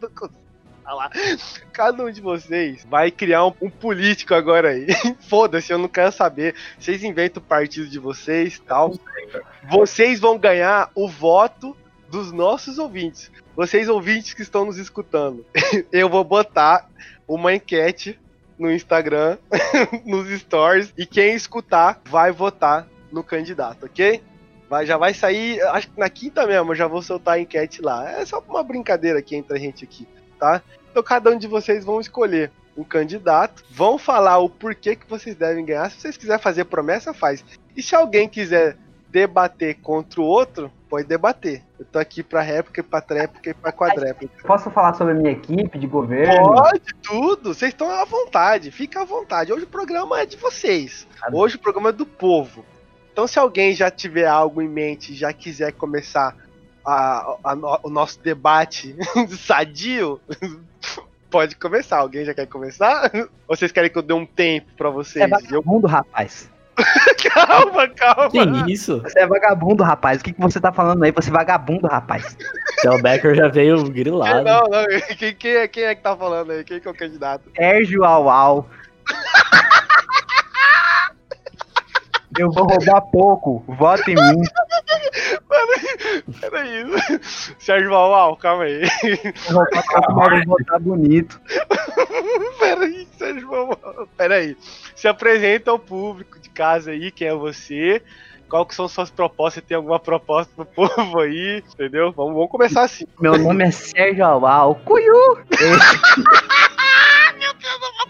Não 0.00 0.08
consigo 0.08 0.47
falar. 0.88 1.10
Cada 1.70 2.02
um 2.02 2.10
de 2.10 2.22
vocês 2.22 2.86
vai 2.88 3.10
criar 3.10 3.44
um, 3.46 3.52
um 3.60 3.70
político 3.70 4.34
agora 4.34 4.70
aí. 4.70 4.86
Foda-se, 5.28 5.70
eu 5.70 5.78
não 5.78 5.88
quero 5.88 6.10
saber. 6.10 6.54
Vocês 6.78 7.04
inventam 7.04 7.42
o 7.42 7.46
partido 7.46 7.88
de 7.88 7.98
vocês 7.98 8.58
tal. 8.58 8.94
Vocês 9.70 10.18
vão 10.18 10.38
ganhar 10.38 10.90
o 10.94 11.06
voto 11.06 11.76
dos 12.08 12.32
nossos 12.32 12.78
ouvintes. 12.78 13.30
Vocês 13.54 13.88
ouvintes 13.88 14.32
que 14.32 14.40
estão 14.40 14.64
nos 14.64 14.78
escutando. 14.78 15.44
Eu 15.92 16.08
vou 16.08 16.24
botar 16.24 16.88
uma 17.26 17.52
enquete 17.52 18.18
no 18.58 18.72
Instagram, 18.72 19.36
nos 20.04 20.28
stories, 20.40 20.92
e 20.96 21.06
quem 21.06 21.34
escutar 21.34 22.00
vai 22.06 22.32
votar 22.32 22.88
no 23.12 23.22
candidato, 23.22 23.86
ok? 23.86 24.20
Vai, 24.68 24.84
já 24.84 24.96
vai 24.96 25.14
sair, 25.14 25.60
acho 25.62 25.88
que 25.88 25.98
na 25.98 26.10
quinta 26.10 26.44
mesmo, 26.44 26.72
eu 26.72 26.76
já 26.76 26.88
vou 26.88 27.00
soltar 27.00 27.34
a 27.34 27.40
enquete 27.40 27.80
lá. 27.80 28.10
É 28.10 28.26
só 28.26 28.42
uma 28.48 28.64
brincadeira 28.64 29.20
aqui 29.20 29.36
entre 29.36 29.56
a 29.56 29.60
gente 29.60 29.84
aqui, 29.84 30.08
tá? 30.40 30.60
Então 30.98 31.06
cada 31.06 31.30
um 31.30 31.38
de 31.38 31.46
vocês 31.46 31.84
vão 31.84 32.00
escolher 32.00 32.50
um 32.76 32.82
candidato, 32.82 33.62
vão 33.70 33.96
falar 33.96 34.38
o 34.38 34.50
porquê 34.50 34.96
que 34.96 35.08
vocês 35.08 35.36
devem 35.36 35.64
ganhar. 35.64 35.88
Se 35.92 36.00
vocês 36.00 36.16
quiserem 36.16 36.42
fazer 36.42 36.64
promessa, 36.64 37.14
faz. 37.14 37.44
E 37.76 37.80
se 37.80 37.94
alguém 37.94 38.28
quiser 38.28 38.76
debater 39.08 39.76
contra 39.80 40.20
o 40.20 40.24
outro, 40.24 40.72
pode 40.90 41.06
debater. 41.06 41.62
Eu 41.78 41.84
tô 41.84 42.00
aqui 42.00 42.20
pra 42.20 42.40
réplica, 42.40 42.82
pra 42.82 43.00
tréplica 43.00 43.50
e 43.50 43.54
pra 43.54 43.70
quadréplica. 43.70 44.42
Posso 44.44 44.72
falar 44.72 44.92
sobre 44.94 45.12
a 45.12 45.16
minha 45.16 45.30
equipe 45.30 45.78
de 45.78 45.86
governo? 45.86 46.52
Pode 46.52 46.92
tudo, 47.00 47.54
vocês 47.54 47.70
estão 47.70 47.88
à 47.88 48.04
vontade, 48.04 48.72
fica 48.72 49.02
à 49.02 49.04
vontade. 49.04 49.52
Hoje 49.52 49.62
o 49.62 49.68
programa 49.68 50.20
é 50.20 50.26
de 50.26 50.36
vocês. 50.36 51.06
Hoje 51.32 51.54
o 51.54 51.60
programa 51.60 51.90
é 51.90 51.92
do 51.92 52.06
povo. 52.06 52.64
Então, 53.12 53.24
se 53.28 53.38
alguém 53.38 53.72
já 53.72 53.88
tiver 53.88 54.26
algo 54.26 54.60
em 54.60 54.68
mente, 54.68 55.14
já 55.14 55.32
quiser 55.32 55.72
começar 55.72 56.34
a- 56.92 57.52
a- 57.52 57.80
o 57.82 57.90
nosso 57.90 58.20
debate 58.20 58.96
sadio, 59.38 60.20
pode 61.30 61.56
começar. 61.56 61.98
Alguém 61.98 62.24
já 62.24 62.32
quer 62.34 62.46
começar? 62.46 63.10
Ou 63.46 63.56
vocês 63.56 63.70
querem 63.72 63.90
que 63.90 63.98
eu 63.98 64.02
dê 64.02 64.12
um 64.14 64.24
tempo 64.26 64.68
pra 64.76 64.90
vocês? 64.90 65.22
É 65.22 65.26
Eu- 65.26 65.30
vagabundo, 65.30 65.86
rapaz. 65.86 66.50
Calma, 67.34 67.88
calma. 67.88 68.30
Que 68.30 68.72
isso? 68.72 69.00
Você 69.02 69.18
é 69.18 69.26
vagabundo, 69.26 69.82
rapaz. 69.82 70.20
O 70.20 70.24
que, 70.24 70.32
que 70.32 70.40
você 70.40 70.60
tá 70.60 70.72
falando 70.72 71.02
aí? 71.02 71.10
Você 71.10 71.28
é 71.28 71.32
vagabundo, 71.32 71.88
rapaz. 71.88 72.36
O 72.86 73.02
Becker 73.02 73.34
já 73.34 73.48
veio 73.48 73.82
grilado. 73.90 74.44
Não, 74.44 74.62
não. 74.68 74.84
Quem, 75.18 75.34
quem 75.34 75.56
é, 75.56 75.66
quem 75.66 75.82
é 75.82 75.94
que 75.96 76.02
tá 76.02 76.16
falando 76.16 76.52
aí? 76.52 76.62
Quem 76.62 76.78
que 76.80 76.86
é 76.86 76.90
o 76.90 76.94
candidato? 76.94 77.50
Sérgio 77.56 78.04
Auau. 78.04 78.68
Eu 82.38 82.52
vou 82.52 82.64
roubar 82.68 83.00
pouco. 83.10 83.64
Vota 83.66 84.08
em 84.10 84.14
mim. 84.14 84.42
Peraí. 86.40 86.84
Sérgio 87.58 87.90
Valval, 87.90 88.36
calma 88.36 88.64
aí. 88.64 88.82
Vou 89.50 89.64
eu 89.64 90.14
vou 90.14 90.58
votar 90.58 90.80
bonito. 90.80 91.40
Peraí, 92.58 93.06
Sérgio 93.16 93.48
Valval. 93.48 94.08
Peraí. 94.16 94.56
Se 94.94 95.08
apresenta 95.08 95.70
ao 95.70 95.78
público 95.78 96.38
de 96.38 96.50
casa 96.50 96.90
aí, 96.90 97.10
quem 97.10 97.28
é 97.28 97.34
você. 97.34 98.02
Qual 98.48 98.64
que 98.64 98.74
são 98.74 98.88
suas 98.88 99.10
propostas? 99.10 99.62
Tem 99.62 99.76
alguma 99.76 100.00
proposta 100.00 100.52
pro 100.54 100.64
povo 100.64 101.20
aí? 101.20 101.62
Entendeu? 101.74 102.12
Vamos, 102.12 102.32
vamos 102.32 102.50
começar 102.50 102.82
assim. 102.82 103.06
Meu 103.20 103.36
nome 103.36 103.64
é 103.64 103.70
Sérgio 103.70 104.24
Auau. 104.24 104.74
Cuiu! 104.84 105.38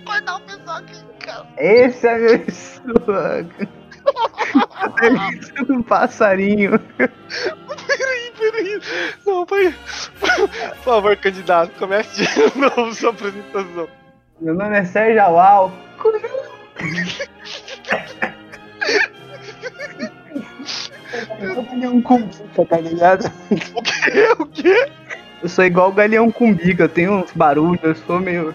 acordar 0.08 0.36
o 0.36 0.40
pessoal 0.40 0.76
aqui 0.78 0.96
em 0.96 1.18
casa. 1.18 1.46
Esse 1.56 2.06
é 2.06 2.18
meu 2.18 2.44
slogan. 2.48 3.68
Aterrissando 4.76 5.74
um 5.74 5.82
passarinho. 5.82 6.78
Peraí, 6.98 8.32
peraí. 8.38 8.80
Não, 9.26 9.46
peraí. 9.46 9.74
Por 10.20 10.76
favor, 10.84 11.16
candidato, 11.16 11.70
comece 11.78 12.24
de 12.24 12.58
novo 12.58 12.94
sua 12.94 13.10
apresentação. 13.10 13.88
Meu 14.40 14.54
nome 14.54 14.78
é 14.78 14.84
Sérgio 14.84 15.22
Auau. 15.22 15.72
Eu 21.40 21.54
sou 21.54 21.62
galinhão 21.64 22.02
com 22.02 22.22
bica, 22.22 22.64
tá 22.68 22.76
ligado? 22.80 23.30
O 23.74 23.82
quê? 23.82 24.28
O 24.38 24.46
quê? 24.46 24.88
Eu 25.42 25.48
sou 25.48 25.64
igual 25.64 25.88
o 25.90 25.92
galinhão 25.92 26.30
com 26.30 26.52
bica, 26.52 26.84
eu 26.84 26.88
tenho 26.88 27.12
uns 27.12 27.32
barulhos, 27.32 27.82
eu 27.82 27.94
sou 27.94 28.18
meio. 28.20 28.54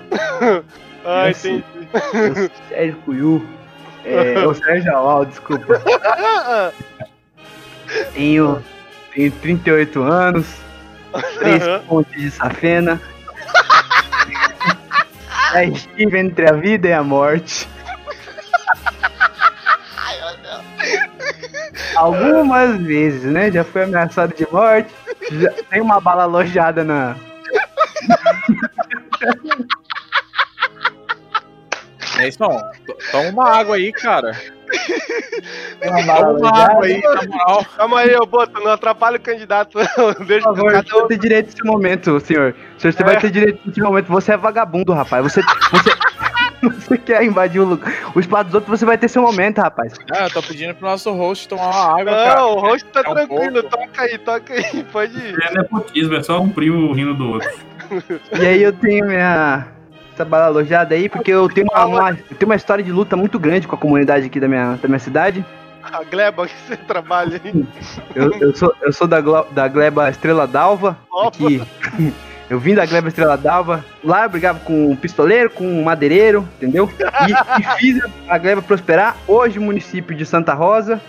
Ah, 1.06 1.28
Eu 1.30 1.34
sei. 1.34 1.63
entendi. 1.94 2.52
Sérgio 2.70 2.96
Cuiu. 3.06 3.46
É, 4.06 4.34
é 4.34 4.48
o 4.48 4.54
Sérgio 4.54 4.96
Auau, 4.96 5.26
desculpa. 5.26 5.82
Tenho, 8.13 8.63
tenho 9.13 9.32
38 9.32 10.02
anos, 10.02 10.48
três 11.38 11.62
Aham. 11.62 11.80
pontes 11.88 12.20
de 12.20 12.32
safena. 12.32 13.00
Já 15.52 15.66
estive 15.66 16.18
entre 16.18 16.50
a 16.50 16.54
vida 16.54 16.88
e 16.88 16.94
a 16.94 17.04
morte. 17.04 17.68
Algumas 21.96 22.82
vezes, 22.82 23.24
né? 23.26 23.52
Já 23.52 23.63
fui 23.63 23.84
ameaçado 23.84 24.36
de 24.36 24.48
morte. 24.52 24.89
Já 25.32 25.52
tem 25.70 25.82
uma 25.82 26.02
bala 26.02 26.24
alojada 26.24 26.84
na. 26.84 27.16
É. 32.28 32.32
T- 32.86 33.12
Toma 33.12 33.30
uma 33.30 33.50
água 33.50 33.76
aí, 33.76 33.92
cara. 33.92 34.32
Toma 35.82 36.00
uma 36.38 36.50
água 36.64 36.86
aí, 36.86 37.02
na 37.02 37.24
moral. 37.24 37.66
Calma 37.78 38.00
aí, 38.00 38.16
ô 38.16 38.26
Boto, 38.26 38.60
não 38.60 38.72
atrapalha 38.72 39.18
o 39.18 39.22
candidato, 39.22 39.78
não. 39.78 40.14
Deixa 40.26 40.48
Por 40.48 40.56
favor, 40.56 40.72
cada 40.72 40.88
você 40.90 41.04
um. 41.04 41.08
tem 41.08 41.18
direito 41.20 41.46
nesse 41.48 41.64
momento, 41.64 42.20
senhor. 42.20 42.56
Senhor, 42.78 42.94
você 42.94 43.02
É. 43.02 43.06
vai 43.06 43.18
ter 43.20 43.30
direito 43.32 43.60
nesse 43.66 43.82
momento. 43.82 44.08
Você 44.08 44.34
é 44.34 44.38
vagabundo, 44.38 44.94
rapaz. 44.94 45.24
Você. 45.24 45.42
Você, 45.72 45.90
você 46.80 46.98
quer 46.98 47.24
invadir 47.24 47.60
o, 47.62 47.66
lugar- 47.66 47.94
o 48.15 48.19
espaço 48.19 48.46
dos 48.46 48.54
outros, 48.56 48.80
você 48.80 48.86
vai 48.86 48.98
ter 48.98 49.08
seu 49.10 49.21
momento, 49.21 49.60
rapaz. 49.60 49.94
Ah, 50.12 50.24
eu 50.26 50.32
tô 50.32 50.42
pedindo 50.42 50.74
pro 50.76 50.88
nosso 50.88 51.12
host 51.12 51.48
tomar 51.50 51.67
uma 51.69 52.00
água, 52.00 52.06
cara. 52.06 52.36
Não, 52.40 52.52
o 52.56 52.60
rosto 52.60 52.88
tá 52.90 53.02
É 53.06 53.10
um 53.10 53.13
tranquilo, 53.13 53.63
pouco. 53.63 53.69
toca 53.78 54.02
aí, 54.02 54.17
toca 54.17 54.54
aí, 54.54 54.84
pode 54.92 55.17
ir. 55.17 55.36
É 55.44 55.54
nepotismo, 55.54 56.15
é 56.15 56.24
só 56.24 56.40
um 56.42 56.50
primo 56.50 56.92
rindo 56.94 57.13
do 57.13 57.32
outro. 57.32 57.50
E 58.40 58.46
aí 58.46 58.63
eu 58.63 58.71
tenho 58.74 59.06
minha. 59.06 59.67
Essa 60.14 60.24
bala 60.26 60.46
alojada 60.46 60.94
aí, 60.96 61.10
porque 61.10 61.32
eu 61.32 61.50
tenho 61.50 61.68
uma, 61.72 61.86
uma- 61.86 62.10
eu 62.12 62.36
tenho 62.38 62.50
uma 62.50 62.56
história 62.56 62.84
de 62.84 62.92
luta 62.92 63.16
muito 63.16 63.40
grande 63.40 63.68
com 63.68 63.76
a 63.76 63.80
comunidade 63.80 64.26
aqui 64.28 64.40
da 64.40 64.48
minha, 64.48 64.78
da 64.82 64.88
minha 64.88 65.00
cidade. 65.00 65.44
A 65.82 66.04
Gleba 66.04 66.48
que 66.48 66.54
você 66.68 66.78
trabalha 66.78 67.42
aí. 67.44 67.66
Eu, 68.16 68.32
eu 68.40 68.56
sou, 68.56 68.74
eu 68.82 68.94
sou 68.94 69.08
da, 69.08 69.20
da 69.52 69.68
Gleba 69.68 70.10
Estrela 70.10 70.48
d'Alva. 70.48 70.98
Aqui. 71.28 71.62
Eu 72.50 72.60
vim 72.60 72.76
da 72.76 72.86
Gleba 72.86 73.08
Estrela 73.08 73.36
d'Alva. 73.38 73.84
Lá 74.04 74.26
eu 74.26 74.30
brigava 74.30 74.60
com 74.60 74.92
um 74.92 74.96
pistoleiro, 74.96 75.50
com 75.50 75.66
um 75.66 75.82
madeireiro, 75.82 76.48
entendeu? 76.58 76.88
E, 77.28 77.32
e 77.62 77.64
fiz 77.80 78.00
a 78.28 78.38
Gleba 78.38 78.62
prosperar. 78.62 79.16
Hoje, 79.28 79.58
município 79.60 80.16
de 80.16 80.24
Santa 80.26 80.54
Rosa. 80.54 81.02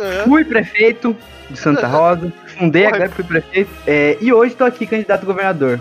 É. 0.00 0.24
Fui 0.24 0.44
prefeito 0.44 1.16
de 1.48 1.58
Santa 1.58 1.86
Rosa. 1.88 2.30
Fundei 2.58 2.86
a. 2.86 2.90
Gleba, 2.90 3.14
fui 3.14 3.24
prefeito. 3.24 3.70
É, 3.86 4.18
e 4.20 4.32
hoje 4.32 4.54
tô 4.54 4.64
aqui, 4.64 4.84
candidato 4.86 5.22
a 5.22 5.26
governador. 5.26 5.80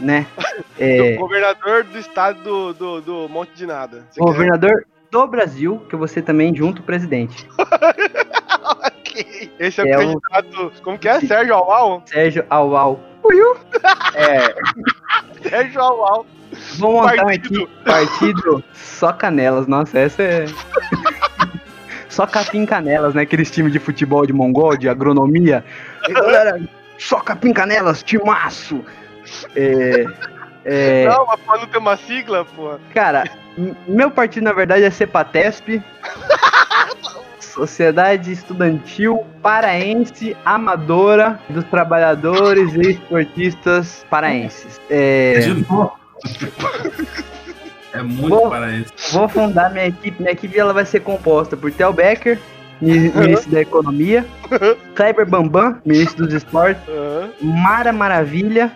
Né? 0.00 0.26
É, 0.76 1.14
Governador 1.14 1.84
do 1.84 1.96
estado 1.98 2.42
do, 2.42 2.72
do, 2.74 3.00
do 3.00 3.28
Monte 3.28 3.50
de 3.54 3.64
Nada. 3.64 4.04
Você 4.10 4.18
governador 4.20 4.84
do 5.08 5.24
Brasil, 5.28 5.80
que 5.88 5.94
você 5.94 6.20
também 6.20 6.52
junto 6.54 6.80
o 6.80 6.82
presidente. 6.84 7.46
quer- 7.46 8.24
Ok. 8.88 9.52
Esse 9.58 9.80
é, 9.82 9.90
É 9.90 9.98
o 9.98 10.12
o- 10.16 10.20
candidato. 10.20 10.72
Como 10.82 10.98
que 10.98 11.08
é? 11.08 11.20
Sérgio 11.20 11.54
Aual? 11.54 12.02
Sérgio 12.06 12.44
Aual. 12.50 12.98
É, 14.16 15.48
Sérgio 15.48 15.80
Aual. 15.80 16.26
vou 16.78 16.92
montar 16.94 17.16
Partido. 17.24 17.62
aqui 17.62 17.84
partido 17.84 18.64
só 18.72 19.12
canelas. 19.12 19.66
Nossa, 19.68 19.96
essa 19.98 20.22
é. 20.22 20.46
só 22.08 22.26
capim 22.26 22.66
canelas, 22.66 23.14
né? 23.14 23.22
Aqueles 23.22 23.50
times 23.50 23.72
de 23.72 23.78
futebol 23.78 24.26
de 24.26 24.32
mongol, 24.32 24.76
de 24.76 24.88
agronomia. 24.88 25.64
E, 26.08 26.12
galera, 26.12 26.60
só 26.98 27.20
capim 27.20 27.52
canelas, 27.52 28.02
timaço. 28.02 28.84
É, 29.56 30.04
é, 30.64 31.06
Não, 31.08 31.26
mas 31.26 31.40
pra 31.40 31.58
não 31.58 31.66
ter 31.66 31.78
uma 31.78 31.96
sigla, 31.96 32.44
pô. 32.56 32.74
Cara, 32.92 33.24
meu 33.86 34.10
partido 34.10 34.44
na 34.44 34.52
verdade 34.52 34.84
é 34.84 34.90
CEPATESP. 34.90 35.82
Sociedade 37.40 38.32
Estudantil 38.32 39.24
Paraense 39.40 40.36
Amadora 40.44 41.38
dos 41.48 41.64
Trabalhadores 41.64 42.74
e 42.74 42.90
Esportistas 42.92 44.04
Paraenses. 44.10 44.80
É, 44.90 45.38
De 45.40 45.54
novo. 45.70 45.92
É 47.92 48.02
muito 48.02 48.28
Bom. 48.28 48.48
para 48.50 48.72
isso. 48.72 48.92
vou 49.12 49.28
fundar 49.28 49.70
minha 49.70 49.86
equipe. 49.86 50.20
Minha 50.20 50.32
equipe 50.32 50.58
ela 50.58 50.72
vai 50.72 50.84
ser 50.84 50.98
composta 51.00 51.56
por 51.56 51.70
Theo 51.70 51.92
Becker, 51.92 52.40
mi- 52.80 53.08
ministro 53.10 53.52
da 53.52 53.60
Economia, 53.60 54.26
Kleber 54.96 55.24
Bambam, 55.24 55.78
ministro 55.86 56.24
dos 56.26 56.34
Esportes. 56.34 56.82
Mara 57.40 57.92
Maravilha, 57.92 58.72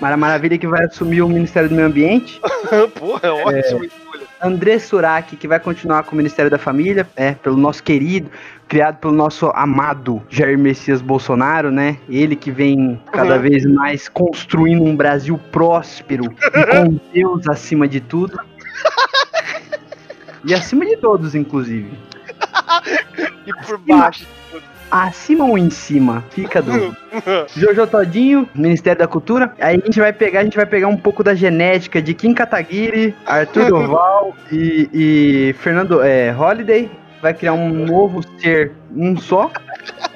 Mara 0.00 0.16
Maravilha 0.16 0.58
que 0.58 0.66
vai 0.66 0.84
assumir 0.84 1.22
o 1.22 1.28
Ministério 1.28 1.68
do 1.68 1.74
Meio 1.74 1.88
Ambiente, 1.88 2.40
Porra, 2.98 3.20
é 3.22 3.30
ótimo 3.30 3.84
escolha. 3.84 4.28
André 4.40 4.78
Surak, 4.78 5.36
que 5.36 5.48
vai 5.48 5.58
continuar 5.58 6.04
com 6.04 6.12
o 6.12 6.16
Ministério 6.16 6.48
da 6.50 6.58
Família, 6.58 7.08
é, 7.16 7.32
pelo 7.32 7.56
nosso 7.56 7.82
querido, 7.82 8.30
criado 8.68 8.98
pelo 8.98 9.12
nosso 9.12 9.46
amado 9.54 10.22
Jair 10.28 10.56
Messias 10.56 11.02
Bolsonaro, 11.02 11.72
né? 11.72 11.96
Ele 12.08 12.36
que 12.36 12.52
vem 12.52 13.00
cada 13.12 13.34
Uhum. 13.34 13.42
vez 13.42 13.66
mais 13.66 14.08
construindo 14.08 14.84
um 14.84 14.94
Brasil 14.94 15.40
próspero 15.50 16.22
e 16.24 16.66
com 16.66 17.00
Deus 17.12 17.48
acima 17.48 17.88
de 17.88 18.00
tudo. 18.00 18.38
E 20.44 20.54
acima 20.54 20.86
de 20.86 20.96
todos, 20.96 21.34
inclusive. 21.34 21.90
E 23.46 23.52
por 23.66 23.78
baixo. 23.78 24.26
Acima 24.90 25.44
ou 25.44 25.58
em 25.58 25.70
cima? 25.70 26.24
Fica 26.30 26.62
dúvida. 26.62 26.96
Jojo 27.54 27.86
Todinho, 27.86 28.48
Ministério 28.54 28.98
da 28.98 29.06
Cultura. 29.06 29.52
Aí 29.60 29.76
a 29.76 29.84
gente 29.84 29.98
vai 30.00 30.12
pegar, 30.12 30.40
a 30.40 30.44
gente 30.44 30.56
vai 30.56 30.66
pegar 30.66 30.88
um 30.88 30.96
pouco 30.96 31.22
da 31.22 31.34
genética 31.34 32.00
de 32.00 32.14
Kim 32.14 32.32
Kataguiri, 32.34 33.14
Arthur 33.26 33.68
Doval 33.70 34.34
e, 34.50 34.88
e 34.92 35.52
Fernando 35.58 36.02
é, 36.02 36.34
Holiday. 36.34 36.90
Vai 37.20 37.34
criar 37.34 37.52
um 37.52 37.84
novo 37.84 38.20
ser, 38.38 38.72
um 38.94 39.16
só. 39.16 39.50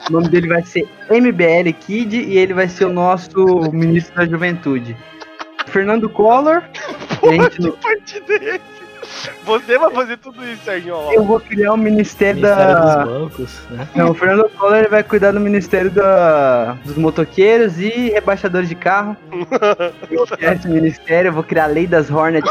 O 0.09 0.13
nome 0.13 0.29
dele 0.29 0.49
vai 0.49 0.63
ser 0.63 0.89
MBL 1.11 1.73
Kid 1.81 2.17
e 2.17 2.39
ele 2.39 2.55
vai 2.55 2.69
ser 2.69 2.85
o 2.85 2.93
nosso 2.93 3.71
ministro 3.73 4.15
da 4.15 4.25
Juventude. 4.25 4.97
Fernando 5.67 6.09
Collor. 6.09 6.63
a 7.23 7.33
gente 7.33 7.61
não- 7.61 7.73
partido 7.73 8.33
é 8.33 8.57
esse? 8.57 8.82
Você 9.45 9.79
vai 9.79 9.91
fazer 9.91 10.17
tudo 10.19 10.45
isso, 10.49 10.65
Sérgio 10.65 10.95
eu 11.13 11.25
vou 11.25 11.41
criar 11.41 11.73
o 11.73 11.77
Ministério, 11.77 12.41
Ministério 12.41 12.75
da. 12.75 13.05
dos 13.05 13.13
Bancos, 13.13 13.61
né? 13.71 13.89
Não, 13.95 14.11
o 14.11 14.15
Fernando 14.15 14.49
Collor 14.51 14.89
vai 14.89 15.03
cuidar 15.03 15.33
do 15.33 15.41
Ministério 15.41 15.91
da, 15.91 16.73
dos 16.85 16.97
motoqueiros 16.97 17.79
e 17.79 18.11
rebaixadores 18.11 18.69
de 18.69 18.75
carro. 18.75 19.17
Eu 20.11 20.19
vou 20.19 20.27
criar 20.27 20.55
esse 20.55 20.69
ministério, 20.69 21.29
eu 21.29 21.33
vou 21.33 21.43
criar 21.43 21.65
a 21.65 21.69
lei 21.69 21.87
das 21.87 22.11
Hornets. 22.11 22.51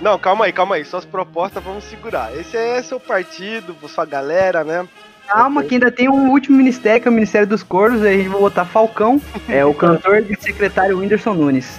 Não, 0.00 0.18
calma 0.18 0.46
aí, 0.46 0.52
calma 0.52 0.74
aí. 0.74 0.84
Suas 0.84 1.04
propostas 1.04 1.62
vamos 1.62 1.84
segurar. 1.84 2.36
Esse 2.36 2.56
é 2.56 2.82
seu 2.82 2.98
partido, 2.98 3.76
sua 3.88 4.04
galera, 4.04 4.64
né? 4.64 4.86
Calma, 5.26 5.62
que 5.62 5.74
ainda 5.74 5.90
tem 5.90 6.08
um 6.08 6.30
último 6.30 6.56
ministério, 6.56 7.00
que 7.00 7.08
é 7.08 7.10
o 7.10 7.14
Ministério 7.14 7.46
dos 7.46 7.62
Corvos, 7.62 8.02
aí 8.02 8.14
a 8.14 8.18
gente 8.18 8.28
vai 8.28 8.40
botar 8.40 8.64
Falcão, 8.64 9.20
é 9.48 9.64
o 9.64 9.72
cantor 9.72 10.24
e 10.28 10.36
secretário 10.38 10.98
Whindersson 10.98 11.34
Nunes. 11.34 11.78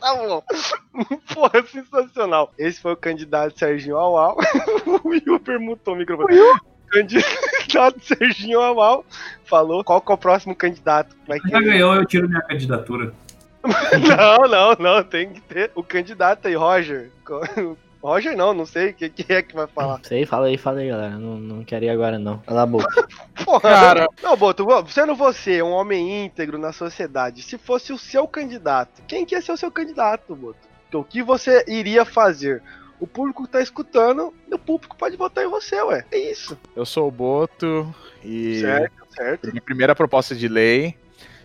Tá 0.00 0.14
bom. 0.14 0.42
Porra, 1.34 1.64
sensacional. 1.66 2.52
Esse 2.58 2.80
foi 2.80 2.92
o 2.92 2.96
candidato 2.96 3.58
Serginho 3.58 3.96
Aual. 3.96 4.36
o 5.04 5.08
Will 5.08 5.38
perguntou 5.40 5.94
o 5.94 5.96
microfone. 5.96 6.36
Candidato 6.90 8.00
Serginho 8.02 8.60
Aual 8.60 9.04
falou 9.44 9.84
qual 9.84 10.00
que 10.00 10.10
é 10.10 10.14
o 10.14 10.18
próximo 10.18 10.54
candidato. 10.56 11.14
Vai 11.28 11.38
Já 11.38 11.48
querer. 11.58 11.64
ganhou, 11.64 11.94
eu 11.94 12.04
tiro 12.06 12.28
minha 12.28 12.42
candidatura. 12.42 13.12
Não, 13.62 14.48
não, 14.48 14.74
não. 14.78 15.04
Tem 15.04 15.34
que 15.34 15.40
ter 15.42 15.70
o 15.74 15.82
candidato 15.82 16.48
aí, 16.48 16.54
Roger. 16.54 17.10
Roger 18.02 18.36
não, 18.36 18.54
não 18.54 18.64
sei 18.64 18.90
o 18.90 18.94
que, 18.94 19.08
que 19.10 19.32
é 19.32 19.42
que 19.42 19.54
vai 19.54 19.66
falar. 19.66 20.00
Sei, 20.02 20.24
fala 20.24 20.46
aí, 20.46 20.56
fala 20.56 20.80
aí, 20.80 20.88
galera. 20.88 21.18
Não, 21.18 21.36
não 21.36 21.64
quero 21.64 21.84
ir 21.84 21.90
agora, 21.90 22.18
não. 22.18 22.38
Cala 22.38 22.62
a 22.62 22.66
boca. 22.66 23.08
Porra, 23.44 23.60
Cara. 23.60 24.08
Não, 24.22 24.36
Boto, 24.36 24.66
sendo 24.88 25.14
você 25.14 25.62
um 25.62 25.70
homem 25.70 26.24
íntegro 26.24 26.58
na 26.58 26.72
sociedade, 26.72 27.42
se 27.42 27.58
fosse 27.58 27.92
o 27.92 27.98
seu 27.98 28.26
candidato, 28.26 29.02
quem 29.06 29.24
que 29.26 29.34
ia 29.34 29.42
ser 29.42 29.52
o 29.52 29.56
seu 29.56 29.70
candidato, 29.70 30.34
Boto? 30.34 30.58
O 30.94 31.04
que 31.04 31.22
você 31.22 31.64
iria 31.68 32.04
fazer? 32.04 32.62
O 32.98 33.06
público 33.06 33.46
tá 33.46 33.62
escutando 33.62 34.34
e 34.50 34.54
o 34.54 34.58
público 34.58 34.96
pode 34.96 35.16
votar 35.16 35.44
em 35.44 35.48
você, 35.48 35.80
ué. 35.82 36.04
É 36.10 36.18
isso. 36.18 36.58
Eu 36.76 36.84
sou 36.84 37.08
o 37.08 37.10
Boto 37.10 37.94
e 38.24 38.60
Certo, 38.60 38.92
certo. 39.14 39.48
minha 39.50 39.62
primeira 39.62 39.94
proposta 39.94 40.34
de 40.34 40.48
lei 40.48 40.94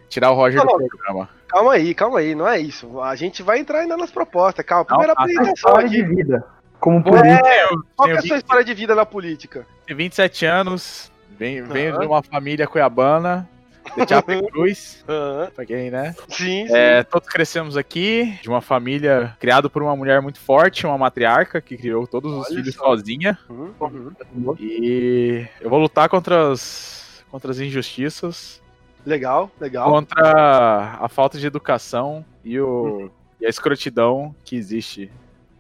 tirar 0.09 0.31
o 0.31 0.35
Roger 0.35 0.63
Não, 0.63 0.73
do 0.73 0.79
não. 0.79 0.87
programa. 0.87 1.29
Calma 1.47 1.73
aí, 1.73 1.93
calma 1.93 2.19
aí, 2.19 2.33
não 2.35 2.47
é 2.47 2.59
isso. 2.59 2.99
A 3.01 3.15
gente 3.15 3.41
vai 3.43 3.59
entrar 3.59 3.79
ainda 3.79 3.95
nas 3.95 4.11
propostas, 4.11 4.65
calma. 4.65 4.85
Não, 4.89 4.97
Primeira. 4.97 5.13
A 5.17 5.21
apresentação 5.23 5.53
história 5.53 5.89
de 5.89 6.01
aqui. 6.01 6.15
vida. 6.15 6.43
Como 6.79 6.99
É, 6.99 7.01
político. 7.03 7.85
qual 7.95 8.09
que 8.09 8.15
é 8.15 8.17
a 8.17 8.21
sua 8.21 8.37
história 8.37 8.63
de 8.63 8.73
vida 8.73 8.93
na 8.95 9.05
política? 9.05 9.65
Tenho 9.87 9.97
27 9.97 10.45
anos, 10.45 11.11
venho, 11.37 11.65
venho 11.67 11.97
de 11.99 12.05
uma 12.05 12.21
família 12.21 12.67
cuiabana, 12.67 13.47
de 13.95 14.07
Chapecruz, 14.07 15.03
Aham. 15.09 15.49
pra 15.55 15.65
quem, 15.65 15.89
né? 15.89 16.13
Sim, 16.29 16.67
sim. 16.67 16.73
É, 16.75 17.03
todos 17.03 17.29
crescemos 17.29 17.77
aqui, 17.77 18.37
de 18.41 18.49
uma 18.49 18.61
família 18.61 19.35
criada 19.39 19.69
por 19.69 19.81
uma 19.81 19.95
mulher 19.95 20.21
muito 20.21 20.39
forte, 20.39 20.85
uma 20.85 20.97
matriarca, 20.97 21.61
que 21.61 21.77
criou 21.77 22.05
todos 22.05 22.31
os 22.33 22.45
Olha 22.47 22.55
filhos 22.55 22.75
só. 22.75 22.85
sozinha. 22.85 23.37
Uhum, 23.49 23.71
uhum. 23.79 24.55
E 24.59 25.47
eu 25.61 25.69
vou 25.69 25.79
lutar 25.79 26.09
contra 26.09 26.51
as, 26.51 27.23
contra 27.31 27.51
as 27.51 27.59
injustiças, 27.59 28.61
Legal, 29.05 29.51
legal. 29.59 29.89
contra 29.91 30.97
a 30.99 31.07
falta 31.07 31.37
de 31.37 31.45
educação 31.45 32.25
e, 32.43 32.59
o, 32.59 33.11
e 33.39 33.45
a 33.45 33.49
escrotidão 33.49 34.35
que 34.43 34.55
existe 34.55 35.11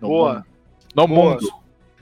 no 0.01 0.07
Boa. 0.07 0.33
mundo. 0.33 0.45
No 0.95 1.07
Boa. 1.07 1.29
mundo. 1.31 1.53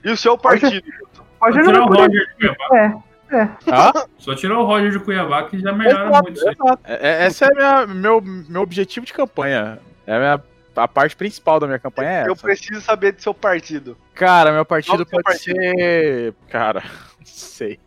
E 0.04 0.10
o 0.10 0.16
seu 0.16 0.38
partido? 0.38 0.82
Só 1.14 1.24
Roger 1.46 1.64
tirar 1.64 1.80
o 1.82 1.86
Roger 1.86 2.10
de 2.10 2.34
Cuiabá. 2.36 3.02
Hã? 3.32 3.92
Só 4.18 4.34
tirar 4.34 4.58
o 4.58 4.64
Roger 4.64 4.90
de 4.92 4.98
Cuiabá 5.00 5.42
que 5.44 5.58
já 5.58 5.72
melhora 5.72 6.08
Exato, 6.08 6.22
muito 6.24 6.40
exato. 6.40 6.78
É- 6.84 7.24
é- 7.24 7.26
Esse 7.26 7.44
é 7.44 7.48
minha, 7.54 7.86
meu, 7.86 8.20
meu 8.22 8.62
objetivo 8.62 9.04
de 9.04 9.12
campanha. 9.12 9.78
É 10.06 10.14
a, 10.14 10.18
minha, 10.18 10.42
a 10.76 10.88
parte 10.88 11.16
principal 11.16 11.58
da 11.58 11.66
minha 11.66 11.78
campanha 11.78 12.10
é 12.10 12.28
Eu 12.28 12.32
essa. 12.32 12.42
preciso 12.42 12.80
saber 12.80 13.12
do 13.12 13.20
seu 13.22 13.34
partido. 13.34 13.96
Cara, 14.14 14.52
meu 14.52 14.64
partido 14.64 15.04
Qual 15.04 15.20
é 15.20 15.22
pode 15.24 15.38
seu 15.38 15.54
ser. 15.54 16.34
Cara, 16.48 16.82
não 17.18 17.26
sei. 17.26 17.78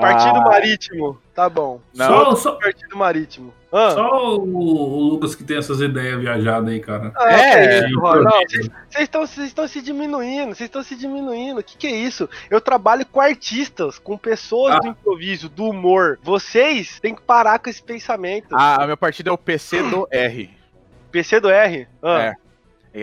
Partido 0.00 0.36
Ah, 0.36 0.44
Marítimo. 0.44 1.18
Tá 1.34 1.48
bom. 1.48 1.80
Não. 1.94 2.06
Só, 2.06 2.34
só, 2.36 2.52
Partido 2.52 2.96
Marítimo. 2.96 3.52
Ah. 3.72 3.90
só 3.90 4.36
o, 4.38 4.56
o 4.56 5.00
Lucas 5.10 5.34
que 5.34 5.44
tem 5.44 5.58
essas 5.58 5.80
ideias 5.80 6.18
viajadas 6.20 6.68
aí, 6.68 6.80
cara. 6.80 7.12
Ah, 7.16 7.30
É, 7.32 7.80
Vocês 7.82 7.90
estão 9.02 9.26
vocês 9.26 9.46
estão 9.48 9.68
se 9.68 9.82
diminuindo, 9.82 10.54
vocês 10.54 10.68
estão 10.68 10.82
se 10.82 10.96
diminuindo. 10.96 11.60
O 11.60 11.62
que, 11.62 11.76
que 11.76 11.86
é 11.86 11.90
isso? 11.90 12.28
Eu 12.50 12.60
trabalho 12.60 13.04
com 13.06 13.20
artistas, 13.20 13.98
com 13.98 14.16
pessoas 14.16 14.76
Ah. 14.76 14.78
do 14.80 14.88
improviso, 14.88 15.48
do 15.48 15.64
humor. 15.64 16.18
Vocês 16.22 16.98
têm 17.00 17.14
que 17.14 17.22
parar 17.22 17.58
com 17.58 17.68
esse 17.68 17.82
pensamento. 17.82 18.48
Ah, 18.52 18.86
meu 18.86 18.96
partido 18.96 19.28
é 19.30 19.32
o 19.32 19.38
PC 19.38 19.82
do 19.82 20.06
R. 20.10 20.50
PC 21.10 21.40
do 21.40 21.50
R? 21.50 21.88
Ah. 22.02 22.20
É. 22.22 22.34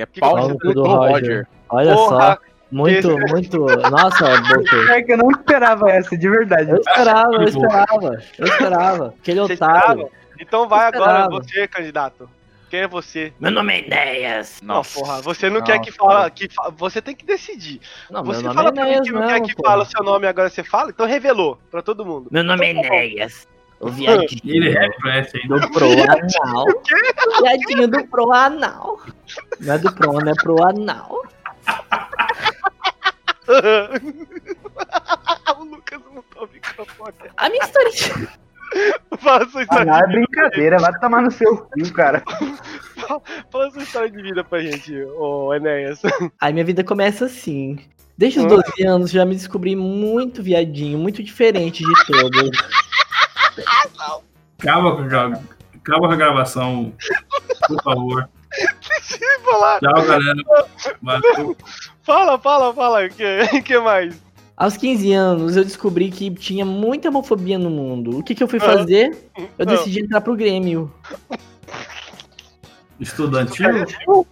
É 0.02 0.06
Que 0.08 0.20
pau 0.20 0.34
pau 0.36 0.41
no 0.48 0.48
no 0.50 0.60
cu 0.60 0.68
cu 0.68 0.74
do 0.74 0.82
do 0.84 0.89
Roger. 0.89 1.12
Roger. 1.12 1.48
Olha 1.70 1.94
Porra, 1.96 2.20
só. 2.36 2.38
Muito, 2.74 3.12
esse- 3.20 3.32
muito. 3.34 3.58
Nossa, 3.92 4.42
Boto. 4.42 4.76
É 4.92 5.02
que 5.04 5.14
eu 5.14 5.18
não 5.18 5.30
esperava 5.32 5.90
essa, 5.92 6.18
de 6.18 6.30
verdade. 6.30 6.70
Eu 6.72 6.78
esperava, 6.78 7.34
eu 7.36 7.44
esperava. 7.44 8.24
Eu 8.38 8.46
esperava. 8.48 9.14
Aquele 9.22 9.40
Você 9.42 9.54
otário. 9.54 9.80
esperava? 10.02 10.10
Então 10.40 10.68
vai 10.68 10.88
agora 10.88 11.30
você, 11.30 11.68
candidato. 11.68 12.30
Quem 12.70 12.82
é 12.82 12.88
você? 12.88 13.32
Meu 13.40 13.52
nome 13.52 13.72
é 13.74 13.80
Ideias. 13.86 14.60
Nossa. 14.64 15.00
Não, 15.00 15.06
porra, 15.06 15.22
você 15.22 15.48
não, 15.48 15.60
Não, 15.60 15.64
quer 15.64 15.80
que 15.80 15.92
fala, 15.92 16.28
que 16.32 16.50
fa- 16.52 16.72
você 16.76 17.00
tem 17.04 17.16
que 17.16 17.24
decidir. 17.24 17.80
Não, 18.10 18.24
você 18.24 18.42
meu 18.42 18.52
nome 18.52 18.56
fala 18.56 18.70
é 18.70 18.72
pra 18.72 18.84
mim 18.84 18.90
Ideias 18.90 19.08
que 19.08 19.14
não 19.14 19.28
quer 19.28 19.42
que 19.42 19.56
pô. 19.56 19.64
fala 19.64 19.84
o 19.84 19.86
seu 19.86 20.04
nome 20.04 20.26
agora 20.26 20.50
você 20.50 20.64
fala, 20.64 20.90
então 20.90 21.06
revelou 21.06 21.60
pra 21.70 21.84
todo 21.84 22.04
mundo. 22.04 22.28
Meu 22.32 22.44
nome 22.44 22.66
é 22.66 22.72
Ideias. 22.74 23.48
O 23.80 23.90
viadinho 23.90 24.42
E 24.44 24.58
ele 24.58 24.70
reflete 24.72 25.40
ainda. 25.44 25.60
do 25.60 25.70
Pro 25.72 25.86
Anal. 26.02 26.66
O 26.66 27.44
viadinho 27.44 27.88
do 27.88 28.08
Pro 28.08 28.32
Anal. 28.34 29.00
Não 29.60 29.74
é 29.74 29.78
do 29.78 29.92
Pro, 29.94 30.14
não 30.14 30.32
é 30.32 30.36
Pro 30.36 30.64
Anal. 30.64 31.24
o 35.60 35.64
Lucas 35.64 36.02
não 36.14 36.22
tá 36.24 36.41
o 36.44 36.48
microfone. 36.48 37.14
A 37.38 37.50
minha 37.50 37.64
história 37.64 37.91
de... 37.91 38.28
Fala 39.20 39.48
sua 39.50 39.62
Ah, 39.62 39.64
história 39.64 39.86
não, 39.86 39.96
é 39.96 40.02
de 40.02 40.08
vida. 40.08 40.20
brincadeira, 40.28 40.80
vai 40.80 41.00
tomar 41.00 41.22
no 41.22 41.32
seu 41.32 41.58
cu, 41.58 41.94
cara. 41.94 42.24
Fala 43.52 43.72
sua 43.72 43.84
história 43.84 44.10
de 44.10 44.22
vida 44.22 44.44
pra 44.44 44.60
gente, 44.62 44.96
ô 45.18 45.54
Enéas. 45.54 46.02
Aí 46.41 46.54
minha 46.54 46.66
vida 46.66 46.84
começa 46.84 47.26
assim. 47.26 47.78
Desde 48.18 48.39
os 48.39 48.46
Hum. 48.46 48.50
12 48.50 48.84
anos 48.86 49.12
já 49.12 49.26
me 49.26 49.36
descobri 49.36 49.76
muito 49.76 50.41
viadinho, 50.41 50.98
muito 50.98 51.22
diferente 51.22 51.84
de 51.84 52.06
todos. 52.08 52.50
Acaba 54.60 54.96
com, 54.96 55.04
a, 55.04 55.39
acaba 55.78 56.08
com 56.08 56.14
a 56.14 56.16
gravação, 56.16 56.94
por 57.68 57.84
favor. 57.84 58.30
Falar. 59.44 59.80
Tchau, 59.80 60.06
galera. 60.06 60.44
Valeu. 61.02 61.58
Fala, 62.04 62.38
fala, 62.38 62.74
fala. 62.74 63.06
O 63.06 63.10
que, 63.10 63.62
que 63.64 63.80
mais? 63.80 64.22
Aos 64.56 64.78
15 64.78 65.12
anos 65.14 65.58
eu 65.58 65.64
descobri 65.64 66.12
que 66.12 66.30
tinha 66.32 66.64
muita 66.64 67.10
homofobia 67.10 67.58
no 67.58 67.70
mundo. 67.70 68.20
O 68.20 68.24
que, 68.24 68.36
que 68.36 68.43
eu 68.43 68.47
fui 68.47 68.60
Ah. 68.60 68.66
fazer? 68.66 69.18
Eu 69.58 69.66
decidi 69.66 70.01
entrar 70.01 70.22
pro 70.22 70.36
Grêmio. 70.36 70.93
Estudantil? 72.99 73.66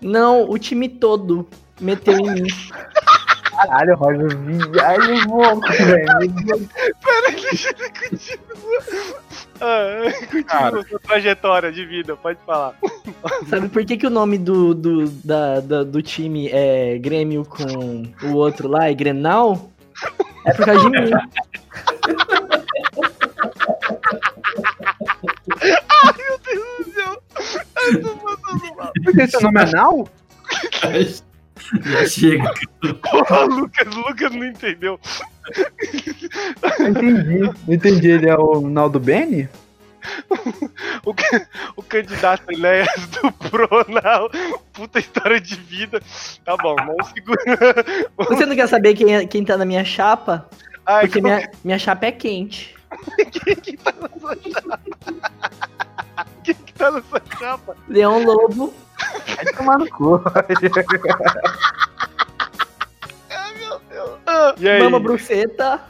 Não, 0.00 0.50
o 0.50 0.58
time 0.58 0.88
todo 0.88 1.46
meteu 1.80 2.18
em 2.18 2.30
mim. 2.42 2.46
Caralho, 3.66 3.94
Roger, 3.96 4.36
viagem 4.70 5.24
louco, 5.26 5.60
velho. 5.72 6.08
Peraí, 7.04 7.40
deixa 7.42 7.68
ele 7.70 7.90
continuar. 7.90 9.20
Ah, 9.60 10.12
continua 10.18 10.44
Cara. 10.44 10.82
sua 10.88 10.98
trajetória 11.00 11.70
de 11.72 11.84
vida, 11.84 12.16
pode 12.16 12.38
falar. 12.46 12.74
Sabe 13.48 13.68
por 13.68 13.84
que, 13.84 13.96
que 13.98 14.06
o 14.06 14.10
nome 14.10 14.38
do, 14.38 14.74
do, 14.74 15.08
da, 15.10 15.60
da- 15.60 15.82
do 15.84 16.00
time 16.02 16.48
é 16.50 16.96
Grêmio 16.98 17.44
com 17.44 18.04
o 18.28 18.34
outro 18.36 18.68
lá, 18.68 18.88
é 18.88 18.94
Grenal? 18.94 19.70
É 20.46 20.54
por 20.54 20.64
causa 20.64 20.80
de 20.80 20.88
mim. 20.90 21.10
Meu 25.60 26.38
Deus 26.38 26.86
do 26.86 26.92
céu. 26.92 27.22
Ai, 27.76 28.00
tô 28.00 28.16
passando 28.16 28.76
mal. 28.76 28.92
Por 29.04 29.12
que 29.14 29.26
seu 29.26 29.40
nome 29.42 29.62
é 29.62 29.70
Nau? 29.72 30.08
Já 31.82 32.06
chega. 32.08 32.52
Porra, 33.02 33.44
Lucas, 33.44 33.94
Lucas 33.94 34.32
não 34.34 34.44
entendeu. 34.46 35.00
Não 36.78 36.88
entendi. 36.88 37.38
Não 37.66 37.74
entendi, 37.74 38.10
ele 38.10 38.28
é 38.28 38.36
o 38.36 38.60
Naldo 38.68 38.98
Bene? 39.00 39.48
O, 41.04 41.14
o 41.76 41.82
candidato 41.82 42.50
Enéas 42.50 42.88
do 43.08 43.30
Pronal. 43.32 44.30
Puta 44.72 44.98
história 44.98 45.38
de 45.40 45.54
vida. 45.56 46.00
Tá 46.44 46.56
bom, 46.56 46.74
vamos 46.76 47.08
segurar. 47.08 47.84
Você 48.16 48.46
não 48.46 48.54
quer 48.56 48.66
saber 48.66 48.94
quem, 48.94 49.14
é- 49.14 49.26
quem 49.26 49.44
tá 49.44 49.56
na 49.58 49.64
minha 49.66 49.84
chapa? 49.84 50.48
Ai, 50.86 51.02
Porque 51.06 51.20
como 51.20 51.34
minha, 51.34 51.50
minha 51.64 51.78
chapa 51.78 52.06
é 52.06 52.12
quente. 52.12 52.74
que 53.62 53.76
tá 53.76 53.92
na 54.00 54.08
sua 54.18 54.36
chapa? 54.36 54.80
Quem 56.44 56.54
que 56.54 56.72
tá 56.74 56.90
na 56.90 57.02
sua 57.02 57.22
chapa? 57.38 57.76
Leão 57.88 58.22
Lobo, 58.24 58.72
Vai 59.36 59.52
tomar 59.56 59.78
no 59.78 59.88
cu. 59.90 60.22
Ai, 63.30 63.54
meu 63.58 63.80
Deus. 63.90 64.18
Ah, 64.26 64.54
e 64.58 64.68
aí? 64.68 64.82
Mama 64.82 65.00
Bruceta. 65.00 65.80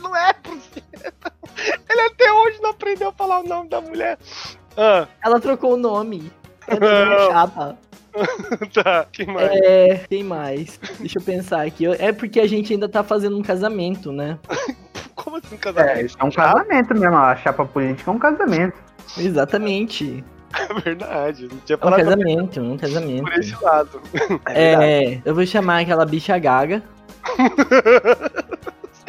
Não 0.00 0.14
é 0.14 0.32
buceta. 0.42 1.32
Ele 1.88 2.00
até 2.00 2.32
hoje 2.32 2.60
não 2.60 2.70
aprendeu 2.70 3.08
a 3.08 3.12
falar 3.12 3.40
o 3.40 3.46
nome 3.46 3.68
da 3.68 3.80
mulher. 3.80 4.18
Ah, 4.76 5.06
Ela 5.24 5.40
trocou 5.40 5.74
o 5.74 5.76
nome. 5.76 6.30
É 6.66 6.76
chapa. 7.30 7.76
tá. 8.72 9.06
Quem 9.12 9.26
mais? 9.26 9.50
É, 9.52 9.94
tem 10.08 10.22
mais. 10.22 10.78
Deixa 11.00 11.18
eu 11.18 11.22
pensar 11.22 11.66
aqui. 11.66 11.86
É 11.86 12.12
porque 12.12 12.40
a 12.40 12.46
gente 12.46 12.72
ainda 12.72 12.88
tá 12.88 13.02
fazendo 13.02 13.36
um 13.36 13.42
casamento, 13.42 14.12
né? 14.12 14.38
Como 15.14 15.36
assim 15.36 15.56
casamento? 15.56 15.98
É, 15.98 16.02
isso 16.02 16.16
é 16.18 16.24
um 16.24 16.30
casamento 16.30 16.94
mesmo. 16.94 17.16
A 17.16 17.36
chapa 17.36 17.64
política 17.64 18.10
é 18.10 18.14
um 18.14 18.18
casamento. 18.18 18.76
Exatamente. 19.16 20.24
É 20.70 20.80
verdade. 20.80 21.48
Não 21.50 21.58
tinha 21.64 21.78
É 21.80 21.86
um 21.86 21.90
casamento, 21.90 22.60
um 22.60 22.76
casamento. 22.76 23.22
por 23.24 23.32
esse 23.34 23.54
lado. 23.62 24.00
É, 24.46 25.20
eu 25.24 25.34
vou 25.34 25.44
chamar 25.46 25.80
aquela 25.80 26.06
bicha 26.06 26.38
gaga. 26.38 26.82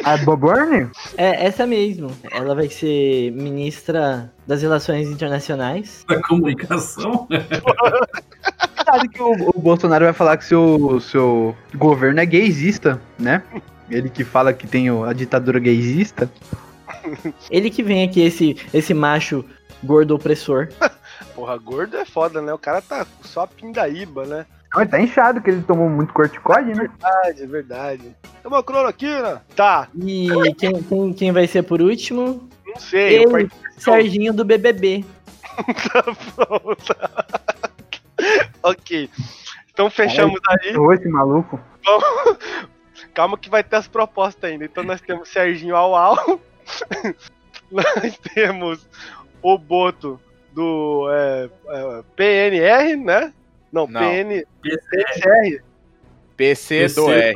A 0.04 0.16
Boborne? 0.18 0.88
É, 1.16 1.46
essa 1.46 1.66
mesmo. 1.66 2.10
Ela 2.32 2.54
vai 2.54 2.68
ser 2.68 3.32
ministra 3.32 4.30
das 4.46 4.62
Relações 4.62 5.08
Internacionais. 5.08 6.04
Da 6.08 6.20
comunicação? 6.22 7.26
Sabe 8.84 9.08
que 9.08 9.20
o, 9.22 9.50
o 9.50 9.60
Bolsonaro 9.60 10.04
vai 10.04 10.14
falar 10.14 10.36
que 10.36 10.44
seu, 10.44 11.00
seu 11.00 11.56
governo 11.74 12.20
é 12.20 12.26
gaysista, 12.26 13.00
né? 13.18 13.42
Ele 13.90 14.08
que 14.08 14.22
fala 14.24 14.52
que 14.52 14.66
tem 14.66 14.90
o- 14.90 15.04
a 15.04 15.12
ditadura 15.12 15.58
gaysista. 15.58 16.30
Ele 17.50 17.70
que 17.70 17.82
vem 17.82 18.04
aqui, 18.04 18.20
esse, 18.20 18.56
esse 18.72 18.94
macho 18.94 19.44
gordo 19.82 20.14
opressor. 20.14 20.68
Porra, 21.36 21.56
gordo 21.58 21.96
é 21.98 22.04
foda, 22.06 22.40
né? 22.40 22.52
O 22.52 22.58
cara 22.58 22.80
tá 22.82 23.06
só 23.22 23.42
a 23.42 23.46
pindaíba, 23.46 24.24
né? 24.24 24.46
Não, 24.74 24.80
ele 24.80 24.90
tá 24.90 24.98
inchado, 25.00 25.40
que 25.40 25.50
ele 25.50 25.62
tomou 25.62 25.88
muito 25.88 26.12
corticóide, 26.12 26.70
né? 26.74 26.88
Verdade, 26.88 27.46
verdade. 27.46 28.16
É 28.42 28.48
uma 28.48 28.62
cloroquina? 28.62 29.44
Tá, 29.54 29.86
E 30.02 30.28
quem, 30.58 30.82
quem, 30.82 31.12
quem 31.12 31.32
vai 31.32 31.46
ser 31.46 31.62
por 31.62 31.80
último? 31.82 32.48
não 32.66 32.76
sei. 32.80 33.22
Eu 33.24 33.30
parti- 33.30 33.54
Serginho 33.78 34.32
do 34.32 34.44
BBB. 34.44 35.04
Pronto. 36.34 36.96
ok. 38.62 39.10
Então 39.72 39.90
fechamos 39.90 40.40
aí. 40.48 40.76
Ô, 40.76 40.92
esse 40.92 41.08
maluco. 41.08 41.60
Vamos- 41.84 42.38
Calma 43.14 43.36
que 43.38 43.48
vai 43.50 43.62
ter 43.62 43.76
as 43.76 43.86
propostas 43.88 44.50
ainda. 44.50 44.64
Então 44.64 44.82
nós 44.84 45.00
temos 45.02 45.28
Serginho 45.28 45.76
Au 45.76 45.94
Au. 45.94 46.40
nós 47.70 48.18
temos 48.34 48.88
o 49.42 49.56
Boto 49.58 50.20
do 50.56 51.06
é, 51.10 51.50
é, 51.68 52.02
PNR, 52.16 52.96
né? 52.96 53.32
Não, 53.70 53.86
Não. 53.86 54.00
PN, 54.00 54.42
PCR. 54.62 55.62
PC 56.34 56.88
do 56.88 57.06
PC, 57.06 57.12
R. 57.12 57.34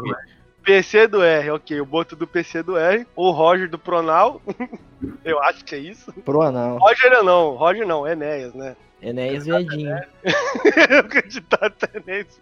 PC 0.64 1.06
do 1.06 1.22
R, 1.22 1.50
ok. 1.50 1.80
O 1.80 1.84
Boto 1.84 2.16
do 2.16 2.26
PC 2.26 2.62
do 2.62 2.78
R. 2.78 3.06
O 3.14 3.30
Roger 3.30 3.68
do 3.68 3.78
Pronal. 3.78 4.40
Eu 5.24 5.40
acho 5.42 5.64
que 5.64 5.74
é 5.74 5.78
isso. 5.78 6.12
Pro 6.24 6.42
anal. 6.42 6.78
Roger 6.78 7.22
não, 7.22 7.56
Roger 7.56 7.86
não, 7.86 8.06
Enéas, 8.06 8.54
né? 8.54 8.74
Enéas 9.02 9.44
Viadinho. 9.44 9.96
o 11.04 11.08
candidato 11.08 11.88
é 11.94 12.02
nesse. 12.06 12.38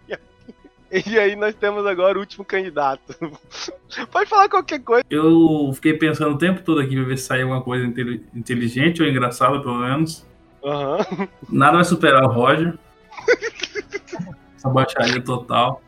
E 0.90 1.18
aí 1.18 1.36
nós 1.36 1.54
temos 1.54 1.86
agora 1.86 2.16
o 2.18 2.20
último 2.20 2.44
candidato. 2.44 3.14
Pode 4.10 4.28
falar 4.28 4.48
qualquer 4.48 4.80
coisa. 4.80 5.04
Eu 5.10 5.70
fiquei 5.74 5.94
pensando 5.94 6.34
o 6.34 6.38
tempo 6.38 6.62
todo 6.62 6.80
aqui 6.80 6.96
pra 6.96 7.04
ver 7.04 7.18
se 7.18 7.24
sair 7.26 7.42
alguma 7.42 7.62
coisa 7.62 7.84
inte- 7.86 8.22
inteligente 8.34 9.02
ou 9.02 9.08
engraçada, 9.08 9.60
pelo 9.60 9.76
menos. 9.78 10.26
Aham. 10.64 11.28
Nada 11.48 11.76
vai 11.76 11.84
superar 11.84 12.24
o 12.24 12.32
Roger. 12.32 12.78
Essa 14.56 14.68
baixaria 14.68 15.22
total. 15.22 15.80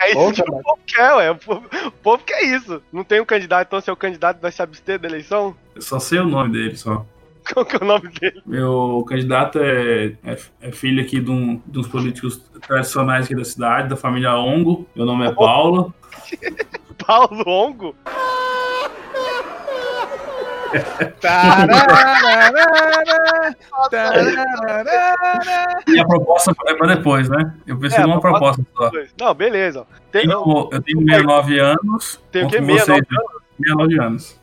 É 0.00 0.10
isso 0.10 0.18
Outra, 0.18 0.44
que 0.44 0.50
o 0.50 0.62
povo 0.62 0.80
quer, 0.86 1.14
ué. 1.14 1.30
O 1.30 1.36
povo, 1.36 1.66
o 1.86 1.90
povo 1.90 2.24
quer 2.24 2.42
isso. 2.44 2.82
Não 2.92 3.02
tem 3.02 3.20
um 3.20 3.24
candidato, 3.24 3.66
então 3.66 3.80
seu 3.80 3.96
candidato 3.96 4.40
vai 4.40 4.52
se 4.52 4.62
abster 4.62 4.98
da 4.98 5.08
eleição? 5.08 5.56
Eu 5.74 5.82
só 5.82 5.98
sei 5.98 6.18
o 6.18 6.26
nome 6.26 6.52
dele, 6.52 6.76
só. 6.76 7.04
Qual 7.52 7.64
que 7.64 7.76
é 7.76 7.78
o 7.82 7.86
nome 7.86 8.08
dele? 8.08 8.42
Meu 8.44 9.04
candidato 9.08 9.58
é, 9.58 10.12
é, 10.24 10.38
é 10.60 10.72
filho 10.72 11.02
aqui 11.02 11.20
de, 11.20 11.30
um, 11.30 11.60
de 11.66 11.78
uns 11.78 11.88
políticos 11.88 12.38
tradicionais 12.66 13.24
aqui 13.24 13.34
da 13.34 13.44
cidade, 13.44 13.88
da 13.88 13.96
família 13.96 14.36
Ongo. 14.36 14.86
Meu 14.94 15.06
nome 15.06 15.26
é 15.26 15.32
Paulo. 15.32 15.94
Paulo 17.06 17.42
Ongo? 17.46 17.94
E 25.86 26.00
a 26.00 26.06
proposta 26.06 26.52
é 26.66 26.74
pra 26.74 26.94
depois, 26.94 27.28
né? 27.28 27.54
Eu 27.66 27.78
pensei 27.78 27.98
É, 27.98 28.02
a 28.02 28.06
numa 28.06 28.20
proposta 28.20 28.64
só. 28.76 28.90
Não, 29.18 29.34
beleza. 29.34 29.86
Tem, 30.10 30.22
Tenho- 30.22 30.68
eu 30.72 30.82
tenho 30.82 30.98
69 31.00 31.58
anos. 31.58 32.20
tem 32.30 32.44
o 32.44 32.48
quê? 32.48 32.56
conto 32.58 32.66
com 32.66 32.72
vocês, 32.74 32.86
69 32.86 33.28
69 33.58 34.00
anos. 34.00 34.40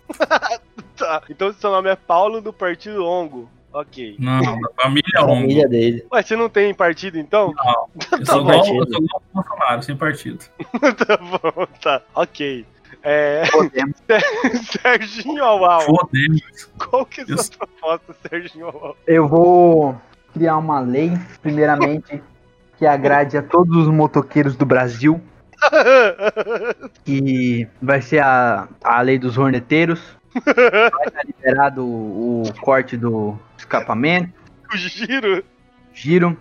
Tá. 0.97 1.21
Então 1.29 1.51
seu 1.53 1.71
nome 1.71 1.89
é 1.89 1.95
Paulo 1.95 2.41
do 2.41 2.53
Partido 2.53 3.05
Ongo. 3.05 3.49
Ok. 3.73 4.15
Não, 4.17 4.39
da 4.61 4.69
família 4.81 5.21
Ongo. 5.21 5.35
família 5.41 5.67
dele. 5.67 6.05
Ué, 6.13 6.21
você 6.23 6.35
não 6.37 6.47
tem 6.47 6.73
partido 6.73 7.17
então? 7.17 7.53
Não, 7.53 7.73
eu 7.73 7.99
Tá 8.09 8.17
eu 8.17 8.25
sou 8.25 8.41
igual 8.41 8.61
o 8.61 9.23
Bolsonaro, 9.33 9.83
sem 9.83 9.97
partido. 9.97 10.39
tá 11.05 11.17
bom, 11.17 11.67
tá. 11.81 12.01
Ok. 12.15 12.65
É. 13.03 13.43
Podemos. 13.51 13.95
Serginho. 14.81 15.43
Fodemos. 15.81 16.41
Qual 16.77 17.05
que 17.05 17.21
é 17.21 17.23
a 17.23 17.27
Eu- 17.29 17.37
sua 17.37 17.67
proposta, 17.67 18.15
Serginho 18.29 18.67
Auau? 18.67 18.97
Eu 19.07 19.27
vou 19.27 19.99
criar 20.33 20.57
uma 20.57 20.79
lei, 20.79 21.11
primeiramente, 21.41 22.21
que 22.77 22.85
agrade 22.85 23.37
a 23.37 23.41
todos 23.43 23.75
os 23.77 23.87
motoqueiros 23.87 24.55
do 24.55 24.65
Brasil, 24.65 25.21
que 27.03 27.67
vai 27.81 28.01
ser 28.01 28.19
a, 28.19 28.67
a 28.83 29.01
lei 29.01 29.17
dos 29.17 29.37
horneteiros. 29.37 30.01
Vai 30.45 31.07
estar 31.07 31.25
liberado 31.25 31.85
o, 31.85 32.43
o 32.43 32.53
corte 32.61 32.97
do 32.97 33.37
escapamento, 33.57 34.33
o 34.73 34.77
giro? 34.77 35.43
giro. 35.93 36.37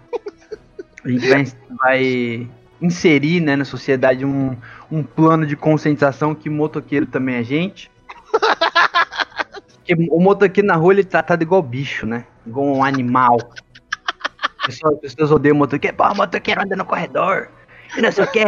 A 1.04 1.08
gente 1.08 1.28
vai, 1.28 1.44
vai 1.78 2.48
inserir 2.84 3.40
né, 3.40 3.56
na 3.56 3.64
sociedade 3.64 4.24
um, 4.24 4.56
um 4.90 5.02
plano 5.02 5.46
de 5.46 5.56
conscientização 5.56 6.34
que 6.34 6.50
motoqueiro 6.50 7.06
também 7.06 7.36
é 7.36 7.42
gente. 7.42 7.90
Porque 9.76 9.94
o 10.10 10.20
motoqueiro 10.20 10.66
na 10.66 10.74
rua 10.76 10.92
ele 10.92 11.00
é 11.02 11.04
tratado 11.04 11.42
igual 11.42 11.62
bicho, 11.62 12.06
né? 12.06 12.24
Igual 12.46 12.66
um 12.66 12.84
animal. 12.84 13.38
Pessoas, 14.64 14.94
as 15.04 15.14
pessoas 15.14 15.30
odeiam 15.32 15.56
motoqueiro. 15.56 15.96
Pô, 15.96 16.14
motoqueiro 16.14 16.62
anda 16.62 16.76
no 16.76 16.84
corredor. 16.84 17.48
E 17.96 18.00
não 18.00 18.10
sei 18.10 18.24
o 18.24 18.30
que. 18.30 18.44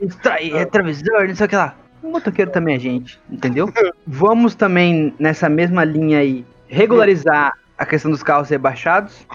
Distrai 0.00 0.48
retrovisor, 0.50 1.28
não 1.28 1.34
sei 1.34 1.46
o 1.46 1.48
que 1.48 1.56
lá. 1.56 1.74
O 2.02 2.10
motoqueiro 2.10 2.50
também 2.50 2.76
é 2.76 2.78
gente, 2.78 3.20
entendeu? 3.30 3.70
Vamos 4.06 4.54
também 4.54 5.14
nessa 5.18 5.50
mesma 5.50 5.84
linha 5.84 6.20
aí 6.20 6.46
regularizar 6.66 7.52
a 7.76 7.84
questão 7.84 8.10
dos 8.10 8.22
carros 8.22 8.48
rebaixados. 8.48 9.26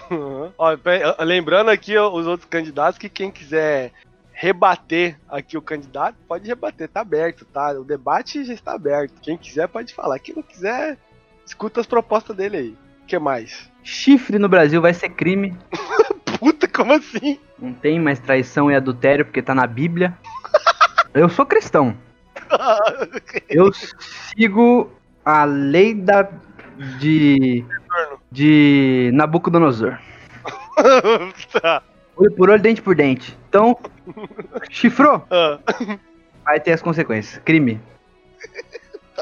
Ó, 0.58 0.76
pe- 0.76 1.00
lembrando 1.24 1.70
aqui 1.70 1.96
ó, 1.96 2.12
os 2.12 2.26
outros 2.26 2.48
candidatos 2.48 2.98
que 2.98 3.08
quem 3.08 3.30
quiser 3.30 3.92
rebater 4.38 5.18
aqui 5.30 5.56
o 5.56 5.62
candidato, 5.62 6.14
pode 6.28 6.46
rebater, 6.46 6.90
tá 6.90 7.00
aberto, 7.00 7.46
tá? 7.46 7.72
O 7.72 7.84
debate 7.84 8.44
já 8.44 8.52
está 8.52 8.74
aberto. 8.74 9.18
Quem 9.22 9.38
quiser 9.38 9.66
pode 9.66 9.94
falar. 9.94 10.18
Quem 10.18 10.34
não 10.34 10.42
quiser, 10.42 10.98
escuta 11.46 11.80
as 11.80 11.86
propostas 11.86 12.36
dele 12.36 12.56
aí. 12.58 12.76
O 13.02 13.06
que 13.06 13.18
mais? 13.18 13.70
Chifre 13.82 14.38
no 14.38 14.46
Brasil 14.46 14.82
vai 14.82 14.92
ser 14.92 15.08
crime. 15.08 15.56
Puta, 16.38 16.68
como 16.68 16.92
assim? 16.92 17.40
Não 17.58 17.72
tem 17.72 17.98
mais 17.98 18.20
traição 18.20 18.70
e 18.70 18.74
adultério 18.74 19.24
porque 19.24 19.40
tá 19.40 19.54
na 19.54 19.66
Bíblia. 19.66 20.14
Eu 21.14 21.30
sou 21.30 21.46
cristão. 21.46 21.96
Eu 23.48 23.72
sigo 23.72 24.92
a 25.24 25.44
lei 25.44 25.94
da 25.94 26.28
de 27.00 27.64
de 28.30 29.10
Nabucodonosor. 29.14 29.98
tá. 31.58 31.82
Olho 32.16 32.32
por 32.32 32.50
olho, 32.50 32.62
dente 32.62 32.80
por 32.80 32.94
dente. 32.94 33.36
Então, 33.48 33.76
chifrou, 34.70 35.22
Ah, 35.30 35.58
vai 36.44 36.60
ter 36.60 36.72
as 36.72 36.82
consequências. 36.82 37.40
Crime. 37.44 37.80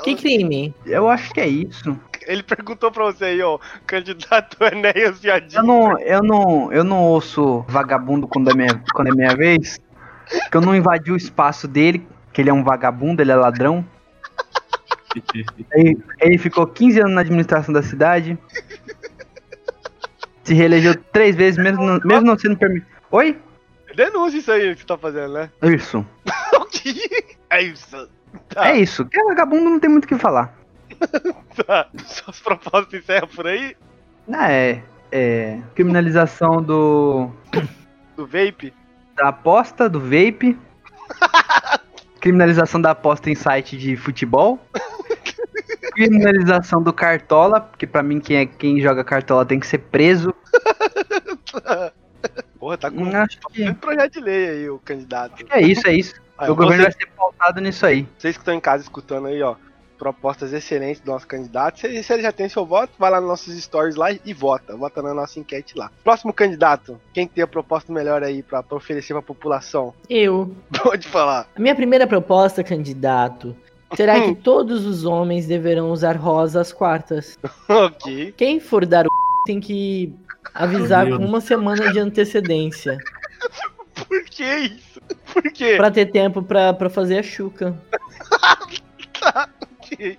Que 0.02 0.14
crime? 0.14 0.74
Eu 0.86 1.08
acho 1.08 1.32
que 1.32 1.40
é 1.40 1.46
isso. 1.46 1.98
Ele 2.26 2.42
perguntou 2.42 2.90
pra 2.90 3.04
você 3.04 3.26
aí, 3.26 3.42
ó, 3.42 3.58
candidato 3.86 4.56
Enéas 4.64 5.20
Viadinho. 5.20 5.60
Eu 5.60 5.64
não, 5.64 5.98
eu 6.00 6.22
não, 6.22 6.72
eu 6.72 6.84
não 6.84 7.02
ouço 7.02 7.64
vagabundo 7.68 8.26
quando 8.26 8.50
é 8.50 8.54
minha, 8.54 8.82
quando 8.94 9.08
é 9.08 9.12
minha 9.12 9.36
vez. 9.36 9.78
Porque 10.28 10.56
eu 10.56 10.60
não 10.60 10.74
invadi 10.74 11.12
o 11.12 11.16
espaço 11.16 11.68
dele, 11.68 12.06
que 12.32 12.40
ele 12.40 12.50
é 12.50 12.52
um 12.52 12.64
vagabundo, 12.64 13.22
ele 13.22 13.30
é 13.30 13.36
ladrão. 13.36 13.84
Ele, 15.72 15.96
ele 16.20 16.38
ficou 16.38 16.66
15 16.66 16.98
anos 16.98 17.12
na 17.12 17.20
administração 17.20 17.72
da 17.72 17.84
cidade. 17.84 18.36
Se 20.44 20.54
reelegeu 20.54 20.94
três 20.94 21.34
vezes, 21.34 21.58
mesmo 21.58 21.84
não, 21.84 21.98
mesmo 22.04 22.26
não 22.26 22.38
sendo 22.38 22.56
permitido. 22.56 22.86
Oi? 23.10 23.38
Denúncia 23.96 24.38
isso 24.38 24.50
aí 24.52 24.74
que 24.74 24.80
você 24.80 24.86
tá 24.86 24.98
fazendo, 24.98 25.32
né? 25.34 25.50
Isso. 25.62 26.04
O 26.54 26.66
que? 26.66 27.36
É 27.50 27.62
isso. 27.62 28.08
Tá, 28.48 28.68
É 28.70 28.76
isso. 28.76 29.04
Que 29.06 29.18
é 29.18 29.24
vagabundo 29.24 29.70
não 29.70 29.78
tem 29.78 29.88
muito 29.88 30.04
o 30.04 30.08
que 30.08 30.16
falar. 30.18 30.54
tá. 31.66 31.88
Suas 32.04 32.40
propostas 32.40 33.00
encerram 33.00 33.28
por 33.28 33.46
aí? 33.46 33.76
Ah, 34.32 34.50
É, 34.52 34.82
é. 35.12 35.60
Criminalização 35.74 36.62
do. 36.62 37.30
Do 38.16 38.26
vape? 38.26 38.72
Da 39.16 39.28
aposta, 39.28 39.88
do 39.88 40.00
vape. 40.00 40.58
Criminalização 42.20 42.80
da 42.80 42.90
aposta 42.90 43.30
em 43.30 43.34
site 43.34 43.76
de 43.76 43.96
futebol. 43.96 44.58
Criminalização 45.94 46.82
do 46.82 46.92
cartola, 46.92 47.60
porque 47.60 47.86
pra 47.86 48.02
mim 48.02 48.20
quem, 48.20 48.36
é, 48.36 48.46
quem 48.46 48.80
joga 48.80 49.02
cartola 49.04 49.44
tem 49.46 49.58
que 49.60 49.66
ser 49.66 49.78
preso. 49.78 50.34
Porra, 52.58 52.78
tá 52.78 52.90
com 52.90 53.02
Hum, 53.02 53.14
Acho 53.16 53.38
que 53.52 53.68
um 53.68 53.74
projeto 53.74 54.12
de 54.14 54.20
lei 54.20 54.48
aí, 54.48 54.70
o 54.70 54.78
candidato. 54.78 55.44
é 55.50 55.60
isso, 55.60 55.86
é 55.86 55.94
isso. 55.94 56.14
Aí, 56.36 56.50
o 56.50 56.56
governo 56.56 56.82
vai 56.82 56.90
vocês, 56.90 56.96
ser 57.08 57.14
pautado 57.16 57.60
nisso 57.60 57.86
aí. 57.86 58.08
vocês 58.18 58.36
que 58.36 58.40
estão 58.40 58.52
em 58.52 58.58
casa 58.58 58.82
escutando 58.82 59.28
aí, 59.28 59.40
ó, 59.40 59.54
propostas 59.96 60.52
excelentes 60.52 61.00
do 61.00 61.12
nosso 61.12 61.28
candidato. 61.28 61.78
Se, 61.78 62.02
se 62.02 62.12
ele 62.12 62.22
já 62.22 62.32
tem 62.32 62.48
seu 62.48 62.66
voto, 62.66 62.92
vai 62.98 63.08
lá 63.08 63.20
nos 63.20 63.28
nossos 63.28 63.56
stories 63.62 63.94
lá 63.94 64.10
e 64.10 64.34
vota. 64.34 64.76
Vota 64.76 65.00
na 65.00 65.14
nossa 65.14 65.38
enquete 65.38 65.78
lá. 65.78 65.92
Próximo 66.02 66.32
candidato, 66.32 67.00
quem 67.12 67.28
tem 67.28 67.44
a 67.44 67.46
proposta 67.46 67.92
melhor 67.92 68.24
aí 68.24 68.42
pra, 68.42 68.64
pra 68.64 68.76
oferecer 68.76 69.12
pra 69.12 69.22
população? 69.22 69.94
Eu. 70.10 70.52
Pode 70.82 71.06
falar. 71.06 71.46
A 71.54 71.60
minha 71.60 71.76
primeira 71.76 72.04
proposta, 72.04 72.64
candidato, 72.64 73.54
será 73.96 74.20
que 74.20 74.34
todos 74.34 74.86
os 74.86 75.04
homens 75.04 75.46
deverão 75.46 75.90
usar 75.90 76.16
rosa 76.16 76.60
às 76.60 76.72
quartas. 76.72 77.38
ok. 77.68 78.32
Quem 78.36 78.60
for 78.60 78.86
dar 78.86 79.06
o 79.06 79.10
tem 79.46 79.60
que 79.60 80.12
avisar 80.54 81.08
com 81.08 81.24
uma 81.24 81.40
semana 81.40 81.92
de 81.92 81.98
antecedência. 81.98 82.98
Por 84.08 84.24
que 84.24 84.44
isso? 84.44 85.00
Por 85.32 85.42
quê? 85.52 85.74
Pra 85.76 85.90
ter 85.90 86.06
tempo 86.06 86.42
pra, 86.42 86.72
pra 86.72 86.88
fazer 86.90 87.18
a 87.18 87.22
chuca. 87.22 87.78
Ok. 89.84 90.18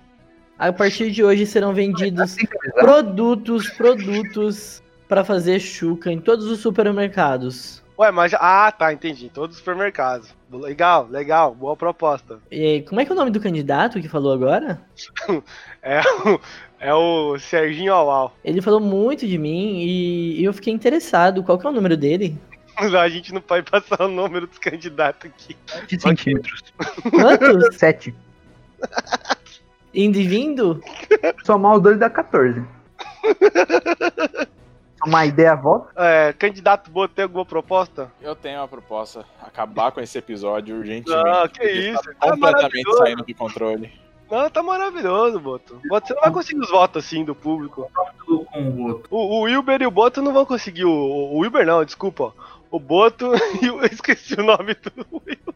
A 0.58 0.72
partir 0.72 1.10
de 1.10 1.22
hoje 1.22 1.44
serão 1.46 1.74
vendidos 1.74 2.34
produtos, 2.74 3.68
produtos 3.70 4.82
pra 5.06 5.22
fazer 5.22 5.60
chuca 5.60 6.10
em 6.10 6.18
todos 6.18 6.46
os 6.46 6.60
supermercados. 6.60 7.84
Ué, 7.98 8.10
mas. 8.10 8.34
Ah, 8.34 8.70
tá, 8.70 8.92
entendi. 8.92 9.30
Todos 9.30 9.56
os 9.56 9.58
supermercados. 9.58 10.34
Legal, 10.52 11.08
legal. 11.10 11.54
Boa 11.54 11.76
proposta. 11.76 12.38
E 12.50 12.82
como 12.82 13.00
é 13.00 13.04
que 13.04 13.10
é 13.10 13.14
o 13.14 13.18
nome 13.18 13.30
do 13.30 13.40
candidato 13.40 14.00
que 14.00 14.08
falou 14.08 14.32
agora? 14.32 14.80
É 15.88 16.00
o, 16.00 16.40
é 16.80 16.94
o 16.94 17.38
Serginho 17.38 17.94
Aual. 17.94 18.36
Ele 18.44 18.60
falou 18.60 18.80
muito 18.80 19.24
de 19.24 19.38
mim 19.38 19.84
e 19.84 20.42
eu 20.42 20.52
fiquei 20.52 20.72
interessado. 20.72 21.44
Qual 21.44 21.56
que 21.56 21.64
é 21.64 21.70
o 21.70 21.72
número 21.72 21.96
dele? 21.96 22.36
A 22.76 23.08
gente 23.08 23.32
não 23.32 23.40
pode 23.40 23.70
passar 23.70 24.02
o 24.02 24.08
número 24.08 24.48
dos 24.48 24.58
candidatos 24.58 25.30
aqui. 25.30 25.56
7 25.66 26.00
centímetros. 26.00 26.64
Quantos? 27.08 27.76
7. 27.78 28.12
Indo 29.94 30.18
e 30.18 30.26
vindo? 30.26 30.82
Somar 31.44 31.76
os 31.76 31.82
dois 31.82 32.00
dá 32.00 32.10
14. 32.10 32.64
Somar 34.98 35.26
ideia 35.26 35.54
volta. 35.54 35.92
É, 35.96 36.32
candidato 36.32 36.90
Boa, 36.90 37.08
tem 37.08 37.24
alguma 37.24 37.44
proposta? 37.44 38.10
Eu 38.20 38.34
tenho 38.34 38.60
uma 38.60 38.68
proposta. 38.68 39.24
Acabar 39.40 39.92
com 39.92 40.00
esse 40.00 40.16
episódio 40.16 40.76
urgentemente. 40.76 41.10
Não, 41.10 41.48
que 41.48 41.60
porque 41.60 41.70
isso. 41.70 42.02
Tá 42.02 42.12
Tá 42.18 42.30
completamente 42.30 42.96
saindo 42.96 43.24
do 43.24 43.34
controle. 43.34 43.92
Não, 44.30 44.50
tá 44.50 44.62
maravilhoso, 44.62 45.38
Boto. 45.38 45.80
Boto, 45.88 46.08
Você 46.08 46.14
não 46.14 46.22
vai 46.22 46.32
conseguir 46.32 46.60
os 46.60 46.70
votos 46.70 47.04
assim 47.04 47.24
do 47.24 47.34
público. 47.34 47.90
Com 48.24 48.60
o 48.60 48.82
outro. 48.88 49.08
O, 49.10 49.18
o 49.18 49.40
Wilber 49.42 49.82
e 49.82 49.86
o 49.86 49.90
Boto 49.90 50.20
não 50.20 50.32
vão 50.32 50.44
conseguir. 50.44 50.84
O, 50.84 50.90
o 50.90 51.38
Wilber 51.38 51.64
não, 51.64 51.84
desculpa. 51.84 52.34
O 52.70 52.80
Boto 52.80 53.32
e 53.62 53.70
o. 53.70 53.80
Eu 53.80 53.86
esqueci 53.86 54.34
o 54.34 54.42
nome 54.42 54.74
do 54.74 55.06
Wilber. 55.12 55.54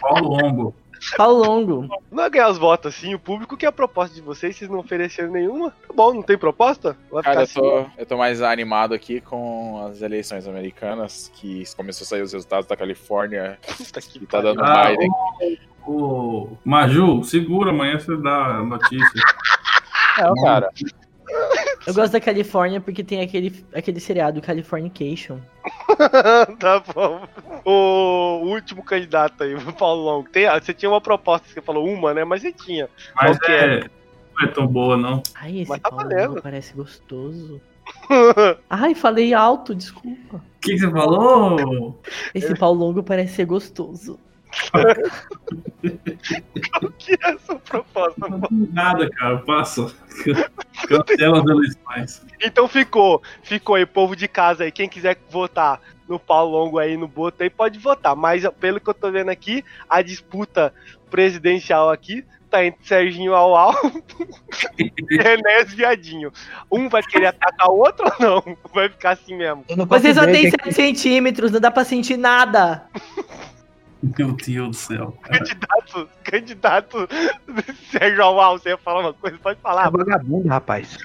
Paulo 0.00 0.28
Longo. 0.28 0.74
Paulo 1.16 1.44
Longo. 1.44 1.82
Não 2.10 2.16
vai 2.16 2.30
ganhar 2.30 2.48
os 2.50 2.58
votos 2.58 2.94
assim. 2.94 3.14
O 3.14 3.18
público 3.18 3.56
que 3.56 3.64
é 3.64 3.68
a 3.68 3.72
proposta 3.72 4.14
de 4.14 4.20
vocês, 4.20 4.56
vocês 4.56 4.70
não 4.70 4.78
ofereceram 4.78 5.30
nenhuma. 5.32 5.70
Tá 5.70 5.94
bom, 5.94 6.12
não 6.14 6.22
tem 6.22 6.36
proposta? 6.38 6.96
Vai 7.10 7.22
Cara, 7.22 7.42
eu 7.42 7.46
ficar 7.46 7.60
assim. 7.60 7.84
tô, 7.86 8.00
eu 8.00 8.06
tô 8.06 8.16
mais 8.16 8.42
animado 8.42 8.94
aqui 8.94 9.20
com 9.20 9.86
as 9.86 10.02
eleições 10.02 10.46
americanas, 10.46 11.30
que 11.34 11.64
começou 11.76 12.04
a 12.04 12.08
sair 12.08 12.22
os 12.22 12.32
resultados 12.32 12.66
da 12.66 12.76
Califórnia 12.76 13.58
Puta 13.76 14.00
que 14.00 14.18
e 14.22 14.26
tá 14.26 14.40
dando 14.40 14.62
Ah, 14.62 14.88
Biden. 14.90 15.10
o, 15.86 15.92
o 15.92 16.58
Maju, 16.64 17.24
segura, 17.24 17.70
amanhã 17.70 17.98
você 17.98 18.16
dá 18.16 18.56
a 18.58 18.62
notícia. 18.62 19.22
Não, 20.18 20.34
cara. 20.42 20.68
Eu 21.86 21.94
gosto 21.94 22.12
da 22.12 22.20
Califórnia 22.20 22.80
porque 22.80 23.02
tem 23.02 23.20
aquele, 23.22 23.64
aquele 23.74 24.00
seriado 24.00 24.40
Californication. 24.42 25.38
tá 26.58 26.82
bom. 26.94 27.22
O 27.64 28.46
último 28.46 28.82
candidato 28.82 29.42
aí, 29.42 29.54
o 29.56 29.72
Paulo 29.72 30.02
Longo. 30.02 30.28
Tem, 30.28 30.46
ah, 30.46 30.60
você 30.60 30.72
tinha 30.72 30.90
uma 30.90 31.00
proposta, 31.00 31.46
você 31.48 31.60
falou 31.60 31.86
uma, 31.88 32.14
né? 32.14 32.24
Mas 32.24 32.42
você 32.42 32.52
tinha. 32.52 32.88
Mas 33.14 33.38
Qual 33.38 33.50
é, 33.50 33.80
não 34.34 34.44
é 34.44 34.46
tão 34.48 34.66
boa, 34.66 34.96
não. 34.96 35.22
Ai, 35.34 35.60
esse 35.60 35.70
Mas 35.70 35.80
tá 35.80 35.90
Paulo. 35.90 36.08
Longo 36.08 36.42
parece 36.42 36.74
gostoso. 36.74 37.60
Ai, 38.68 38.94
falei 38.94 39.34
alto, 39.34 39.74
desculpa. 39.74 40.36
O 40.36 40.60
que, 40.60 40.72
que 40.72 40.78
você 40.78 40.90
falou? 40.90 42.00
Esse 42.34 42.54
Paulo 42.54 42.80
Longo 42.80 43.02
parece 43.02 43.34
ser 43.34 43.46
gostoso. 43.46 44.18
Que 46.98 47.12
é 47.14 47.30
a 47.30 47.38
sua 47.38 47.56
proposta? 47.56 48.28
Não 48.28 48.40
tem 48.40 48.68
nada, 48.72 49.08
cara. 49.10 49.38
Passa. 49.38 49.92
Cancela 50.88 51.38
as 51.40 51.46
eleições. 51.46 52.26
Então 52.42 52.66
ficou, 52.68 53.22
ficou 53.42 53.74
aí, 53.76 53.86
povo 53.86 54.14
de 54.16 54.26
casa 54.28 54.64
aí, 54.64 54.72
quem 54.72 54.88
quiser 54.88 55.18
votar 55.30 55.80
no 56.08 56.18
Paulo 56.18 56.52
Longo 56.52 56.78
aí, 56.78 56.96
no 56.96 57.06
Boto 57.06 57.42
aí, 57.42 57.50
pode 57.50 57.78
votar. 57.78 58.16
Mas 58.16 58.44
pelo 58.58 58.80
que 58.80 58.90
eu 58.90 58.94
tô 58.94 59.10
vendo 59.10 59.30
aqui, 59.30 59.64
a 59.88 60.02
disputa 60.02 60.74
presidencial 61.10 61.90
aqui 61.90 62.24
tá 62.50 62.64
entre 62.64 62.84
Serginho 62.84 63.32
Aual 63.32 63.72
e 64.76 64.90
Enéas 65.22 65.72
Viadinho. 65.72 66.32
Um 66.70 66.88
vai 66.88 67.02
querer 67.02 67.26
atacar 67.26 67.68
o 67.68 67.78
outro 67.78 68.06
ou 68.06 68.42
não? 68.44 68.56
Vai 68.74 68.88
ficar 68.88 69.10
assim 69.12 69.36
mesmo. 69.36 69.64
Vocês 69.86 70.16
só 70.16 70.24
têm 70.26 70.50
que- 70.50 70.64
7 70.64 70.72
centímetros, 70.72 71.52
não 71.52 71.60
dá 71.60 71.70
pra 71.70 71.84
sentir 71.84 72.16
nada. 72.16 72.84
Meu 74.02 74.32
Deus 74.32 74.68
do 74.68 74.72
céu. 74.74 75.14
cara. 75.22 75.38
Candidato, 75.38 76.08
candidato 76.24 77.08
Sérgio 77.90 78.22
Aual, 78.22 78.58
você 78.58 78.70
ia 78.70 78.78
falar 78.78 79.00
uma 79.00 79.12
coisa, 79.12 79.36
pode 79.38 79.58
É 79.58 79.62
falar. 79.62 79.90
vagabundo, 79.90 80.48
rapaz. 80.48 80.96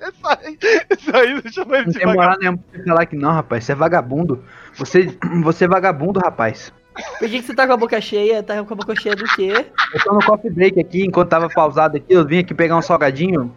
Isso 0.00 0.26
aí, 0.26 0.58
isso 0.98 1.16
aí 1.16 1.34
não 1.42 1.52
chama 1.52 1.76
ele 1.78 1.86
Não 1.86 1.92
tem 1.92 2.06
moral 2.06 2.36
nenhuma 2.38 2.58
pra 2.58 2.78
você 2.78 2.84
falar 2.84 3.06
que 3.06 3.16
não, 3.16 3.32
rapaz. 3.32 3.64
Você 3.64 3.72
é 3.72 3.74
vagabundo. 3.74 4.44
Você, 4.74 5.18
você 5.42 5.64
é 5.64 5.68
vagabundo, 5.68 6.20
rapaz. 6.20 6.72
Por 7.18 7.28
que, 7.28 7.40
que 7.40 7.42
você 7.42 7.54
tá 7.54 7.66
com 7.66 7.72
a 7.74 7.76
boca 7.76 8.00
cheia? 8.00 8.42
Tá 8.42 8.62
com 8.64 8.72
a 8.74 8.76
boca 8.76 8.94
cheia 8.96 9.14
do 9.14 9.24
quê? 9.34 9.66
Eu 9.94 10.00
tô 10.02 10.12
no 10.14 10.24
coffee 10.24 10.50
break 10.50 10.80
aqui, 10.80 11.04
enquanto 11.04 11.28
tava 11.28 11.48
pausado 11.48 11.96
aqui, 11.98 12.06
eu 12.12 12.26
vim 12.26 12.38
aqui 12.38 12.54
pegar 12.54 12.76
um 12.76 12.82
salgadinho. 12.82 13.52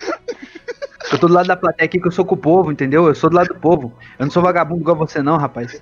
Eu 1.12 1.18
tô 1.18 1.28
do 1.28 1.34
lado 1.34 1.48
da 1.48 1.56
plateia 1.56 1.86
aqui 1.86 2.00
que 2.00 2.08
eu 2.08 2.12
sou 2.12 2.26
com 2.26 2.36
o 2.36 2.38
povo, 2.38 2.72
entendeu? 2.72 3.08
Eu 3.08 3.16
sou 3.16 3.30
do 3.30 3.36
lado 3.36 3.48
do 3.48 3.56
povo. 3.56 3.94
Eu 4.18 4.26
não 4.26 4.32
sou 4.32 4.44
vagabundo 4.44 4.82
igual 4.82 4.96
você 4.96 5.22
não, 5.24 5.38
rapaz. 5.38 5.82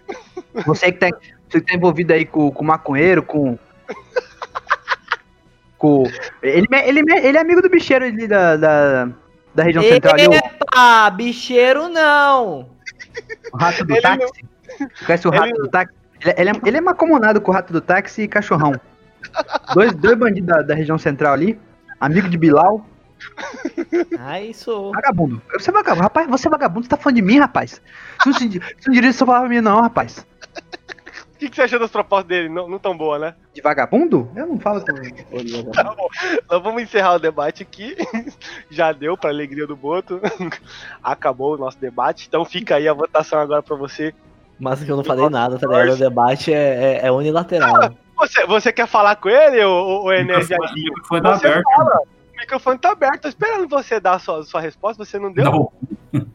Você 0.66 0.92
que 0.92 1.00
tá, 1.00 1.10
você 1.50 1.62
tá 1.62 1.74
envolvido 1.76 2.14
aí 2.14 2.26
com, 2.26 2.52
com 2.52 2.64
maconheiro, 2.64 3.24
com... 3.24 3.58
com... 5.78 6.04
Ele, 6.42 6.68
ele, 6.72 7.00
ele 7.00 7.38
é 7.38 7.42
amigo 7.42 7.62
do 7.62 7.70
bicheiro 7.70 8.06
ali 8.06 8.28
da, 8.28 8.56
da, 8.58 9.10
da 9.56 9.64
região 9.64 9.84
central 9.84 10.14
ali, 10.14 10.28
o, 10.28 10.34
Epa, 10.34 11.10
bicheiro 11.12 11.90
não! 11.90 12.70
o 13.54 13.58
rato 13.58 13.84
do 13.86 13.94
Ele 13.94 14.02
táxi. 14.02 14.46
Conhece 15.06 15.28
o 15.28 15.32
rato 15.32 15.46
ele- 15.46 15.54
do 15.54 15.68
táxi? 15.70 15.94
Ele, 16.22 16.34
ele 16.38 16.50
é, 16.50 16.54
ele 16.66 16.78
é 16.78 16.82
macomunado 16.82 17.40
com 17.40 17.52
o 17.52 17.54
rato 17.54 17.72
do 17.72 17.82
táxi 17.82 18.24
e 18.24 18.28
cachorrão. 18.28 18.74
Dois, 19.74 19.94
dois 19.94 20.18
bandidos 20.18 20.48
da, 20.48 20.62
da 20.62 20.76
região 20.76 20.98
central 20.98 21.34
ali, 21.34 21.60
amigo 22.00 22.30
de 22.30 22.38
Bilal. 22.38 22.86
Ai, 24.20 24.54
sou. 24.54 24.92
Vagabundo. 24.94 25.42
Você 25.54 25.70
é 25.70 25.74
vagabundo. 25.74 26.04
Rapaz, 26.04 26.28
você 26.28 26.48
é 26.48 26.52
vagabundo, 26.52 26.86
você 26.86 26.90
tá 26.90 26.98
falando 26.98 27.16
de 27.16 27.22
mim, 27.22 27.40
rapaz. 27.40 27.82
Você 28.20 28.30
não, 28.30 28.38
se, 28.38 28.48
você 28.50 28.88
não 28.88 28.94
diria 28.94 29.10
isso 29.10 29.26
falar 29.26 29.42
pra 29.42 29.50
mim, 29.50 29.62
não, 29.62 29.82
rapaz. 29.82 30.26
O 31.38 31.40
que, 31.40 31.50
que 31.52 31.56
você 31.56 31.62
achou 31.62 31.78
das 31.78 31.92
propostas 31.92 32.28
dele? 32.28 32.50
Não, 32.50 32.68
não 32.68 32.80
tão 32.80 32.98
boa, 32.98 33.20
né? 33.20 33.36
De 33.54 33.62
vagabundo? 33.62 34.28
Eu 34.36 34.48
não 34.48 34.60
falo 34.60 34.82
com 34.82 34.88
Tá 35.72 35.84
bom. 35.84 36.08
Então 36.34 36.60
vamos 36.64 36.82
encerrar 36.82 37.14
o 37.14 37.20
debate 37.20 37.62
aqui. 37.62 37.96
Já 38.72 38.92
deu 38.92 39.16
pra 39.16 39.30
alegria 39.30 39.68
do 39.68 39.76
Boto. 39.76 40.20
Acabou 41.04 41.54
o 41.54 41.58
nosso 41.58 41.78
debate. 41.78 42.26
Então 42.28 42.44
fica 42.44 42.78
aí 42.78 42.88
a 42.88 42.94
votação 42.94 43.40
agora 43.40 43.62
pra 43.62 43.76
você. 43.76 44.16
Mas 44.60 44.84
que 44.84 44.92
eu 44.92 44.98
não 44.98 45.04
falei 45.04 45.30
nada, 45.30 45.60
tá 45.60 45.68
ligado? 45.68 45.92
O 45.92 45.98
debate 45.98 46.52
é, 46.52 47.02
é, 47.04 47.06
é 47.06 47.12
unilateral. 47.12 47.94
Você, 48.18 48.44
você 48.48 48.74
quer 48.74 48.88
falar 48.88 49.16
com 49.18 49.30
ele, 49.30 49.64
o, 49.64 50.06
o 50.06 50.12
Enes 50.12 50.50
O 50.50 50.74
microfone 50.74 51.22
tá 51.22 51.36
aberto. 51.36 51.68
O 51.68 52.40
microfone 52.40 52.80
tá 52.80 52.92
aberto. 52.94 53.22
Tô 53.22 53.28
esperando 53.28 53.68
você 53.68 54.00
dar 54.00 54.14
a 54.14 54.20
sua, 54.20 54.44
sua 54.44 54.60
resposta. 54.60 55.06
Você 55.06 55.20
não 55.20 55.32
deu? 55.32 55.46
Não, 55.46 55.72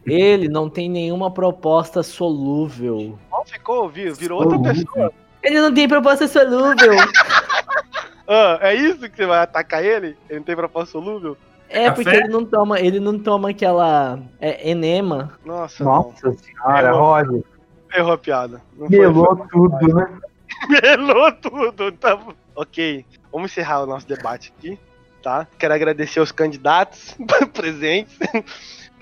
Ele 0.07 0.49
não 0.49 0.69
tem 0.69 0.89
nenhuma 0.89 1.31
proposta 1.31 2.03
solúvel. 2.03 3.19
Não 3.31 3.45
ficou, 3.45 3.89
viu? 3.89 4.15
Virou 4.15 4.43
outra 4.43 4.61
pessoa. 4.61 5.13
Ele 5.43 5.61
não 5.61 5.73
tem 5.73 5.89
proposta 5.89 6.27
solúvel. 6.29 6.93
Ah, 8.35 8.59
é 8.63 8.75
isso 8.75 9.11
que 9.11 9.17
você 9.17 9.27
vai 9.27 9.41
atacar 9.41 9.85
ele? 9.85 10.17
Ele 10.31 10.39
não 10.39 10.43
tem 10.45 10.57
proposta 10.57 10.93
solúvel? 10.93 11.37
É 11.69 11.87
Café? 11.87 12.03
porque 12.03 12.17
ele 12.17 12.29
não 12.29 12.45
toma, 12.47 12.81
ele 12.81 13.01
não 13.01 13.19
toma 13.19 13.51
aquela 13.51 14.21
é, 14.41 14.71
enema. 14.71 15.33
Nossa, 15.45 15.83
não. 15.85 15.93
Nossa 15.93 16.33
senhora, 16.33 16.93
Roger. 16.93 17.43
Errou 17.95 18.13
a 18.13 18.19
piada. 18.19 18.63
Não 18.77 18.89
foi- 18.89 18.99
Melou 18.99 19.37
tudo, 19.51 19.95
né? 19.95 20.19
Melou 20.83 21.33
tudo. 21.33 21.93
Tá... 21.93 22.17
bom. 22.17 22.33
Ok, 22.55 23.05
vamos 23.31 23.51
encerrar 23.51 23.83
o 23.83 23.87
nosso 23.87 24.07
debate 24.07 24.53
aqui, 24.57 24.79
tá? 25.23 25.47
Quero 25.59 25.75
agradecer 25.75 26.21
aos 26.21 26.31
candidatos 26.33 27.17
presentes. 27.53 28.19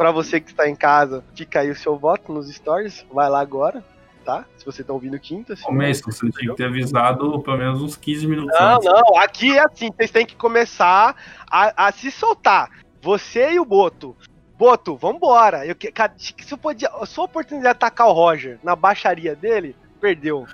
Pra 0.00 0.10
você 0.10 0.40
que 0.40 0.50
está 0.50 0.66
em 0.66 0.74
casa, 0.74 1.22
fica 1.34 1.60
aí 1.60 1.70
o 1.70 1.76
seu 1.76 1.98
voto 1.98 2.32
nos 2.32 2.48
stories. 2.50 3.04
Vai 3.12 3.28
lá 3.28 3.38
agora, 3.40 3.84
tá? 4.24 4.46
Se 4.56 4.64
você 4.64 4.82
tá 4.82 4.94
ouvindo 4.94 5.18
quinta. 5.20 5.54
se 5.54 5.62
Ô, 5.66 5.70
não- 5.72 5.76
Mason, 5.86 6.10
você 6.10 6.30
tinha 6.30 6.50
que 6.52 6.56
ter 6.56 6.64
avisado 6.64 7.38
pelo 7.42 7.58
menos 7.58 7.82
uns 7.82 7.96
15 7.96 8.26
minutos 8.26 8.58
Não, 8.58 8.76
antes. 8.76 8.86
não, 8.86 9.18
aqui 9.18 9.58
é 9.58 9.62
assim, 9.62 9.90
vocês 9.94 10.10
têm 10.10 10.24
que 10.24 10.34
começar 10.36 11.14
a, 11.50 11.86
a 11.88 11.92
se 11.92 12.10
soltar. 12.10 12.70
Você 13.02 13.52
e 13.52 13.60
o 13.60 13.64
Boto. 13.66 14.16
Boto, 14.58 14.96
vambora. 14.96 15.66
Eu, 15.66 15.74
cara, 15.92 16.14
se 16.16 16.34
eu 16.50 16.56
podia, 16.56 16.88
a 16.88 17.04
sua 17.04 17.24
oportunidade 17.24 17.74
de 17.74 17.76
atacar 17.84 18.06
o 18.08 18.12
Roger 18.12 18.58
na 18.62 18.74
baixaria 18.74 19.36
dele, 19.36 19.76
perdeu. 20.00 20.46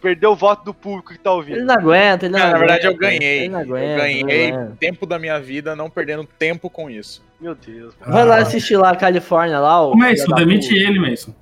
Perdeu 0.00 0.32
o 0.32 0.36
voto 0.36 0.64
do 0.64 0.72
público 0.72 1.12
que 1.12 1.18
tá 1.18 1.30
Ele 1.30 1.36
ouvindo. 1.38 1.64
não 1.66 1.74
aguenta, 1.74 2.24
ele 2.26 2.32
não 2.32 2.38
Cara, 2.38 2.50
na 2.50 2.56
aguenta. 2.56 2.72
verdade, 2.72 2.94
eu 2.94 2.98
ganhei. 2.98 3.38
Ele 3.40 3.48
não 3.50 3.60
aguenta, 3.60 3.84
eu 4.02 4.06
ele 4.06 4.20
não 4.20 4.26
ganhei 4.28 4.76
tempo 4.78 5.04
da 5.06 5.18
minha 5.18 5.38
vida 5.38 5.76
não 5.76 5.90
perdendo 5.90 6.24
tempo 6.24 6.70
com 6.70 6.88
isso. 6.88 7.22
Meu 7.40 7.54
Deus. 7.54 7.94
Vai 8.06 8.24
lá 8.24 8.36
assistir 8.38 8.76
lá 8.76 8.90
a 8.90 8.96
Califórnia 8.96 9.58
lá, 9.60 9.82
ô. 9.82 9.92
Ô, 9.92 9.96
Mason, 9.96 10.34
demite 10.34 10.68
puta. 10.68 10.80
ele, 10.80 10.98
Mason. 10.98 11.34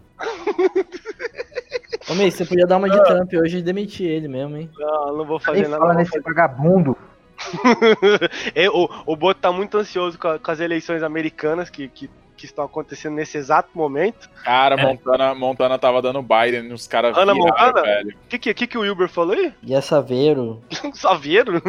Ô, 2.09 2.15
Mason, 2.15 2.31
você 2.31 2.45
podia 2.45 2.67
dar 2.67 2.77
uma 2.77 2.89
de 2.91 3.03
Trump 3.05 3.33
hoje 3.35 3.59
e 3.59 3.63
demitir 3.63 4.07
ele 4.09 4.29
mesmo, 4.29 4.57
hein? 4.57 4.71
Não, 4.79 5.17
não 5.19 5.25
vou 5.25 5.39
fazer 5.39 5.63
Quem 5.63 5.71
nada. 5.71 5.81
fala 5.81 5.95
não 5.95 6.05
vou 6.05 6.11
nesse 6.15 6.21
vagabundo? 6.21 6.97
É, 8.55 8.69
o, 8.71 8.89
o 9.07 9.17
Boto 9.17 9.41
tá 9.41 9.51
muito 9.51 9.77
ansioso 9.77 10.19
com, 10.19 10.29
a- 10.29 10.39
com 10.39 10.51
as 10.51 10.61
eleições 10.61 11.03
americanas 11.03 11.69
que, 11.69 11.89
que, 11.89 12.09
que 12.37 12.47
estão 12.47 12.65
acontecendo 12.65 13.15
nesse 13.15 13.37
exato 13.37 13.71
momento. 13.75 14.29
Cara, 14.45 14.77
É. 14.81 14.85
Montana, 14.87 15.35
Montana 15.35 15.79
tava 15.79 16.01
dando 16.01 16.23
Biden, 16.23 16.73
os 16.73 16.87
caras 16.87 17.17
Ana 17.17 17.33
viraram, 17.35 17.67
Montana? 17.67 17.83
velho. 17.83 18.11
O 18.11 18.29
que, 18.29 18.39
que, 18.39 18.55
que, 18.55 18.67
que 18.69 18.79
o 18.79 18.83
Wilber 18.83 19.09
falou 19.09 19.35
aí? 19.35 19.53
E 19.63 19.75
a 19.75 19.83
Saveiro. 19.83 20.63
Saveiro? 20.95 21.61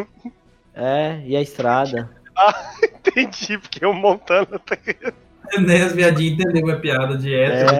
É, 0.74 1.20
e 1.26 1.36
a 1.36 1.42
estrada. 1.42 2.10
Entendi, 3.08 3.58
porque 3.58 3.86
o 3.86 3.94
Montana 3.94 4.60
tá. 4.66 4.78
Enéas 5.54 5.94
Viadinho 5.94 6.34
entendeu 6.34 6.70
a 6.74 6.80
piada 6.80 7.18
de 7.18 7.34
hétero. 7.34 7.76
É, 7.76 7.80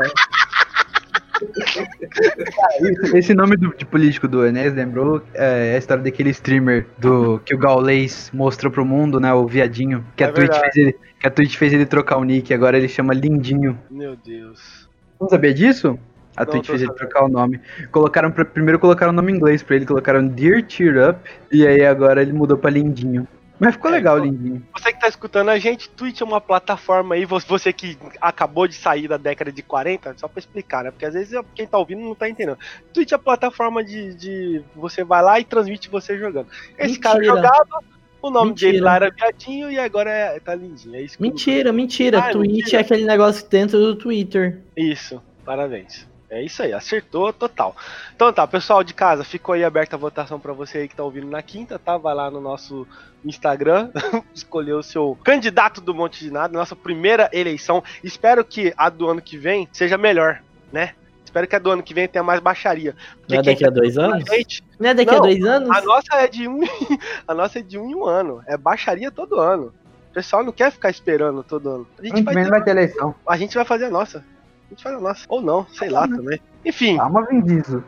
Esse, 2.80 3.18
esse 3.18 3.34
nome 3.34 3.58
do, 3.58 3.76
de 3.76 3.86
político 3.86 4.28
do 4.28 4.46
Enes 4.46 4.74
lembrou 4.74 5.22
é, 5.34 5.74
a 5.76 5.78
história 5.78 6.04
daquele 6.04 6.30
streamer 6.30 6.88
do 6.98 7.40
que 7.40 7.54
o 7.54 7.58
Gaulês 7.58 8.30
mostrou 8.34 8.72
pro 8.72 8.86
mundo, 8.86 9.20
né? 9.20 9.34
O 9.34 9.46
viadinho. 9.48 10.06
Que 10.16 10.24
a, 10.24 10.28
É 10.28 10.32
Twitch 10.32 10.52
verdade. 10.52 10.72
fez 10.74 10.88
ele, 10.88 10.98
que 11.20 11.28
a 11.28 11.32
Twitch 11.32 11.56
fez 11.58 11.74
ele 11.74 11.86
trocar 11.86 12.18
o 12.18 12.24
nick, 12.24 12.54
agora 12.54 12.78
ele 12.78 12.88
chama 12.88 13.14
Lindinho. 13.14 13.78
Meu 13.90 14.16
Deus. 14.16 14.88
Não 15.20 15.28
sabia 15.28 15.54
disso? 15.54 16.00
A 16.38 16.44
Não, 16.44 16.52
Twitch 16.52 16.68
fez 16.68 16.82
ele 16.82 16.92
sabendo. 16.92 17.10
trocar 17.10 17.26
o 17.26 17.30
nome. 17.30 17.60
Colocaram 17.92 18.32
pra- 18.32 18.46
primeiro 18.46 18.80
colocaram 18.80 19.12
o 19.12 19.16
nome 19.16 19.32
em 19.32 19.36
inglês 19.36 19.64
pra 19.64 19.76
ele, 19.76 19.86
colocaram 19.86 20.26
Dear 20.28 20.64
Cheer 20.68 21.10
Up, 21.10 21.20
e 21.52 21.66
aí 21.66 21.86
agora 21.86 22.22
ele 22.22 22.34
mudou 22.34 22.58
pra 22.58 22.70
Lindinho. 22.72 23.28
Mas 23.60 23.74
ficou 23.74 23.90
É, 23.90 23.94
legal 23.96 24.18
então- 24.20 24.32
Lindinho. 24.32 24.68
Você 24.74 24.92
que 24.92 25.00
tá 25.00 25.08
escutando 25.08 25.50
a 25.50 25.58
gente, 25.58 25.90
Twitch 25.90 26.22
é 26.22 26.24
uma 26.26 26.42
plataforma 26.42 27.16
aí, 27.16 27.26
vo- 27.26 27.40
você 27.40 27.72
que 27.72 27.98
acabou 28.20 28.68
de 28.68 28.76
sair 28.76 29.08
da 29.08 29.18
década 29.18 29.52
de 29.52 29.62
40, 29.64 30.14
só 30.18 30.28
pra 30.28 30.40
explicar, 30.40 30.84
né? 30.84 30.92
Porque 30.92 31.06
às 31.06 31.14
vezes 31.14 31.40
quem 31.54 31.66
tá 31.66 31.78
ouvindo 31.78 32.02
não 32.02 32.14
tá 32.16 32.28
entendendo. 32.30 32.58
Twitch 32.94 33.12
é 33.12 33.16
a 33.16 33.20
plataforma 33.20 33.84
de, 33.84 34.14
de 34.16 34.62
você 34.76 35.04
vai 35.04 35.22
lá 35.24 35.40
e 35.40 35.46
transmite 35.46 35.90
você 35.90 36.18
jogando. 36.18 36.48
Esse 36.78 37.00
cara 37.00 37.20
Mentira. 37.20 37.36
jogava, 37.38 37.80
o 38.22 38.30
nome 38.30 38.50
Mentira. 38.50 38.72
dele 38.72 38.84
lá 38.84 38.96
era 38.96 39.10
viadinho 39.12 39.72
e 39.72 39.80
agora 39.80 40.10
é, 40.10 40.40
tá 40.40 40.54
lindinho. 40.56 40.96
É 40.96 41.02
isso 41.02 41.18
que 41.18 41.24
eu- 41.24 41.28
mentira, 41.30 41.72
mentira. 41.72 42.20
Ah, 42.20 42.32
Twitch 42.32 42.52
mentira. 42.52 42.78
é 42.78 42.82
aquele 42.82 43.06
negócio 43.06 43.48
dentro 43.50 43.78
do 43.80 43.96
Twitter. 43.96 44.60
Isso, 44.76 45.22
parabéns. 45.46 46.08
É 46.36 46.44
isso 46.44 46.62
aí, 46.62 46.74
acertou 46.74 47.32
total. 47.32 47.74
Então 48.14 48.32
tá, 48.34 48.46
pessoal 48.46 48.84
de 48.84 48.94
casa, 48.94 49.24
ficou 49.24 49.56
aí 49.56 49.64
aberta 49.64 49.96
a 49.96 50.00
votação 50.00 50.38
pra 50.38 50.52
você 50.52 50.80
aí 50.80 50.88
que 50.90 50.96
tá 50.96 51.02
ouvindo 51.02 51.28
na 51.28 51.42
quinta, 51.42 51.80
tá? 51.80 51.98
Vai 51.98 52.14
lá 52.14 52.30
no 52.30 52.42
nosso 52.42 52.86
Instagram, 53.24 53.90
escolher 54.36 54.74
o 54.74 54.84
seu 54.84 55.18
candidato 55.24 55.80
do 55.80 55.96
Monte 55.96 56.20
de 56.20 56.30
Nada, 56.30 56.58
nossa 56.58 56.76
primeira 56.76 57.30
eleição. 57.32 57.82
Espero 58.04 58.44
que 58.44 58.74
a 58.76 58.90
do 58.90 59.08
ano 59.10 59.22
que 59.22 59.38
vem 59.38 59.70
seja 59.72 59.98
melhor, 59.98 60.42
né? 60.74 60.92
Espero 61.24 61.48
que 61.48 61.56
a 61.56 61.60
do 61.60 61.72
ano 61.72 61.82
que 61.82 61.94
vem 61.94 62.06
tenha 62.06 62.22
mais 62.24 62.42
baixaria. 62.42 62.94
Porque 63.22 63.36
Não 63.36 63.40
é 63.40 63.44
daqui 63.44 63.64
a 63.64 63.68
tá 63.70 63.74
dois 63.74 63.98
anos? 63.98 64.26
gente, 64.30 64.62
Não 64.78 64.90
é 64.90 64.94
daqui 64.94 65.12
Não, 65.12 65.18
a 65.18 65.22
dois 65.22 65.42
anos? 65.46 65.70
a 65.70 65.82
nossa 65.84 66.16
é 66.16 66.28
de 66.28 66.50
um, 66.50 66.60
a 67.26 67.34
nossa 67.34 67.60
é 67.60 67.62
de 67.62 67.78
um 67.78 67.90
em 67.90 67.96
um 67.96 68.04
ano. 68.04 68.44
É 68.46 68.58
baixaria 68.58 69.10
todo 69.10 69.40
ano. 69.40 69.74
O 70.12 70.14
pessoal 70.14 70.44
não 70.44 70.52
quer 70.52 70.70
ficar 70.70 70.90
esperando 70.90 71.44
todo 71.44 71.70
ano. 71.70 71.88
A 71.98 72.06
gente 72.06 72.24
vai 72.24 72.44
vai 72.44 72.62
ter 72.62 72.72
eleição. 72.72 73.16
a 73.26 73.38
gente 73.38 73.56
vai 73.56 73.64
fazer 73.64 73.86
a 73.86 73.90
nossa. 73.90 74.35
Gente 74.76 74.84
faz 74.84 74.96
a 74.98 75.00
nossa. 75.00 75.26
Ou 75.30 75.42
não, 75.42 75.66
sei 75.70 75.90
lá 75.90 76.06
também. 76.06 76.40
Enfim, 76.66 76.98
Vin 77.30 77.42
Diesel. 77.42 77.82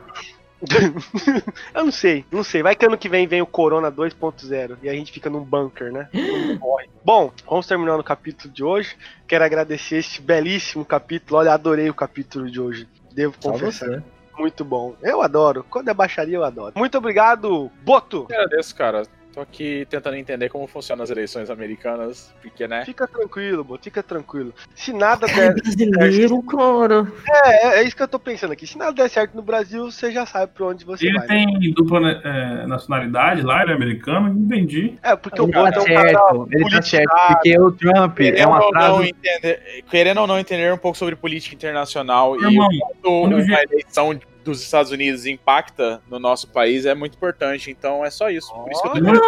eu 1.76 1.86
não 1.86 1.92
sei, 1.92 2.26
não 2.32 2.44
sei. 2.44 2.64
Vai 2.64 2.76
que 2.76 2.86
ano 2.86 2.98
que 2.98 3.10
vem 3.10 3.28
vem 3.28 3.42
o 3.42 3.46
Corona 3.46 3.92
2.0 3.92 4.78
e 4.82 4.90
a 4.90 4.94
gente 4.94 5.12
fica 5.12 5.30
num 5.30 5.44
bunker, 5.44 5.92
né? 5.92 6.10
Morre. 6.60 6.90
Bom, 7.04 7.32
vamos 7.48 7.68
terminando 7.68 8.00
o 8.00 8.04
capítulo 8.04 8.52
de 8.52 8.64
hoje. 8.64 8.96
Quero 9.28 9.44
agradecer 9.44 9.98
este 9.98 10.22
belíssimo 10.22 10.86
capítulo. 10.86 11.40
Olha, 11.40 11.54
adorei 11.54 11.90
o 11.90 11.94
capítulo 11.94 12.50
de 12.50 12.60
hoje. 12.60 12.88
Devo 13.12 13.36
confessar. 13.38 14.02
Muito 14.40 14.64
bom. 14.64 14.96
Eu 15.02 15.22
adoro. 15.22 15.66
Quando 15.70 15.90
é 15.90 15.94
baixaria, 15.94 16.38
eu 16.38 16.44
adoro. 16.44 16.74
Muito 16.76 16.98
obrigado, 16.98 17.70
Boto. 17.84 18.28
Agradeço, 18.30 18.74
cara. 18.76 19.04
Tô 19.38 19.42
aqui 19.42 19.86
tentando 19.88 20.16
entender 20.16 20.50
como 20.50 20.66
funcionam 20.66 21.04
as 21.04 21.12
eleições 21.12 21.52
americanas, 21.52 22.34
porque, 22.42 22.68
né? 22.68 22.84
Fica 22.84 23.08
tranquilo, 23.08 23.64
Boto. 23.64 23.84
Fica 23.84 24.02
tranquilo. 24.02 24.52
Se 24.74 24.92
nada 24.92 25.28
Cara, 25.28 25.54
der. 25.54 25.62
brasileiro, 25.62 26.42
cara. 26.42 27.08
É, 27.46 27.78
é 27.78 27.84
isso 27.84 27.96
que 27.96 28.02
eu 28.02 28.08
tô 28.08 28.18
pensando 28.18 28.54
aqui. 28.54 28.66
Se 28.66 28.80
nada 28.80 28.94
der 28.94 29.08
certo 29.08 29.36
no 29.36 29.44
Brasil, 29.44 29.92
você 29.92 30.12
já 30.12 30.26
sabe 30.26 30.54
pra 30.56 30.66
onde 30.66 30.84
você 30.84 31.06
Ele 31.06 31.20
vai. 31.20 31.28
tem 31.28 31.72
dupla 31.72 32.00
né, 32.00 32.20
é, 32.24 32.66
nacionalidade 32.66 33.44
lá, 33.44 33.62
ele 33.62 33.74
é 33.74 33.76
americano, 33.76 34.30
entendi. 34.30 34.98
É, 35.04 35.16
porque 35.16 35.40
o 35.40 35.46
Ele 35.46 35.54
Boto 35.54 35.72
tá 35.72 35.80
é 35.80 35.82
um 35.84 35.86
cara 35.86 36.48
ele 36.52 36.70
tá 36.72 36.82
certo, 36.82 37.28
porque 37.28 37.60
o 37.60 37.72
Trump 37.74 38.20
é 38.20 38.32
Querendo 38.32 38.50
um 38.50 38.54
ou, 38.54 38.60
não 38.60 38.68
atraso. 38.70 39.04
entender, 39.04 39.84
querendo 39.88 40.22
ou 40.22 40.26
não 40.26 40.40
entender 40.40 40.74
um 40.74 40.80
pouco 40.80 40.98
sobre 40.98 41.16
política 41.16 41.54
internacional 41.54 42.32
Meu 42.32 42.50
e 42.50 42.54
irmão, 42.54 42.70
o 43.04 43.26
uma 43.28 43.62
eleição 43.62 44.20
dos 44.52 44.62
Estados 44.62 44.92
Unidos 44.92 45.26
impacta 45.26 46.02
no 46.10 46.20
nosso 46.20 46.48
país 46.48 46.86
é 46.86 46.94
muito 46.96 47.16
importante. 47.16 47.70
Então 47.72 48.04
é 48.06 48.10
só 48.10 48.30
isso. 48.30 48.54
Por 48.54 48.72
isso 48.72 48.82
que 48.82 48.88
eu 48.88 48.92
tô 48.94 49.00
o 49.00 49.10
único- 49.10 49.26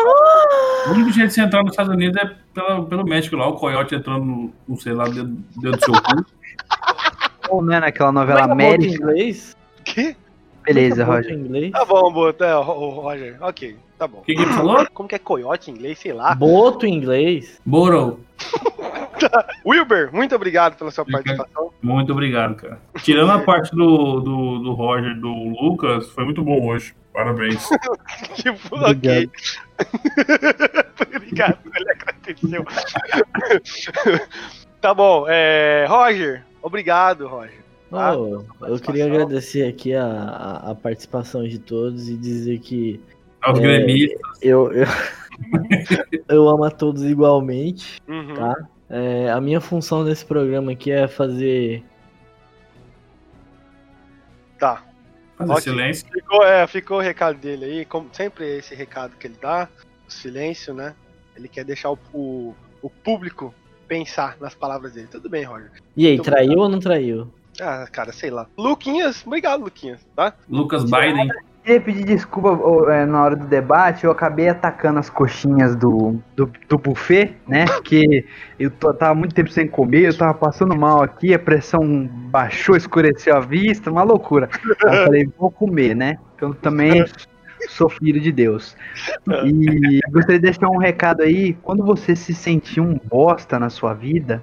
o 0.88 0.92
único 0.92 1.12
jeito 1.12 1.28
de 1.30 1.34
você 1.34 1.42
entrar 1.42 1.62
nos 1.64 1.72
Estados 1.72 1.94
Unidos 1.94 2.22
é 2.22 2.36
pela- 2.54 2.86
pelo 2.86 3.04
México 3.06 3.36
lá, 3.36 3.48
o 3.48 3.54
coiote 3.54 3.96
entrando, 3.96 4.26
no, 4.26 4.54
não 4.68 4.78
sei 4.78 4.94
lá, 4.94 5.06
dentro, 5.06 5.28
dentro 5.58 5.80
do 5.80 5.86
seu 5.86 5.94
cu. 5.94 6.26
Ou, 7.50 7.64
né, 7.64 7.80
naquela 7.80 8.10
é 8.10 8.14
novela 8.14 8.42
é 8.42 8.44
em 8.48 8.52
América. 8.52 8.94
inglês? 8.96 9.58
Que? 9.84 10.16
Beleza, 10.74 11.04
Roger. 11.04 11.34
Em 11.34 11.40
inglês? 11.40 11.72
Tá 11.72 11.84
bom, 11.84 12.14
Boto. 12.14 12.44
É, 12.44 12.56
o 12.56 12.62
Roger. 12.62 13.38
Ok, 13.42 13.76
tá 13.98 14.08
bom. 14.08 14.20
O 14.20 14.22
que, 14.22 14.36
que 14.36 14.42
ele 14.42 14.54
falou? 14.54 14.86
Como 14.94 15.10
que 15.10 15.16
é 15.16 15.20
coiote 15.20 15.72
em 15.72 15.74
inglês? 15.74 15.98
Sei 15.98 16.14
lá. 16.14 16.36
Boto 16.36 16.86
em 16.86 16.94
inglês. 16.94 17.60
Boro. 17.66 18.20
Wilber, 19.66 20.14
muito 20.14 20.36
obrigado 20.36 20.78
pela 20.78 20.92
sua 20.92 21.06
participação. 21.06 21.72
Muito 21.82 22.12
obrigado, 22.12 22.56
cara. 22.56 22.80
Tirando 23.02 23.32
a 23.32 23.40
parte 23.44 23.76
do, 23.76 24.20
do, 24.22 24.60
do 24.60 24.74
Roger 24.74 25.20
do 25.20 25.34
Lucas, 25.60 26.08
foi 26.12 26.24
muito 26.24 26.44
bom 26.44 26.68
hoje. 26.68 26.94
Parabéns. 27.12 27.68
Tipo, 28.36 28.76
ok. 28.76 29.30
obrigado, 31.16 31.60
ele 31.76 31.92
agradeceu. 31.92 32.66
tá 34.80 34.94
bom, 34.94 35.26
é, 35.28 35.86
Roger, 35.90 36.46
obrigado, 36.62 37.28
Roger. 37.28 37.69
Ah, 37.92 38.16
Oh, 38.16 38.44
eu 38.66 38.80
queria 38.80 39.06
agradecer 39.06 39.68
aqui 39.68 39.94
a, 39.96 40.06
a, 40.06 40.72
a 40.72 40.76
participação 40.76 41.48
de 41.48 41.58
todos 41.60 42.08
e 42.10 42.16
dizer 42.16 42.60
que 42.60 43.00
Aos 43.42 43.58
É. 43.58 43.62
gremistas. 43.62 44.20
eu, 44.42 44.72
eu, 44.72 44.86
eu 46.30 46.50
amo 46.50 46.64
a 46.66 46.72
todos 46.72 47.04
igualmente, 47.04 48.00
Uhum. 48.08 48.34
tá? 48.36 48.56
É, 48.90 49.30
a 49.32 49.40
minha 49.40 49.62
função 49.62 50.04
nesse 50.04 50.26
programa 50.26 50.72
aqui 50.72 50.92
é 50.92 51.08
fazer. 51.08 51.84
Tá. 54.60 54.84
Fazer 55.38 55.62
silêncio. 55.62 56.06
Ficou, 56.12 56.44
é, 56.44 56.68
ficou 56.68 56.98
o 56.98 57.02
recado 57.02 57.38
dele 57.38 57.66
aí, 57.66 57.86
como 57.86 58.10
sempre 58.12 58.46
é 58.46 58.58
esse 58.58 58.76
recado 58.76 59.16
que 59.18 59.28
ele 59.28 59.38
dá, 59.42 59.70
o 60.08 60.12
silêncio, 60.12 60.74
né? 60.74 60.94
Ele 61.36 61.48
quer 61.48 61.64
deixar 61.64 61.92
o, 61.92 62.00
o, 62.14 62.54
o 62.82 62.90
público 62.90 63.54
pensar 63.88 64.36
nas 64.42 64.54
palavras 64.54 64.94
dele. 64.94 65.08
Tudo 65.10 65.30
bem, 65.30 65.44
Roger. 65.46 65.72
E 65.96 66.06
aí, 66.06 66.16
Muito 66.18 66.26
traiu 66.26 66.60
ou 66.60 66.68
não 66.70 66.80
traiu? 66.80 67.32
Ah, 67.62 67.86
cara, 67.92 68.12
sei 68.12 68.30
lá. 68.30 68.48
Luquinhas, 68.58 69.26
obrigado, 69.26 69.64
Luquinhas, 69.64 70.06
tá? 70.16 70.34
Lucas 70.50 70.84
Biden. 70.84 71.28
Queria 71.62 71.82
pedir 71.82 72.06
desculpa 72.06 72.58
é, 72.92 73.06
na 73.06 73.22
hora 73.22 73.36
do 73.36 73.46
debate, 73.46 74.06
eu 74.06 74.12
acabei 74.12 74.48
atacando 74.48 74.98
as 74.98 75.10
coxinhas 75.10 75.76
do, 75.76 76.20
do, 76.36 76.50
do 76.70 76.78
buffet, 76.78 77.36
né? 77.48 77.66
Porque 77.76 78.26
eu 78.58 78.72
tô- 78.72 78.94
tava 78.94 79.14
muito 79.14 79.36
tempo 79.36 79.52
sem 79.52 79.68
comer, 79.68 80.04
eu 80.08 80.18
tava 80.18 80.34
passando 80.34 80.76
mal 80.76 81.04
aqui, 81.04 81.34
a 81.34 81.38
pressão 81.38 82.08
baixou, 82.32 82.76
escureceu 82.78 83.36
a 83.36 83.42
vista, 83.42 83.92
uma 83.92 84.04
loucura. 84.04 84.50
Aí 84.88 84.98
eu 84.98 85.04
falei, 85.06 85.30
vou 85.38 85.52
comer, 85.52 85.96
né? 85.96 86.18
Porque 86.32 86.46
eu 86.46 86.54
também 86.56 87.04
sou 87.70 87.90
filho 87.90 88.22
de 88.22 88.32
Deus. 88.32 88.76
E 89.46 90.00
gostaria 90.12 90.40
de 90.40 90.46
deixar 90.46 90.70
um 90.70 90.78
recado 90.78 91.22
aí, 91.22 91.54
quando 91.62 91.84
você 91.84 92.16
se 92.16 92.34
sentir 92.34 92.80
um 92.80 92.98
bosta 92.98 93.60
na 93.60 93.70
sua 93.70 93.94
vida, 93.94 94.42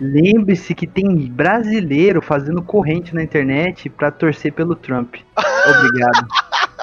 lembre-se 0.00 0.74
que 0.74 0.86
tem 0.86 1.26
brasileiro 1.28 2.20
fazendo 2.22 2.62
corrente 2.62 3.14
na 3.14 3.22
internet 3.22 3.88
pra 3.88 4.10
torcer 4.10 4.52
pelo 4.52 4.74
Trump. 4.74 5.16
Obrigado. 5.76 6.28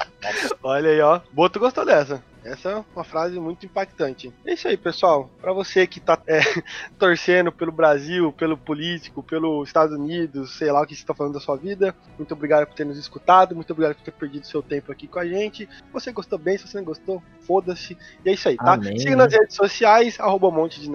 Olha 0.62 0.90
aí, 0.90 1.00
ó. 1.00 1.20
Boto 1.32 1.58
gostou 1.58 1.84
dessa. 1.84 2.22
Essa 2.44 2.70
é 2.70 2.84
uma 2.94 3.04
frase 3.04 3.38
muito 3.38 3.66
impactante. 3.66 4.32
É 4.44 4.54
isso 4.54 4.68
aí, 4.68 4.76
pessoal. 4.76 5.28
Pra 5.40 5.52
você 5.52 5.86
que 5.86 6.00
tá 6.00 6.18
é, 6.26 6.40
torcendo 6.98 7.52
pelo 7.52 7.72
Brasil, 7.72 8.32
pelo 8.32 8.56
político, 8.56 9.22
pelos 9.22 9.68
Estados 9.68 9.96
Unidos, 9.96 10.56
sei 10.56 10.72
lá 10.72 10.82
o 10.82 10.86
que 10.86 10.94
você 10.94 11.04
tá 11.04 11.14
falando 11.14 11.34
da 11.34 11.40
sua 11.40 11.56
vida, 11.56 11.94
muito 12.16 12.32
obrigado 12.32 12.66
por 12.66 12.74
ter 12.74 12.86
nos 12.86 12.98
escutado, 12.98 13.54
muito 13.54 13.70
obrigado 13.72 13.96
por 13.96 14.04
ter 14.04 14.12
perdido 14.12 14.46
seu 14.46 14.62
tempo 14.62 14.90
aqui 14.90 15.06
com 15.06 15.18
a 15.18 15.26
gente. 15.26 15.66
Se 15.66 15.92
você 15.92 16.10
gostou 16.12 16.38
bem, 16.38 16.56
se 16.56 16.66
você 16.66 16.78
não 16.78 16.84
gostou, 16.84 17.22
foda-se. 17.46 17.98
E 18.24 18.30
é 18.30 18.32
isso 18.32 18.48
aí, 18.48 18.56
tá? 18.56 18.72
Amém, 18.74 18.98
Siga 18.98 19.16
nas 19.16 19.32
redes 19.32 19.56
sociais, 19.56 20.20
arroba 20.20 20.48
um 20.48 20.52
monte 20.52 20.80
de 20.80 20.90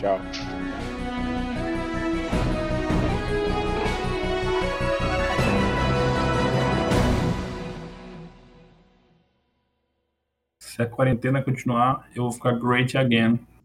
Tchau. 0.00 0.81
Se 10.74 10.80
a 10.80 10.86
quarentena 10.86 11.42
continuar, 11.42 12.08
eu 12.16 12.22
vou 12.22 12.32
ficar 12.32 12.52
great 12.52 12.96
again. 12.96 13.38